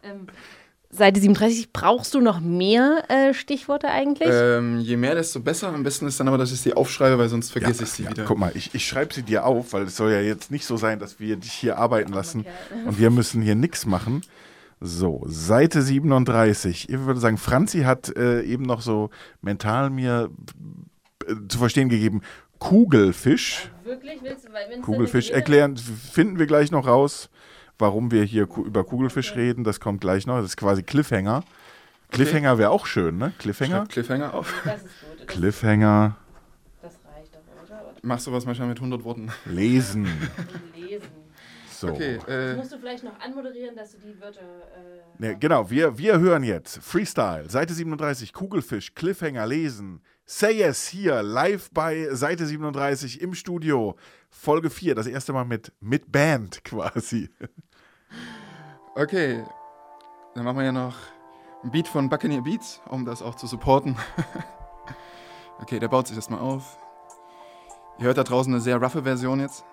Ähm, 0.02 0.28
Seite 0.88 1.20
37, 1.20 1.72
brauchst 1.72 2.14
du 2.14 2.20
noch 2.20 2.40
mehr 2.40 3.02
äh, 3.08 3.34
Stichworte 3.34 3.88
eigentlich? 3.88 4.28
Ähm, 4.30 4.78
je 4.78 4.96
mehr, 4.96 5.14
desto 5.14 5.40
besser. 5.40 5.68
Am 5.68 5.82
besten 5.82 6.06
ist 6.06 6.20
dann 6.20 6.28
aber, 6.28 6.38
dass 6.38 6.52
ich 6.52 6.60
sie 6.60 6.74
aufschreibe, 6.74 7.18
weil 7.18 7.28
sonst 7.28 7.50
vergesse 7.50 7.82
ich 7.82 7.90
sie 7.90 8.08
wieder. 8.08 8.24
Guck 8.24 8.38
mal, 8.38 8.52
ich, 8.54 8.74
ich 8.74 8.86
schreibe 8.86 9.12
sie 9.12 9.22
dir 9.22 9.44
auf, 9.44 9.72
weil 9.72 9.84
es 9.84 9.96
soll 9.96 10.12
ja 10.12 10.20
jetzt 10.20 10.50
nicht 10.50 10.64
so 10.64 10.76
sein, 10.76 10.98
dass 10.98 11.18
wir 11.18 11.36
dich 11.36 11.52
hier 11.52 11.76
arbeiten 11.78 12.12
lassen 12.12 12.46
und 12.86 12.98
wir 12.98 13.10
müssen 13.10 13.42
hier 13.42 13.56
nichts 13.56 13.84
machen. 13.84 14.22
So, 14.80 15.24
Seite 15.26 15.82
37. 15.82 16.88
Ich 16.88 16.98
würde 17.00 17.18
sagen, 17.18 17.38
Franzi 17.38 17.82
hat 17.82 18.14
äh, 18.16 18.42
eben 18.42 18.64
noch 18.64 18.82
so 18.82 19.10
mental 19.40 19.90
mir 19.90 20.30
zu 21.48 21.58
verstehen 21.58 21.88
gegeben, 21.88 22.22
Kugelfisch. 22.58 23.70
Wirklich? 23.84 24.22
Willst 24.22 24.48
du, 24.48 24.52
weil 24.52 24.80
Kugelfisch 24.80 25.30
erklären, 25.30 25.76
finden 25.76 26.38
wir 26.38 26.46
gleich 26.46 26.70
noch 26.70 26.86
raus, 26.86 27.28
warum 27.78 28.10
wir 28.10 28.24
hier 28.24 28.46
ku 28.46 28.64
über 28.64 28.84
Kugelfisch 28.84 29.36
reden. 29.36 29.64
Das 29.64 29.80
kommt 29.80 30.00
gleich 30.00 30.26
noch. 30.26 30.36
Das 30.36 30.46
ist 30.46 30.56
quasi 30.56 30.82
Cliffhanger. 30.82 31.44
Cliffhanger 32.10 32.58
wäre 32.58 32.70
auch 32.70 32.86
schön, 32.86 33.18
ne? 33.18 33.32
Cliffhanger? 33.38 33.78
Schreib 33.78 33.88
Cliffhanger 33.88 34.34
auf. 34.34 34.54
Das 34.64 34.82
ist 34.82 34.88
gut. 35.18 35.28
Cliffhanger. 35.28 36.16
Das 36.80 36.94
reicht 37.04 37.34
doch, 37.34 37.64
oder? 37.64 37.92
Ich 37.96 38.04
mach 38.04 38.20
sowas 38.20 38.46
manchmal 38.46 38.68
mit 38.68 38.78
100 38.78 39.04
Worten. 39.04 39.30
Lesen. 39.44 40.06
Lesen. 40.74 41.26
So. 41.70 41.88
Okay, 41.88 42.18
äh, 42.26 42.54
musst 42.56 42.72
du 42.72 42.78
vielleicht 42.78 43.04
noch 43.04 43.20
anmoderieren, 43.20 43.76
dass 43.76 43.92
du 43.92 43.98
die 43.98 44.18
Wörter. 44.18 44.40
Äh, 44.40 45.22
ne, 45.22 45.36
genau, 45.38 45.68
wir, 45.68 45.98
wir 45.98 46.18
hören 46.18 46.42
jetzt 46.42 46.78
Freestyle, 46.78 47.50
Seite 47.50 47.74
37, 47.74 48.32
Kugelfisch, 48.32 48.94
Cliffhanger 48.94 49.46
lesen. 49.46 50.00
Say 50.28 50.58
Yes 50.58 50.88
hier, 50.88 51.22
live 51.22 51.70
bei 51.70 52.08
Seite 52.12 52.46
37 52.46 53.20
im 53.20 53.32
Studio. 53.32 53.94
Folge 54.28 54.70
4, 54.70 54.96
das 54.96 55.06
erste 55.06 55.32
Mal 55.32 55.44
mit, 55.44 55.72
mit 55.78 56.10
Band 56.10 56.64
quasi. 56.64 57.30
Okay, 58.96 59.44
dann 60.34 60.44
machen 60.44 60.58
wir 60.58 60.64
ja 60.64 60.72
noch 60.72 60.96
ein 61.62 61.70
Beat 61.70 61.86
von 61.86 62.08
Buccaneer 62.08 62.42
Beats, 62.42 62.80
um 62.88 63.04
das 63.04 63.22
auch 63.22 63.36
zu 63.36 63.46
supporten. 63.46 63.96
okay, 65.60 65.78
der 65.78 65.86
baut 65.86 66.08
sich 66.08 66.16
erstmal 66.16 66.40
auf. 66.40 66.76
Ihr 68.00 68.06
hört 68.06 68.18
da 68.18 68.24
draußen 68.24 68.52
eine 68.52 68.60
sehr 68.60 68.82
roughe 68.82 69.04
Version 69.04 69.38
jetzt. 69.38 69.64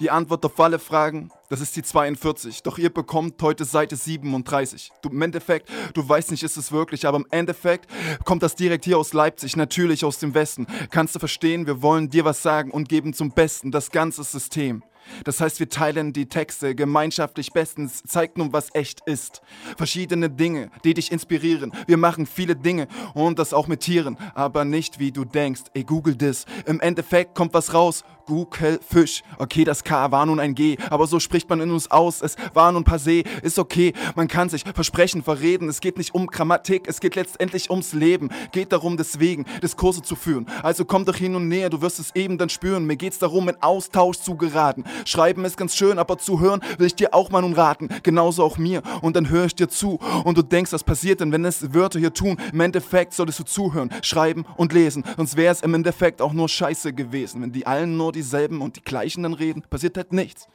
Die 0.00 0.10
Antwort 0.10 0.42
auf 0.46 0.58
alle 0.58 0.78
Fragen, 0.78 1.30
das 1.50 1.60
ist 1.60 1.76
die 1.76 1.82
42. 1.82 2.62
Doch 2.62 2.78
ihr 2.78 2.88
bekommt 2.88 3.42
heute 3.42 3.66
Seite 3.66 3.96
37. 3.96 4.90
Du 5.02 5.10
im 5.10 5.20
Endeffekt, 5.20 5.68
du 5.92 6.08
weißt 6.08 6.30
nicht, 6.30 6.42
ist 6.42 6.56
es 6.56 6.72
wirklich, 6.72 7.06
aber 7.06 7.18
im 7.18 7.26
Endeffekt 7.30 7.86
kommt 8.24 8.42
das 8.42 8.54
direkt 8.54 8.86
hier 8.86 8.96
aus 8.96 9.12
Leipzig, 9.12 9.56
natürlich 9.56 10.02
aus 10.02 10.18
dem 10.18 10.32
Westen. 10.32 10.66
Kannst 10.90 11.14
du 11.14 11.18
verstehen, 11.18 11.66
wir 11.66 11.82
wollen 11.82 12.08
dir 12.08 12.24
was 12.24 12.42
sagen 12.42 12.70
und 12.70 12.88
geben 12.88 13.12
zum 13.12 13.32
Besten 13.32 13.70
das 13.70 13.90
ganze 13.90 14.24
System. 14.24 14.82
Das 15.24 15.40
heißt, 15.40 15.60
wir 15.60 15.68
teilen 15.68 16.12
die 16.12 16.26
Texte 16.26 16.74
gemeinschaftlich 16.74 17.52
bestens, 17.52 18.02
zeigt 18.06 18.38
nun, 18.38 18.52
was 18.52 18.74
echt 18.74 19.00
ist. 19.06 19.42
Verschiedene 19.76 20.30
Dinge, 20.30 20.70
die 20.84 20.94
dich 20.94 21.12
inspirieren. 21.12 21.72
Wir 21.86 21.96
machen 21.96 22.26
viele 22.26 22.56
Dinge 22.56 22.88
und 23.14 23.38
das 23.38 23.52
auch 23.52 23.66
mit 23.66 23.80
Tieren, 23.80 24.16
aber 24.34 24.64
nicht 24.64 24.98
wie 24.98 25.12
du 25.12 25.24
denkst. 25.24 25.62
Ey, 25.74 25.84
google 25.84 26.16
das. 26.16 26.46
Im 26.66 26.80
Endeffekt 26.80 27.34
kommt 27.34 27.54
was 27.54 27.74
raus. 27.74 28.04
Google 28.30 28.78
Fisch. 28.88 29.24
Okay, 29.38 29.64
das 29.64 29.82
K 29.82 30.12
war 30.12 30.24
nun 30.24 30.38
ein 30.38 30.54
G, 30.54 30.76
aber 30.88 31.08
so 31.08 31.18
spricht 31.18 31.48
man 31.48 31.60
in 31.60 31.72
uns 31.72 31.90
aus. 31.90 32.22
Es 32.22 32.36
war 32.54 32.70
nun 32.70 32.84
passé, 32.84 33.26
ist 33.42 33.58
okay. 33.58 33.92
Man 34.14 34.28
kann 34.28 34.48
sich 34.48 34.62
versprechen, 34.62 35.24
verreden. 35.24 35.68
Es 35.68 35.80
geht 35.80 35.98
nicht 35.98 36.14
um 36.14 36.28
Grammatik, 36.28 36.86
es 36.86 37.00
geht 37.00 37.16
letztendlich 37.16 37.70
ums 37.70 37.92
Leben. 37.92 38.30
Geht 38.52 38.70
darum, 38.70 38.96
deswegen 38.96 39.46
Diskurse 39.60 40.02
zu 40.02 40.14
führen. 40.14 40.46
Also 40.62 40.84
komm 40.84 41.04
doch 41.04 41.16
hin 41.16 41.34
und 41.34 41.48
näher, 41.48 41.70
du 41.70 41.82
wirst 41.82 41.98
es 41.98 42.14
eben 42.14 42.38
dann 42.38 42.50
spüren. 42.50 42.86
Mir 42.86 42.94
geht's 42.94 43.18
darum, 43.18 43.48
in 43.48 43.60
Austausch 43.60 44.18
zu 44.18 44.36
geraten. 44.36 44.84
Schreiben 45.04 45.44
ist 45.44 45.56
ganz 45.56 45.74
schön, 45.74 45.98
aber 45.98 46.16
zu 46.18 46.38
hören 46.38 46.60
will 46.78 46.86
ich 46.86 46.94
dir 46.94 47.12
auch 47.12 47.30
mal 47.30 47.42
nun 47.42 47.54
raten. 47.54 47.88
Genauso 48.04 48.44
auch 48.44 48.58
mir. 48.58 48.82
Und 49.02 49.16
dann 49.16 49.28
höre 49.28 49.46
ich 49.46 49.56
dir 49.56 49.68
zu. 49.68 49.98
Und 50.22 50.38
du 50.38 50.42
denkst, 50.42 50.72
was 50.72 50.84
passiert 50.84 51.18
denn, 51.18 51.32
wenn 51.32 51.44
es 51.44 51.74
Wörter 51.74 51.98
hier 51.98 52.14
tun? 52.14 52.36
Im 52.52 52.60
Endeffekt 52.60 53.12
solltest 53.12 53.40
du 53.40 53.44
zuhören, 53.44 53.90
schreiben 54.02 54.44
und 54.56 54.72
lesen. 54.72 55.02
Sonst 55.16 55.36
wäre 55.36 55.52
es 55.52 55.62
im 55.62 55.74
Endeffekt 55.74 56.22
auch 56.22 56.32
nur 56.32 56.48
Scheiße 56.48 56.92
gewesen. 56.92 57.42
Wenn 57.42 57.50
die 57.50 57.66
allen 57.66 57.96
nur 57.96 58.12
dieselben 58.20 58.60
und 58.60 58.76
die 58.76 58.82
gleichen 58.82 59.22
dann 59.22 59.34
reden, 59.34 59.62
passiert 59.68 59.96
halt 59.96 60.12
nichts. 60.12 60.46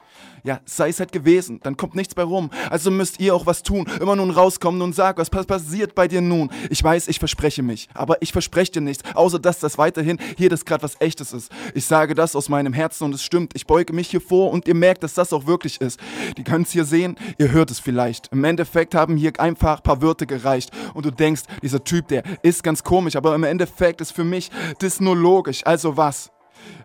Ja, 0.43 0.59
sei 0.65 0.89
es 0.89 0.99
halt 0.99 1.11
gewesen, 1.11 1.59
dann 1.63 1.75
kommt 1.75 1.95
nichts 1.95 2.13
bei 2.13 2.23
rum. 2.23 2.51
Also 2.69 2.91
müsst 2.91 3.19
ihr 3.19 3.35
auch 3.35 3.45
was 3.45 3.63
tun. 3.63 3.87
Immer 3.99 4.15
nun 4.15 4.29
rauskommen 4.29 4.81
und 4.81 4.93
sag, 4.93 5.17
was 5.17 5.29
passiert 5.29 5.95
bei 5.95 6.07
dir 6.07 6.21
nun? 6.21 6.51
Ich 6.69 6.83
weiß, 6.83 7.07
ich 7.07 7.19
verspreche 7.19 7.63
mich, 7.63 7.89
aber 7.93 8.21
ich 8.21 8.31
verspreche 8.31 8.73
dir 8.73 8.81
nichts, 8.81 9.03
außer 9.15 9.39
dass 9.39 9.59
das 9.59 9.77
weiterhin 9.77 10.19
hier 10.37 10.49
das 10.49 10.63
gerade 10.63 10.83
was 10.83 11.01
echtes 11.01 11.33
ist. 11.33 11.51
Ich 11.73 11.85
sage 11.85 12.13
das 12.13 12.35
aus 12.35 12.47
meinem 12.47 12.73
Herzen 12.73 13.05
und 13.05 13.15
es 13.15 13.23
stimmt. 13.23 13.53
Ich 13.55 13.65
beuge 13.65 13.91
mich 13.93 14.09
hier 14.09 14.21
vor 14.21 14.51
und 14.51 14.67
ihr 14.67 14.75
merkt, 14.75 15.03
dass 15.03 15.15
das 15.15 15.33
auch 15.33 15.47
wirklich 15.47 15.81
ist. 15.81 15.99
Die 16.37 16.43
könnt 16.43 16.67
es 16.67 16.73
hier 16.73 16.85
sehen, 16.85 17.17
ihr 17.37 17.51
hört 17.51 17.71
es 17.71 17.79
vielleicht. 17.79 18.27
Im 18.31 18.43
Endeffekt 18.43 18.93
haben 18.93 19.17
hier 19.17 19.33
einfach 19.39 19.77
ein 19.77 19.83
paar 19.83 20.01
Wörter 20.01 20.27
gereicht 20.27 20.69
und 20.93 21.05
du 21.05 21.11
denkst, 21.11 21.43
dieser 21.61 21.83
Typ, 21.83 22.07
der 22.07 22.23
ist 22.43 22.63
ganz 22.63 22.83
komisch, 22.83 23.15
aber 23.15 23.33
im 23.33 23.43
Endeffekt 23.43 23.99
ist 24.01 24.11
für 24.11 24.23
mich 24.23 24.51
das 24.79 25.01
nur 25.01 25.15
logisch. 25.15 25.65
Also 25.65 25.97
was? 25.97 26.31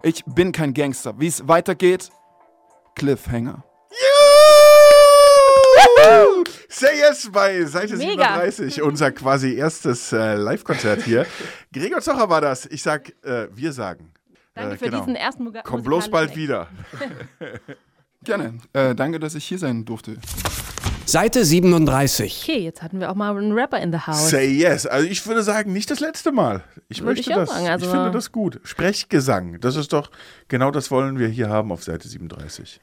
Ich 0.02 0.24
bin 0.24 0.52
kein 0.52 0.74
Gangster. 0.74 1.18
Wie 1.18 1.26
es 1.26 1.46
weitergeht, 1.46 2.10
Cliffhanger. 2.94 3.64
Say 6.68 6.98
Yes 6.98 7.28
bei 7.32 7.64
Seite 7.64 7.96
Mega. 7.96 8.40
37, 8.40 8.82
unser 8.82 9.10
quasi 9.10 9.54
erstes 9.54 10.12
äh, 10.12 10.34
Live-Konzert 10.34 11.02
hier. 11.02 11.26
Gregor 11.72 12.00
Zocher 12.00 12.28
war 12.30 12.40
das. 12.40 12.66
Ich 12.66 12.82
sag, 12.82 13.10
äh, 13.24 13.48
wir 13.52 13.72
sagen. 13.72 14.12
Danke 14.54 14.74
äh, 14.74 14.78
für 14.78 14.84
genau. 14.86 14.98
diesen 14.98 15.16
ersten 15.16 15.44
Muga 15.44 15.62
Komm 15.62 15.82
bloß 15.82 16.10
bald 16.10 16.36
wieder. 16.36 16.68
Gerne. 18.24 18.58
Äh, 18.72 18.94
danke, 18.94 19.18
dass 19.18 19.34
ich 19.34 19.44
hier 19.44 19.58
sein 19.58 19.84
durfte. 19.84 20.16
Seite 21.10 21.44
37. 21.44 22.42
Okay, 22.42 22.58
jetzt 22.60 22.82
hatten 22.82 23.00
wir 23.00 23.10
auch 23.10 23.14
mal 23.14 23.36
einen 23.36 23.52
Rapper 23.52 23.80
in 23.80 23.92
the 23.92 23.98
house. 23.98 24.30
Say 24.30 24.46
yes. 24.46 24.86
Also 24.86 25.08
ich 25.08 25.26
würde 25.26 25.42
sagen, 25.42 25.72
nicht 25.72 25.90
das 25.90 26.00
letzte 26.00 26.32
Mal. 26.32 26.62
Ich 26.88 27.00
würde 27.00 27.14
möchte 27.14 27.30
ich 27.30 27.36
das. 27.36 27.50
Sagen, 27.50 27.68
also 27.68 27.86
ich 27.86 27.90
finde 27.90 28.10
das 28.10 28.32
gut. 28.32 28.60
Sprechgesang. 28.64 29.60
Das 29.60 29.76
ist 29.76 29.92
doch 29.92 30.10
genau 30.48 30.70
das 30.70 30.90
wollen 30.90 31.18
wir 31.18 31.28
hier 31.28 31.48
haben 31.48 31.72
auf 31.72 31.82
Seite 31.82 32.08
37 32.08 32.80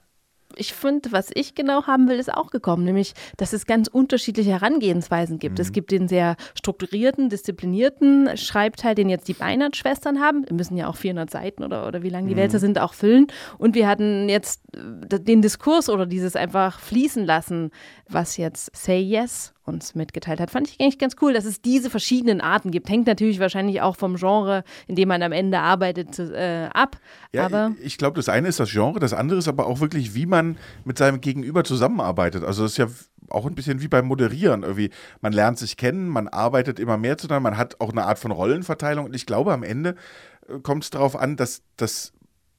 ich 0.57 0.73
finde, 0.73 1.11
was 1.11 1.29
ich 1.33 1.55
genau 1.55 1.87
haben 1.87 2.07
will, 2.07 2.19
ist 2.19 2.33
auch 2.33 2.51
gekommen, 2.51 2.83
nämlich, 2.83 3.13
dass 3.37 3.53
es 3.53 3.65
ganz 3.65 3.87
unterschiedliche 3.87 4.51
Herangehensweisen 4.51 5.39
gibt. 5.39 5.57
Mhm. 5.57 5.61
Es 5.61 5.71
gibt 5.71 5.91
den 5.91 6.07
sehr 6.07 6.35
strukturierten, 6.55 7.29
disziplinierten 7.29 8.35
Schreibteil, 8.37 8.95
den 8.95 9.09
jetzt 9.09 9.27
die 9.27 9.33
Beinert-Schwestern 9.33 10.19
haben. 10.19 10.45
Wir 10.47 10.55
müssen 10.55 10.77
ja 10.77 10.87
auch 10.87 10.95
400 10.95 11.29
Seiten 11.29 11.63
oder, 11.63 11.87
oder 11.87 12.03
wie 12.03 12.09
lang 12.09 12.27
die 12.27 12.33
mhm. 12.33 12.39
Wälzer 12.39 12.59
sind, 12.59 12.79
auch 12.79 12.93
füllen. 12.93 13.27
Und 13.57 13.75
wir 13.75 13.87
hatten 13.87 14.29
jetzt 14.29 14.61
äh, 14.75 15.19
den 15.19 15.41
Diskurs 15.41 15.89
oder 15.89 16.05
dieses 16.05 16.35
einfach 16.35 16.79
fließen 16.79 17.25
lassen, 17.25 17.71
was 18.07 18.37
jetzt 18.37 18.75
Say 18.75 18.99
Yes 18.99 19.53
uns 19.67 19.95
mitgeteilt 19.95 20.39
hat. 20.39 20.49
Fand 20.49 20.69
ich 20.69 20.79
eigentlich 20.79 20.97
ganz 20.97 21.15
cool, 21.21 21.33
dass 21.33 21.45
es 21.45 21.61
diese 21.61 21.89
verschiedenen 21.89 22.41
Arten 22.41 22.71
gibt. 22.71 22.89
Hängt 22.89 23.07
natürlich 23.07 23.39
wahrscheinlich 23.39 23.81
auch 23.81 23.95
vom 23.95 24.15
Genre, 24.15 24.63
in 24.87 24.95
dem 24.95 25.09
man 25.09 25.21
am 25.21 25.31
Ende 25.31 25.59
arbeitet, 25.59 26.17
äh, 26.19 26.69
ab. 26.73 26.97
Ja, 27.33 27.45
aber 27.45 27.73
ich, 27.79 27.85
ich 27.85 27.97
glaube, 27.97 28.15
das 28.15 28.29
eine 28.29 28.47
ist 28.47 28.59
das 28.59 28.71
Genre, 28.71 28.99
das 28.99 29.13
andere 29.13 29.39
ist 29.39 29.47
aber 29.47 29.67
auch 29.67 29.79
wirklich, 29.79 30.15
wie 30.15 30.25
man 30.25 30.57
mit 30.85 30.97
seinem 30.97 31.21
Gegenüber 31.21 31.63
zusammenarbeitet. 31.63 32.43
Also 32.43 32.63
das 32.63 32.71
ist 32.73 32.77
ja 32.77 32.87
auch 33.29 33.45
ein 33.45 33.55
bisschen 33.55 33.81
wie 33.81 33.87
beim 33.87 34.05
Moderieren. 34.05 34.63
Irgendwie, 34.63 34.89
man 35.21 35.33
lernt 35.33 35.59
sich 35.59 35.77
kennen, 35.77 36.07
man 36.07 36.27
arbeitet 36.27 36.79
immer 36.79 36.97
mehr 36.97 37.17
zusammen, 37.17 37.43
man 37.43 37.57
hat 37.57 37.79
auch 37.81 37.91
eine 37.91 38.05
Art 38.05 38.19
von 38.19 38.31
Rollenverteilung. 38.31 39.05
Und 39.05 39.15
ich 39.15 39.25
glaube, 39.25 39.53
am 39.53 39.63
Ende 39.63 39.95
äh, 40.47 40.59
kommt 40.59 40.83
es 40.83 40.89
darauf 40.89 41.15
an, 41.15 41.35
dass 41.35 41.61
das 41.75 42.13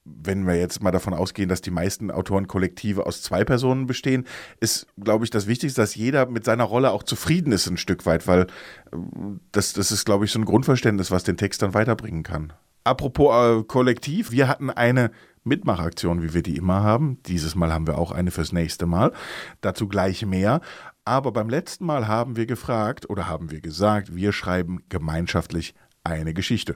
wenn 0.05 0.47
wir 0.47 0.55
jetzt 0.55 0.81
mal 0.81 0.91
davon 0.91 1.13
ausgehen, 1.13 1.49
dass 1.49 1.61
die 1.61 1.71
meisten 1.71 2.11
Autorenkollektive 2.11 3.05
aus 3.05 3.21
zwei 3.21 3.43
Personen 3.43 3.87
bestehen, 3.87 4.25
ist, 4.59 4.87
glaube 4.99 5.25
ich, 5.25 5.31
das 5.31 5.47
Wichtigste, 5.47 5.81
dass 5.81 5.95
jeder 5.95 6.25
mit 6.25 6.45
seiner 6.45 6.63
Rolle 6.63 6.91
auch 6.91 7.03
zufrieden 7.03 7.51
ist 7.51 7.67
ein 7.67 7.77
Stück 7.77 8.05
weit, 8.05 8.27
weil 8.27 8.41
äh, 8.41 8.97
das, 9.51 9.73
das 9.73 9.91
ist, 9.91 10.05
glaube 10.05 10.25
ich, 10.25 10.31
so 10.31 10.39
ein 10.39 10.45
Grundverständnis, 10.45 11.11
was 11.11 11.23
den 11.23 11.37
Text 11.37 11.61
dann 11.61 11.73
weiterbringen 11.73 12.23
kann. 12.23 12.53
Apropos 12.83 13.61
äh, 13.61 13.63
Kollektiv, 13.63 14.31
wir 14.31 14.47
hatten 14.47 14.69
eine 14.69 15.11
Mitmachaktion, 15.43 16.21
wie 16.21 16.33
wir 16.33 16.43
die 16.43 16.57
immer 16.57 16.83
haben. 16.83 17.21
Dieses 17.25 17.55
Mal 17.55 17.73
haben 17.73 17.87
wir 17.87 17.97
auch 17.97 18.11
eine 18.11 18.31
fürs 18.31 18.51
nächste 18.51 18.85
Mal. 18.85 19.13
Dazu 19.61 19.87
gleich 19.87 20.25
mehr. 20.25 20.61
Aber 21.05 21.31
beim 21.31 21.49
letzten 21.49 21.85
Mal 21.85 22.07
haben 22.07 22.35
wir 22.35 22.45
gefragt 22.45 23.09
oder 23.09 23.27
haben 23.27 23.51
wir 23.51 23.61
gesagt, 23.61 24.15
wir 24.15 24.31
schreiben 24.31 24.83
gemeinschaftlich 24.89 25.73
eine 26.03 26.33
Geschichte 26.33 26.75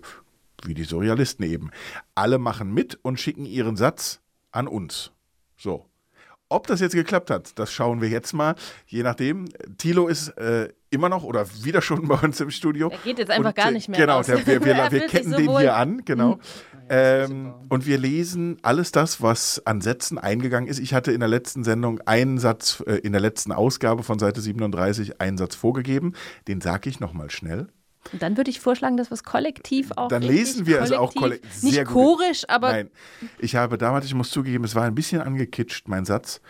wie 0.67 0.73
die 0.73 0.83
Surrealisten 0.83 1.45
eben. 1.45 1.71
Alle 2.15 2.37
machen 2.37 2.73
mit 2.73 2.99
und 3.01 3.19
schicken 3.19 3.45
ihren 3.45 3.75
Satz 3.75 4.21
an 4.51 4.67
uns. 4.67 5.11
So. 5.57 5.85
Ob 6.49 6.67
das 6.67 6.81
jetzt 6.81 6.93
geklappt 6.93 7.31
hat, 7.31 7.57
das 7.57 7.73
schauen 7.73 7.99
wir 8.01 8.09
jetzt 8.09 8.33
mal. 8.33 8.53
Je 8.85 9.01
nachdem. 9.01 9.47
Tilo 9.77 10.07
ist 10.07 10.29
äh, 10.37 10.69
immer 10.91 11.09
noch 11.09 11.23
oder 11.23 11.47
wieder 11.63 11.81
schon 11.81 12.07
bei 12.07 12.15
uns 12.15 12.39
im 12.39 12.51
Studio. 12.51 12.89
Er 12.89 12.97
geht 12.99 13.17
jetzt 13.17 13.31
einfach 13.31 13.49
und, 13.49 13.55
gar 13.55 13.71
nicht 13.71 13.89
mehr. 13.89 13.99
Genau, 13.99 14.21
der, 14.21 14.45
wir, 14.45 14.63
wir, 14.63 14.75
wir 14.91 15.07
ketten 15.07 15.31
so 15.31 15.37
den 15.37 15.47
wohl. 15.47 15.61
hier 15.61 15.75
an, 15.75 16.05
genau. 16.05 16.35
Mhm. 16.35 16.39
Ähm, 16.89 17.53
und 17.69 17.87
wir 17.87 17.97
lesen 17.97 18.57
alles 18.61 18.91
das, 18.91 19.21
was 19.21 19.65
an 19.65 19.81
Sätzen 19.81 20.19
eingegangen 20.19 20.69
ist. 20.69 20.79
Ich 20.79 20.93
hatte 20.93 21.11
in 21.11 21.21
der 21.21 21.29
letzten 21.29 21.63
Sendung 21.63 22.01
einen 22.01 22.37
Satz, 22.37 22.83
äh, 22.85 22.97
in 22.97 23.13
der 23.13 23.21
letzten 23.21 23.51
Ausgabe 23.51 24.03
von 24.03 24.19
Seite 24.19 24.41
37 24.41 25.21
einen 25.21 25.37
Satz 25.37 25.55
vorgegeben. 25.55 26.13
Den 26.47 26.61
sage 26.61 26.89
ich 26.89 26.99
nochmal 26.99 27.31
schnell. 27.31 27.69
Und 28.11 28.21
dann 28.21 28.37
würde 28.37 28.51
ich 28.51 28.59
vorschlagen, 28.59 28.97
dass 28.97 29.09
wir 29.09 29.15
es 29.15 29.23
kollektiv 29.23 29.91
auch. 29.95 30.09
Dann 30.09 30.21
lesen 30.21 30.65
wir 30.65 30.81
es 30.81 30.91
auch 30.91 31.15
kollektiv. 31.15 31.63
Nicht 31.63 31.85
chorisch, 31.85 32.43
aber. 32.47 32.71
Nein. 32.71 32.91
Ich 33.39 33.55
habe 33.55 33.77
damals, 33.77 34.05
ich 34.05 34.13
muss 34.13 34.29
zugeben, 34.29 34.63
es 34.63 34.75
war 34.75 34.83
ein 34.83 34.95
bisschen 34.95 35.21
angekitscht, 35.21 35.87
mein 35.87 36.05
Satz. 36.05 36.41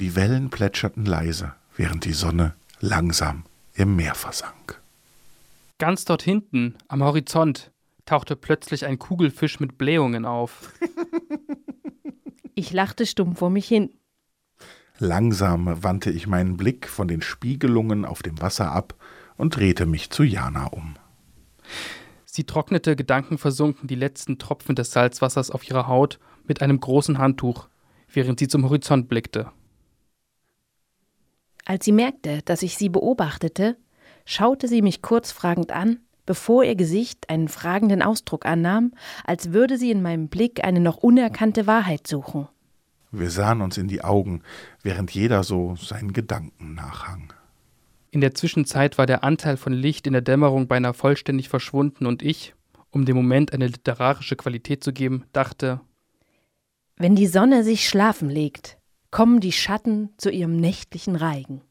Die 0.00 0.14
Wellen 0.16 0.50
plätscherten 0.50 1.04
leise, 1.04 1.54
während 1.76 2.04
die 2.04 2.12
Sonne 2.12 2.54
langsam 2.80 3.44
im 3.74 3.96
Meer 3.96 4.14
versank. 4.14 4.80
Ganz 5.78 6.04
dort 6.04 6.22
hinten, 6.22 6.76
am 6.88 7.02
Horizont, 7.02 7.72
tauchte 8.04 8.36
plötzlich 8.36 8.86
ein 8.86 8.98
Kugelfisch 8.98 9.60
mit 9.60 9.78
Blähungen 9.78 10.24
auf. 10.24 10.72
Ich 12.54 12.72
lachte 12.72 13.06
stumm 13.06 13.34
vor 13.34 13.50
mich 13.50 13.66
hin. 13.66 13.90
Langsam 14.98 15.82
wandte 15.82 16.10
ich 16.10 16.26
meinen 16.26 16.56
Blick 16.58 16.86
von 16.86 17.08
den 17.08 17.22
Spiegelungen 17.22 18.04
auf 18.04 18.22
dem 18.22 18.40
Wasser 18.40 18.70
ab 18.72 18.94
und 19.36 19.56
drehte 19.56 19.86
mich 19.86 20.10
zu 20.10 20.22
Jana 20.22 20.66
um. 20.66 20.94
Sie 22.24 22.44
trocknete 22.44 22.96
gedankenversunken 22.96 23.88
die 23.88 23.94
letzten 23.94 24.38
Tropfen 24.38 24.74
des 24.74 24.90
Salzwassers 24.92 25.50
auf 25.50 25.68
ihrer 25.68 25.86
Haut 25.86 26.18
mit 26.44 26.62
einem 26.62 26.80
großen 26.80 27.18
Handtuch, 27.18 27.68
während 28.10 28.38
sie 28.38 28.48
zum 28.48 28.64
Horizont 28.64 29.08
blickte. 29.08 29.52
Als 31.64 31.84
sie 31.84 31.92
merkte, 31.92 32.40
dass 32.44 32.62
ich 32.62 32.76
sie 32.76 32.88
beobachtete, 32.88 33.76
schaute 34.24 34.66
sie 34.66 34.82
mich 34.82 35.02
kurz 35.02 35.30
fragend 35.30 35.72
an, 35.72 36.00
bevor 36.26 36.64
ihr 36.64 36.74
Gesicht 36.74 37.28
einen 37.28 37.48
fragenden 37.48 38.02
Ausdruck 38.02 38.46
annahm, 38.46 38.92
als 39.24 39.52
würde 39.52 39.76
sie 39.76 39.90
in 39.90 40.02
meinem 40.02 40.28
Blick 40.28 40.64
eine 40.64 40.80
noch 40.80 40.96
unerkannte 40.96 41.66
Wahrheit 41.66 42.06
suchen. 42.06 42.48
Wir 43.10 43.30
sahen 43.30 43.60
uns 43.60 43.76
in 43.76 43.88
die 43.88 44.02
Augen, 44.02 44.42
während 44.82 45.10
jeder 45.10 45.44
so 45.44 45.76
seinen 45.76 46.14
Gedanken 46.14 46.74
nachhang. 46.74 47.32
In 48.12 48.20
der 48.20 48.34
Zwischenzeit 48.34 48.98
war 48.98 49.06
der 49.06 49.24
Anteil 49.24 49.56
von 49.56 49.72
Licht 49.72 50.06
in 50.06 50.12
der 50.12 50.20
Dämmerung 50.20 50.68
beinahe 50.68 50.92
vollständig 50.92 51.48
verschwunden 51.48 52.04
und 52.04 52.22
ich, 52.22 52.54
um 52.90 53.06
dem 53.06 53.16
Moment 53.16 53.54
eine 53.54 53.66
literarische 53.66 54.36
Qualität 54.36 54.84
zu 54.84 54.92
geben, 54.92 55.24
dachte, 55.32 55.80
wenn 56.96 57.16
die 57.16 57.26
Sonne 57.26 57.64
sich 57.64 57.88
schlafen 57.88 58.28
legt, 58.28 58.76
kommen 59.10 59.40
die 59.40 59.50
Schatten 59.50 60.10
zu 60.18 60.30
ihrem 60.30 60.58
nächtlichen 60.58 61.16
Reigen. 61.16 61.62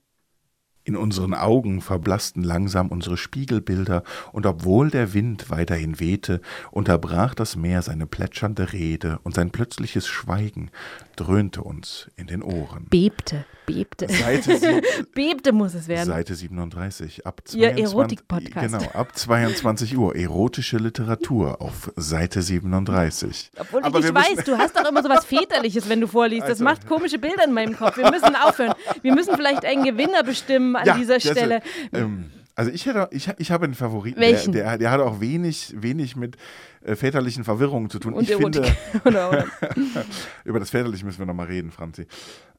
In 0.84 0.96
unseren 0.98 1.34
Augen 1.36 1.80
verblassten 1.82 2.44
langsam 2.44 2.88
unsere 2.88 3.16
Spiegelbilder, 3.18 4.04
und 4.32 4.46
obwohl 4.48 4.90
der 4.90 5.14
Wind 5.14 5.50
weiterhin 5.52 6.00
wehte, 6.00 6.42
unterbrach 6.72 7.36
das 7.36 7.56
Meer 7.56 7.82
seine 7.84 8.08
plätschernde 8.08 8.74
Rede, 8.74 9.20
und 9.24 9.36
sein 9.36 9.52
plötzliches 9.52 10.08
Schweigen 10.08 10.72
dröhnte 11.16 11.62
uns 11.62 12.10
in 12.16 12.26
den 12.28 12.42
Ohren. 12.42 12.88
Bebte, 12.90 13.46
bebte. 13.68 14.08
Seite 14.10 14.82
bebte 15.14 15.52
muss 15.52 15.76
es 15.76 15.88
werden. 15.88 16.08
Seite 16.08 16.34
37, 16.34 17.28
ab 17.28 17.42
Ihr 17.54 17.70
22, 17.74 17.84
Erotik-Podcast. 17.84 18.74
Genau, 18.80 18.92
ab 18.94 19.16
22 19.16 19.98
Uhr. 19.98 20.16
Erotische 20.16 20.78
Literatur 20.78 21.62
auf 21.62 21.92
Seite 21.96 22.42
37. 22.42 23.52
Obwohl 23.60 23.84
Aber 23.84 24.00
ich 24.00 24.06
nicht 24.06 24.16
weiß, 24.16 24.46
du 24.46 24.58
hast 24.58 24.76
doch 24.76 24.90
immer 24.90 25.04
so 25.04 25.10
was 25.10 25.26
Väterliches, 25.26 25.88
wenn 25.90 26.02
du 26.02 26.08
vorliest. 26.08 26.44
Das 26.44 26.50
Also- 26.52 26.64
macht 26.64 26.88
komische 26.88 27.20
Bilder 27.20 27.44
in 27.46 27.54
meinem 27.54 27.78
Kopf. 27.78 27.98
Wir 27.98 28.10
müssen 28.10 28.36
aufhören. 28.36 28.74
Wir 29.04 29.14
müssen 29.14 29.36
vielleicht 29.36 29.64
einen 29.64 29.84
Gewinner 29.84 30.24
bestimmen 30.24 30.71
an 30.76 30.98
dieser 31.00 31.16
das 31.16 31.26
ist- 31.26 31.32
Stelle. 31.32 31.62
ähm, 31.94 32.32
also 32.56 32.70
ich, 32.72 32.86
hätte, 32.86 33.08
ich, 33.12 33.30
ich 33.38 33.52
habe 33.52 33.64
einen 33.66 33.74
Favoriten, 33.74 34.20
Welchen? 34.20 34.52
Der, 34.52 34.64
der, 34.64 34.78
der 34.78 34.92
hat 34.92 35.00
auch 35.00 35.22
wenig, 35.22 35.74
wenig 35.78 36.16
mit 36.16 36.36
äh, 36.84 36.96
väterlichen 36.96 37.44
Verwirrungen 37.44 37.90
zu 37.90 37.98
tun. 37.98 38.14
Und 38.14 38.24
ich 38.24 38.32
Erotik. 38.32 38.66
finde, 39.04 39.46
über 40.44 40.60
das 40.60 40.70
Väterliche 40.70 41.06
müssen 41.06 41.20
wir 41.20 41.26
nochmal 41.26 41.48
reden, 41.48 41.72
Franzi. 41.72 42.08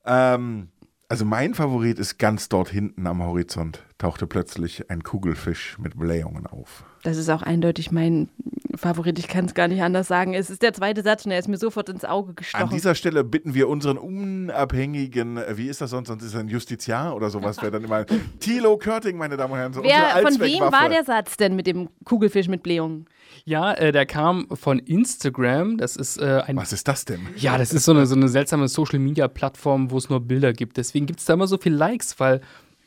Ähm, 0.04 0.68
also 1.08 1.24
mein 1.26 1.52
Favorit 1.54 1.98
ist 1.98 2.18
ganz 2.18 2.48
dort 2.48 2.70
hinten 2.70 3.06
am 3.06 3.22
Horizont, 3.22 3.82
tauchte 3.98 4.26
plötzlich 4.26 4.90
ein 4.90 5.02
Kugelfisch 5.02 5.78
mit 5.78 5.98
Blähungen 5.98 6.46
auf. 6.46 6.84
Das 7.02 7.16
ist 7.16 7.28
auch 7.28 7.42
eindeutig 7.42 7.90
mein 7.90 8.28
Favorit. 8.76 9.18
Ich 9.18 9.28
kann 9.28 9.44
es 9.46 9.54
gar 9.54 9.68
nicht 9.68 9.82
anders 9.82 10.08
sagen. 10.08 10.34
Es 10.34 10.50
ist 10.50 10.62
der 10.62 10.72
zweite 10.72 11.02
Satz 11.02 11.26
und 11.26 11.32
er 11.32 11.38
ist 11.38 11.48
mir 11.48 11.58
sofort 11.58 11.88
ins 11.88 12.04
Auge 12.04 12.34
gestochen. 12.34 12.64
An 12.64 12.70
dieser 12.70 12.94
Stelle 12.94 13.24
bitten 13.24 13.54
wir 13.54 13.68
unseren 13.68 13.98
unabhängigen, 13.98 15.36
äh, 15.36 15.56
wie 15.56 15.68
ist 15.68 15.80
das 15.80 15.90
sonst, 15.90 16.08
sonst 16.08 16.24
ist 16.24 16.34
er 16.34 16.40
ein 16.40 16.48
Justiziar 16.48 17.14
oder 17.14 17.30
sowas, 17.30 17.58
wäre 17.58 17.72
dann 17.72 17.84
immer 17.84 18.04
Thilo 18.40 18.76
Körting, 18.76 19.16
meine 19.18 19.36
Damen 19.36 19.52
und 19.52 19.58
Herren. 19.58 19.72
So 19.72 19.82
Wer, 19.82 20.22
von 20.22 20.40
wem 20.40 20.60
war 20.60 20.88
der 20.88 21.04
Satz 21.04 21.36
denn 21.36 21.56
mit 21.56 21.66
dem 21.66 21.88
Kugelfisch 22.04 22.48
mit 22.48 22.62
Blähungen? 22.62 23.06
Ja, 23.44 23.72
äh, 23.72 23.92
der 23.92 24.06
kam 24.06 24.46
von 24.52 24.78
Instagram. 24.78 25.78
Das 25.78 25.96
ist 25.96 26.18
äh, 26.18 26.42
ein. 26.46 26.56
Was 26.56 26.72
ist 26.72 26.86
das 26.86 27.04
denn? 27.04 27.20
Ja, 27.36 27.58
das 27.58 27.72
ist 27.72 27.84
so 27.84 27.92
eine, 27.92 28.06
so 28.06 28.14
eine 28.14 28.28
seltsame 28.28 28.68
Social-Media-Plattform, 28.68 29.90
wo 29.90 29.98
es 29.98 30.08
nur 30.08 30.20
Bilder 30.20 30.52
gibt. 30.52 30.76
Deswegen 30.76 31.06
gibt 31.06 31.20
es 31.20 31.26
da 31.26 31.34
immer 31.34 31.46
so 31.46 31.58
viele 31.58 31.76
Likes, 31.76 32.18
weil 32.20 32.40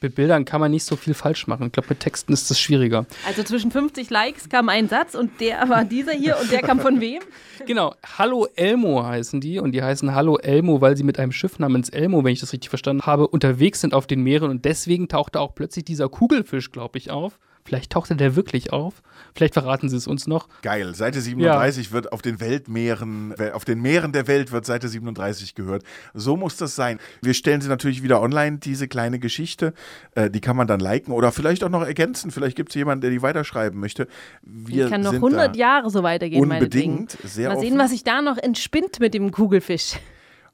mit 0.05 0.15
Bildern 0.15 0.45
kann 0.45 0.61
man 0.61 0.71
nicht 0.71 0.83
so 0.83 0.95
viel 0.95 1.13
falsch 1.13 1.47
machen. 1.47 1.67
Ich 1.67 1.71
glaube, 1.71 1.89
mit 1.89 1.99
Texten 1.99 2.31
ist 2.31 2.49
das 2.49 2.59
schwieriger. 2.59 3.05
Also 3.25 3.43
zwischen 3.43 3.71
50 3.71 4.09
Likes 4.09 4.49
kam 4.49 4.69
ein 4.69 4.87
Satz 4.87 5.15
und 5.15 5.41
der 5.41 5.67
war 5.67 5.83
dieser 5.83 6.13
hier 6.13 6.37
und 6.39 6.51
der 6.51 6.61
kam 6.61 6.79
von 6.79 7.01
wem? 7.01 7.21
Genau, 7.65 7.95
Hallo 8.19 8.47
Elmo 8.55 9.03
heißen 9.03 9.41
die 9.41 9.59
und 9.59 9.71
die 9.71 9.81
heißen 9.81 10.13
Hallo 10.13 10.37
Elmo, 10.37 10.81
weil 10.81 10.95
sie 10.95 11.03
mit 11.03 11.17
einem 11.17 11.31
Schiff 11.31 11.57
namens 11.57 11.89
Elmo, 11.89 12.23
wenn 12.23 12.33
ich 12.33 12.39
das 12.39 12.53
richtig 12.53 12.69
verstanden 12.69 13.03
habe, 13.07 13.27
unterwegs 13.27 13.81
sind 13.81 13.95
auf 13.95 14.05
den 14.05 14.21
Meeren 14.21 14.51
und 14.51 14.65
deswegen 14.65 15.07
tauchte 15.07 15.39
auch 15.39 15.55
plötzlich 15.55 15.83
dieser 15.85 16.07
Kugelfisch, 16.07 16.71
glaube 16.71 16.99
ich, 16.99 17.09
auf. 17.09 17.39
Vielleicht 17.65 17.91
tauchte 17.91 18.15
der 18.15 18.35
wirklich 18.35 18.71
auf. 18.71 19.01
Vielleicht 19.33 19.55
verraten 19.55 19.89
sie 19.89 19.97
es 19.97 20.05
uns 20.05 20.27
noch. 20.27 20.47
Geil. 20.61 20.93
Seite 20.93 21.19
37 21.19 21.91
wird 21.91 22.13
auf 22.13 22.21
den 22.21 22.39
Weltmeeren, 22.39 23.33
auf 23.53 23.65
den 23.65 23.81
Meeren 23.81 24.11
der 24.11 24.27
Welt 24.27 24.51
wird 24.51 24.67
Seite 24.67 24.87
37 24.87 25.55
gehört. 25.55 25.83
So 26.13 26.37
muss 26.37 26.57
das 26.57 26.75
sein. 26.75 26.99
Wir 27.23 27.33
stellen 27.33 27.61
sie 27.61 27.67
natürlich 27.67 28.03
wieder 28.03 28.21
online, 28.21 28.59
diese 28.59 28.87
kleine 28.87 29.17
Geschichte. 29.17 29.73
Äh, 30.13 30.29
die 30.29 30.41
kann 30.41 30.55
man 30.55 30.67
dann 30.67 30.79
liken 30.79 31.11
oder 31.11 31.31
vielleicht 31.31 31.63
auch 31.63 31.69
noch 31.69 31.81
ergänzen. 31.81 32.29
Vielleicht 32.29 32.55
gibt 32.55 32.69
es 32.69 32.75
jemanden, 32.75 33.01
der 33.01 33.09
die 33.09 33.23
weiterschreiben 33.23 33.79
möchte. 33.79 34.07
Wir 34.43 34.85
Die 34.85 34.91
kann 34.91 35.01
noch 35.01 35.11
sind 35.11 35.23
100 35.23 35.55
da 35.55 35.59
Jahre 35.59 35.89
so 35.89 36.03
weitergehen, 36.03 36.43
Unbedingt. 36.43 37.17
Sehr 37.23 37.49
Mal 37.49 37.55
offen. 37.57 37.67
sehen, 37.67 37.79
was 37.79 37.89
sich 37.89 38.03
da 38.03 38.21
noch 38.21 38.37
entspinnt 38.37 38.99
mit 38.99 39.15
dem 39.15 39.31
Kugelfisch. 39.31 39.93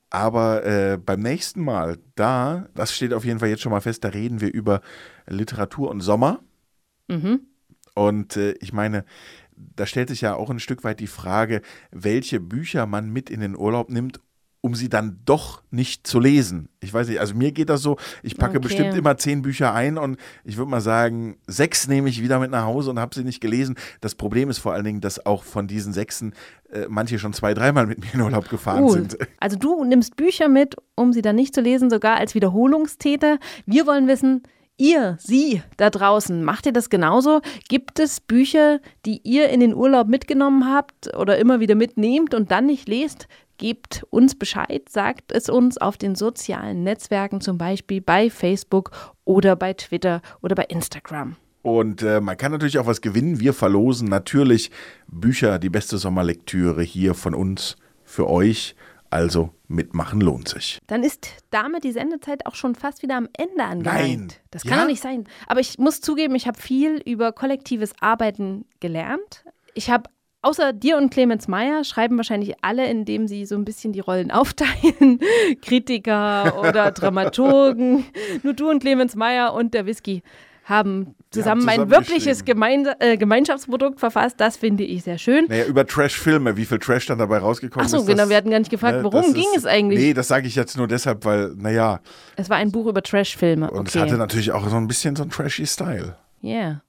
Aber 0.09 0.65
äh, 0.65 0.97
beim 0.97 1.21
nächsten 1.21 1.61
Mal, 1.63 1.97
da, 2.15 2.67
das 2.73 2.95
steht 2.95 3.13
auf 3.13 3.25
jeden 3.25 3.39
Fall 3.39 3.49
jetzt 3.49 3.61
schon 3.61 3.71
mal 3.71 3.81
fest, 3.81 4.03
da 4.05 4.09
reden 4.09 4.39
wir 4.39 4.53
über 4.53 4.81
Literatur 5.27 5.89
und 5.89 5.99
Sommer. 6.01 6.39
Mhm. 7.07 7.41
Und 7.93 8.37
äh, 8.37 8.53
ich 8.61 8.73
meine, 8.73 9.05
da 9.55 9.85
stellt 9.85 10.09
sich 10.09 10.21
ja 10.21 10.35
auch 10.35 10.49
ein 10.49 10.59
Stück 10.59 10.83
weit 10.83 10.99
die 10.99 11.07
Frage, 11.07 11.61
welche 11.91 12.39
Bücher 12.39 12.85
man 12.85 13.09
mit 13.09 13.29
in 13.29 13.41
den 13.41 13.55
Urlaub 13.57 13.89
nimmt, 13.89 14.19
um 14.63 14.75
sie 14.75 14.89
dann 14.89 15.19
doch 15.25 15.63
nicht 15.71 16.05
zu 16.05 16.19
lesen. 16.19 16.69
Ich 16.81 16.93
weiß 16.93 17.07
nicht, 17.07 17.19
also 17.19 17.33
mir 17.33 17.51
geht 17.51 17.69
das 17.69 17.81
so, 17.81 17.97
ich 18.21 18.37
packe 18.37 18.57
Okay. 18.57 18.67
bestimmt 18.67 18.93
immer 18.95 19.17
zehn 19.17 19.41
Bücher 19.41 19.73
ein 19.73 19.97
und 19.97 20.17
ich 20.43 20.57
würde 20.57 20.69
mal 20.69 20.81
sagen, 20.81 21.37
sechs 21.47 21.87
nehme 21.87 22.09
ich 22.09 22.21
wieder 22.21 22.37
mit 22.39 22.51
nach 22.51 22.65
Hause 22.65 22.91
und 22.91 22.99
habe 22.99 23.13
sie 23.15 23.23
nicht 23.23 23.41
gelesen. 23.41 23.75
Das 24.01 24.13
Problem 24.13 24.51
ist 24.51 24.59
vor 24.59 24.73
allen 24.73 24.85
Dingen, 24.85 25.01
dass 25.01 25.25
auch 25.25 25.43
von 25.43 25.67
diesen 25.67 25.93
sechsen 25.93 26.33
äh, 26.71 26.85
manche 26.87 27.17
schon 27.17 27.33
zwei, 27.33 27.55
dreimal 27.55 27.87
mit 27.87 27.99
mir 28.01 28.13
in 28.13 28.21
Urlaub 28.21 28.49
gefahren 28.49 28.83
Cool. 28.83 28.91
sind. 28.91 29.17
Also 29.39 29.57
du 29.57 29.83
nimmst 29.83 30.15
Bücher 30.15 30.47
mit, 30.47 30.75
um 30.95 31.11
sie 31.11 31.23
dann 31.23 31.35
nicht 31.35 31.55
zu 31.55 31.61
lesen, 31.61 31.89
sogar 31.89 32.17
als 32.17 32.35
Wiederholungstäter. 32.35 33.39
Wir 33.65 33.87
wollen 33.87 34.07
wissen, 34.07 34.43
ihr, 34.81 35.17
Sie 35.19 35.61
da 35.77 35.89
draußen, 35.89 36.43
macht 36.43 36.65
ihr 36.65 36.73
das 36.73 36.89
genauso? 36.89 37.41
Gibt 37.69 37.99
es 37.99 38.19
Bücher, 38.19 38.79
die 39.05 39.21
ihr 39.23 39.49
in 39.49 39.59
den 39.59 39.75
Urlaub 39.75 40.07
mitgenommen 40.07 40.65
habt 40.69 41.15
oder 41.15 41.37
immer 41.37 41.59
wieder 41.59 41.75
mitnehmt 41.75 42.33
und 42.33 42.51
dann 42.51 42.65
nicht 42.65 42.89
lest? 42.89 43.27
Gebt 43.57 44.03
uns 44.09 44.33
Bescheid, 44.33 44.89
sagt 44.89 45.31
es 45.31 45.47
uns 45.47 45.77
auf 45.77 45.97
den 45.97 46.15
sozialen 46.15 46.83
Netzwerken, 46.83 47.41
zum 47.41 47.59
Beispiel 47.59 48.01
bei 48.01 48.31
Facebook 48.31 48.91
oder 49.23 49.55
bei 49.55 49.73
Twitter 49.73 50.21
oder 50.41 50.55
bei 50.55 50.63
Instagram. 50.63 51.35
Und 51.61 52.01
äh, 52.01 52.19
man 52.19 52.37
kann 52.37 52.51
natürlich 52.51 52.79
auch 52.79 52.87
was 52.87 53.01
gewinnen. 53.01 53.39
Wir 53.39 53.53
verlosen 53.53 54.07
natürlich 54.07 54.71
Bücher, 55.07 55.59
die 55.59 55.69
beste 55.69 55.99
Sommerlektüre 55.99 56.81
hier 56.81 57.13
von 57.13 57.35
uns 57.35 57.77
für 58.03 58.27
euch. 58.27 58.75
Also 59.11 59.51
mitmachen 59.67 60.21
lohnt 60.21 60.47
sich. 60.47 60.79
Dann 60.87 61.03
ist 61.03 61.27
damit 61.51 61.83
die 61.83 61.91
Sendezeit 61.91 62.45
auch 62.45 62.55
schon 62.55 62.73
fast 62.75 63.03
wieder 63.03 63.17
am 63.17 63.27
Ende 63.37 63.63
angelangt. 63.63 63.99
Nein. 63.99 64.33
Das 64.51 64.63
kann 64.63 64.77
Ja? 64.77 64.79
doch 64.83 64.87
nicht 64.89 65.01
sein. 65.03 65.25
Aber 65.47 65.59
ich 65.59 65.77
muss 65.77 66.01
zugeben, 66.01 66.33
ich 66.33 66.47
habe 66.47 66.59
viel 66.59 66.97
über 67.05 67.31
kollektives 67.33 67.93
Arbeiten 68.01 68.65
gelernt. 68.79 69.43
Ich 69.75 69.89
habe 69.91 70.09
Außer 70.43 70.73
dir 70.73 70.97
und 70.97 71.11
Clemens 71.11 71.47
Meyer 71.47 71.83
schreiben 71.83 72.17
wahrscheinlich 72.17 72.55
alle, 72.63 72.87
indem 72.89 73.27
sie 73.27 73.45
so 73.45 73.53
ein 73.53 73.63
bisschen 73.63 73.93
die 73.93 73.99
Rollen 73.99 74.31
aufteilen. 74.31 75.19
Kritiker 75.61 76.59
oder 76.67 76.89
Dramaturgen. 76.91 78.05
Nur 78.43 78.53
du 78.55 78.67
und 78.71 78.79
Clemens 78.79 79.15
Meyer 79.15 79.53
und 79.53 79.75
der 79.75 79.85
Whisky 79.85 80.23
haben 80.63 81.15
zusammen, 81.31 81.67
ein 81.67 81.75
zusammen 81.75 81.91
wirkliches 81.91 82.45
Gemeinde 82.45 82.95
äh, 82.99 83.17
Gemeinschaftsprodukt 83.17 83.99
verfasst. 83.99 84.35
Das 84.39 84.57
finde 84.57 84.83
ich 84.83 85.03
sehr 85.03 85.17
schön. 85.17 85.45
Naja, 85.49 85.65
über 85.65 85.85
Trash-Filme, 85.87 86.55
wie 86.55 86.65
viel 86.65 86.77
Trash 86.79 87.07
dann 87.07 87.17
dabei 87.17 87.39
rausgekommen 87.39 87.85
Ach 87.85 87.89
so, 87.89 87.97
ist. 87.97 88.05
genau, 88.05 88.19
das- 88.23 88.29
wir 88.29 88.37
hatten 88.37 88.51
gar 88.51 88.59
nicht 88.59 88.69
gefragt, 88.71 88.97
ne, 88.97 89.03
worum 89.03 89.33
ging 89.33 89.43
ist- 89.53 89.59
es 89.59 89.65
eigentlich? 89.65 89.99
Nee, 89.99 90.13
das 90.13 90.27
sage 90.27 90.47
ich 90.47 90.55
jetzt 90.55 90.77
nur 90.77 90.87
deshalb, 90.87 91.25
weil, 91.25 91.53
naja, 91.57 91.99
Es 92.35 92.49
war 92.49 92.57
ein 92.57 92.71
Buch 92.71 92.85
über 92.85 93.01
Trash-Filme. 93.01 93.71
und 93.71 93.79
Okay. 93.79 93.89
es 93.95 94.01
hatte 94.01 94.17
natürlich 94.17 94.51
auch 94.51 94.67
so 94.69 94.75
ein 94.77 94.87
bisschen 94.87 95.15
so 95.15 95.23
einen 95.23 95.31
trashy 95.31 95.65
Style. 95.65 96.15
Yeah. 96.43 96.83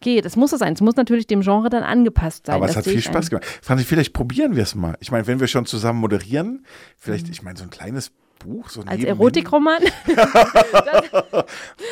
Okay, 0.00 0.20
das 0.20 0.36
muss 0.36 0.52
es 0.52 0.58
sein. 0.58 0.74
Es 0.74 0.82
muss 0.82 0.96
natürlich 0.96 1.26
dem 1.26 1.40
Genre 1.40 1.70
dann 1.70 1.82
angepasst 1.82 2.46
sein. 2.46 2.54
Aber 2.56 2.66
es 2.68 2.76
hat 2.76 2.84
viel 2.84 3.00
Spaß 3.00 3.26
ein. 3.26 3.30
gemacht. 3.30 3.46
Franzi, 3.62 3.84
vielleicht 3.84 4.12
probieren 4.12 4.54
wir 4.54 4.62
es 4.62 4.74
mal. 4.74 4.94
Ich 5.00 5.10
meine, 5.10 5.26
wenn 5.26 5.40
wir 5.40 5.46
schon 5.46 5.64
zusammen 5.64 6.00
moderieren, 6.00 6.48
Mhm. 6.52 6.64
vielleicht, 6.98 7.28
ich 7.30 7.42
meine, 7.42 7.56
so 7.56 7.64
ein 7.64 7.70
kleines 7.70 8.12
Buch, 8.38 8.68
so 8.68 8.82
Als. 8.82 9.02
Erotikroman. 9.02 9.82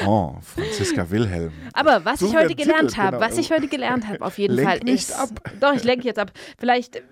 Oh, 0.07 0.35
Franziska 0.43 1.09
Wilhelm. 1.11 1.53
Aber 1.73 2.05
was 2.05 2.21
Suchen 2.21 2.33
ich 2.33 2.39
heute 2.45 2.55
gelernt 2.55 2.91
Titel, 2.91 3.03
habe, 3.03 3.17
genau. 3.17 3.27
was 3.27 3.39
ich 3.39 3.51
heute 3.51 3.69
gelernt 3.69 4.09
habe, 4.09 4.21
auf 4.25 4.39
jeden 4.39 4.55
Lenk 4.55 4.69
Fall 4.69 4.79
nicht 4.81 5.09
ist. 5.09 5.19
ab. 5.19 5.31
Doch, 5.61 5.75
ich 5.75 5.85
lenke 5.85 6.05
jetzt 6.05 6.19
ab. 6.19 6.33
Vielleicht 6.59 7.03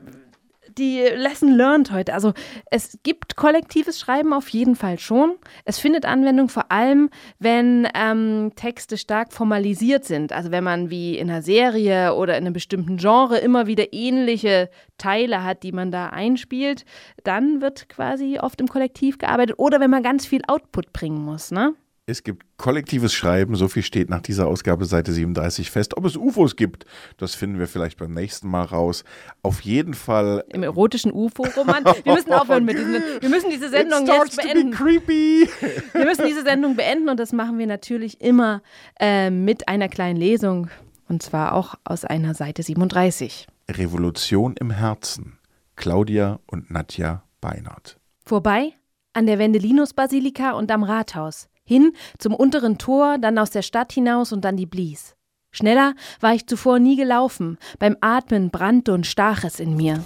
die 0.79 1.01
Lesson 1.01 1.51
learned 1.51 1.93
heute. 1.93 2.15
Also 2.15 2.33
es 2.71 2.99
gibt 3.03 3.37
kollektives 3.37 3.99
Schreiben 3.99 4.33
auf 4.33 4.49
jeden 4.49 4.77
Fall 4.77 4.99
schon. 4.99 5.35
Es 5.65 5.79
findet 5.79 6.05
Anwendung 6.05 6.49
vor 6.49 6.71
allem, 6.71 7.11
wenn 7.39 7.89
ähm, 7.95 8.53
Texte 8.57 8.97
stark 8.97 9.33
formalisiert 9.33 10.05
sind. 10.05 10.33
Also 10.33 10.51
wenn 10.51 10.65
man 10.65 10.91
wie 10.91 11.19
in 11.19 11.31
einer 11.31 11.43
Serie 11.43 12.15
oder 12.15 12.37
in 12.37 12.45
einem 12.45 12.53
bestimmten 12.53 12.97
Genre 12.97 13.39
immer 13.39 13.67
wieder 13.67 13.93
ähnliche 13.93 14.71
Teile 14.99 15.45
hat, 15.45 15.63
die 15.63 15.73
man 15.73 15.91
da 15.91 16.09
einspielt, 16.09 16.85
dann 17.25 17.61
wird 17.61 17.89
quasi 17.89 18.39
oft 18.39 18.61
im 18.61 18.69
Kollektiv 18.69 19.19
gearbeitet. 19.19 19.59
Oder 19.59 19.81
wenn 19.81 19.91
man 19.91 20.03
ganz 20.03 20.27
viel 20.27 20.43
Output 20.47 20.93
bringen 20.93 21.25
muss, 21.25 21.51
ne? 21.51 21.75
Es 22.05 22.25
gibt 22.25 22.45
kollektives 22.57 23.15
Schreiben, 23.15 23.55
so 23.55 23.69
viel 23.69 23.85
steht 23.85 24.11
nach 24.11 24.23
dieser 24.23 24.49
Ausgabe 24.49 24.87
Seite 24.87 25.13
37 25.13 25.71
fest. 25.71 25.97
Ob 25.97 26.05
es 26.05 26.17
UFOs 26.17 26.57
gibt, 26.57 26.85
das 27.17 27.37
finden 27.37 27.61
wir 27.61 27.69
vielleicht 27.69 27.97
beim 27.99 28.13
nächsten 28.13 28.49
Mal 28.49 28.65
raus. 28.65 29.05
Auf 29.43 29.61
jeden 29.61 29.95
Fall. 29.95 30.45
Im 30.49 30.65
erotischen 30.65 31.13
UFO-Roman. 31.13 31.85
Wir 32.03 32.13
müssen 32.13 32.33
aufhören 32.33 32.65
mit 32.65 32.77
diesen. 32.77 32.95
Wir 33.21 33.29
müssen 33.29 33.51
diese 33.51 33.69
Sendung 33.69 34.05
jetzt 34.05 34.37
beenden. 34.37 34.73
creepy. 34.73 35.49
Wir 35.93 36.05
müssen 36.05 36.27
diese 36.27 36.43
Sendung 36.43 36.75
beenden 36.75 37.09
und 37.09 37.21
das 37.21 37.33
machen 37.33 37.57
wir 37.59 37.69
natürlich 37.69 38.21
immer 38.21 38.63
äh, 38.99 39.31
mit 39.31 39.69
einer 39.69 39.89
kleinen 39.89 40.17
Lesung. 40.17 40.71
Und 41.09 41.23
zwar 41.23 41.55
auch 41.55 41.77
aus 41.85 42.05
einer 42.05 42.35
Seite 42.35 42.65
37. 42.65 43.47
Revolution 43.71 44.57
im 44.59 44.73
Herzen. 44.73 45.39
Claudia 45.77 46.41
und 46.47 46.69
Nadja 46.69 47.23
Beinert. 47.41 48.01
Vorbei 48.25 48.73
an 49.13 49.27
der 49.27 49.39
Wendelinus-Basilika 49.39 50.53
und 50.53 50.73
am 50.73 50.83
Rathaus. 50.83 51.49
Hin 51.65 51.93
zum 52.19 52.35
unteren 52.35 52.79
Tor, 52.79 53.19
dann 53.19 53.39
aus 53.39 53.51
der 53.51 53.63
Stadt 53.63 53.93
hinaus 53.93 54.33
und 54.33 54.45
dann 54.45 54.57
die 54.57 54.67
Blies. 54.67 55.15
Schneller 55.51 55.95
war 56.21 56.35
ich 56.35 56.47
zuvor 56.47 56.79
nie 56.79 56.97
gelaufen. 56.97 57.59
Beim 57.79 57.97
Atmen 58.01 58.51
brannte 58.51 58.95
und 58.95 59.07
stach 59.07 59.45
es 59.45 59.61
in 59.61 59.77
mir. 59.77 60.03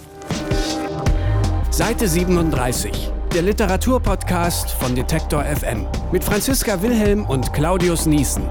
Seite 1.71 2.07
37. 2.07 3.11
Der 3.33 3.41
Literaturpodcast 3.41 4.71
von 4.71 4.95
Detektor 4.95 5.43
FM 5.43 5.87
mit 6.11 6.23
Franziska 6.23 6.81
Wilhelm 6.81 7.25
und 7.25 7.53
Claudius 7.53 8.05
Niesen. 8.05 8.49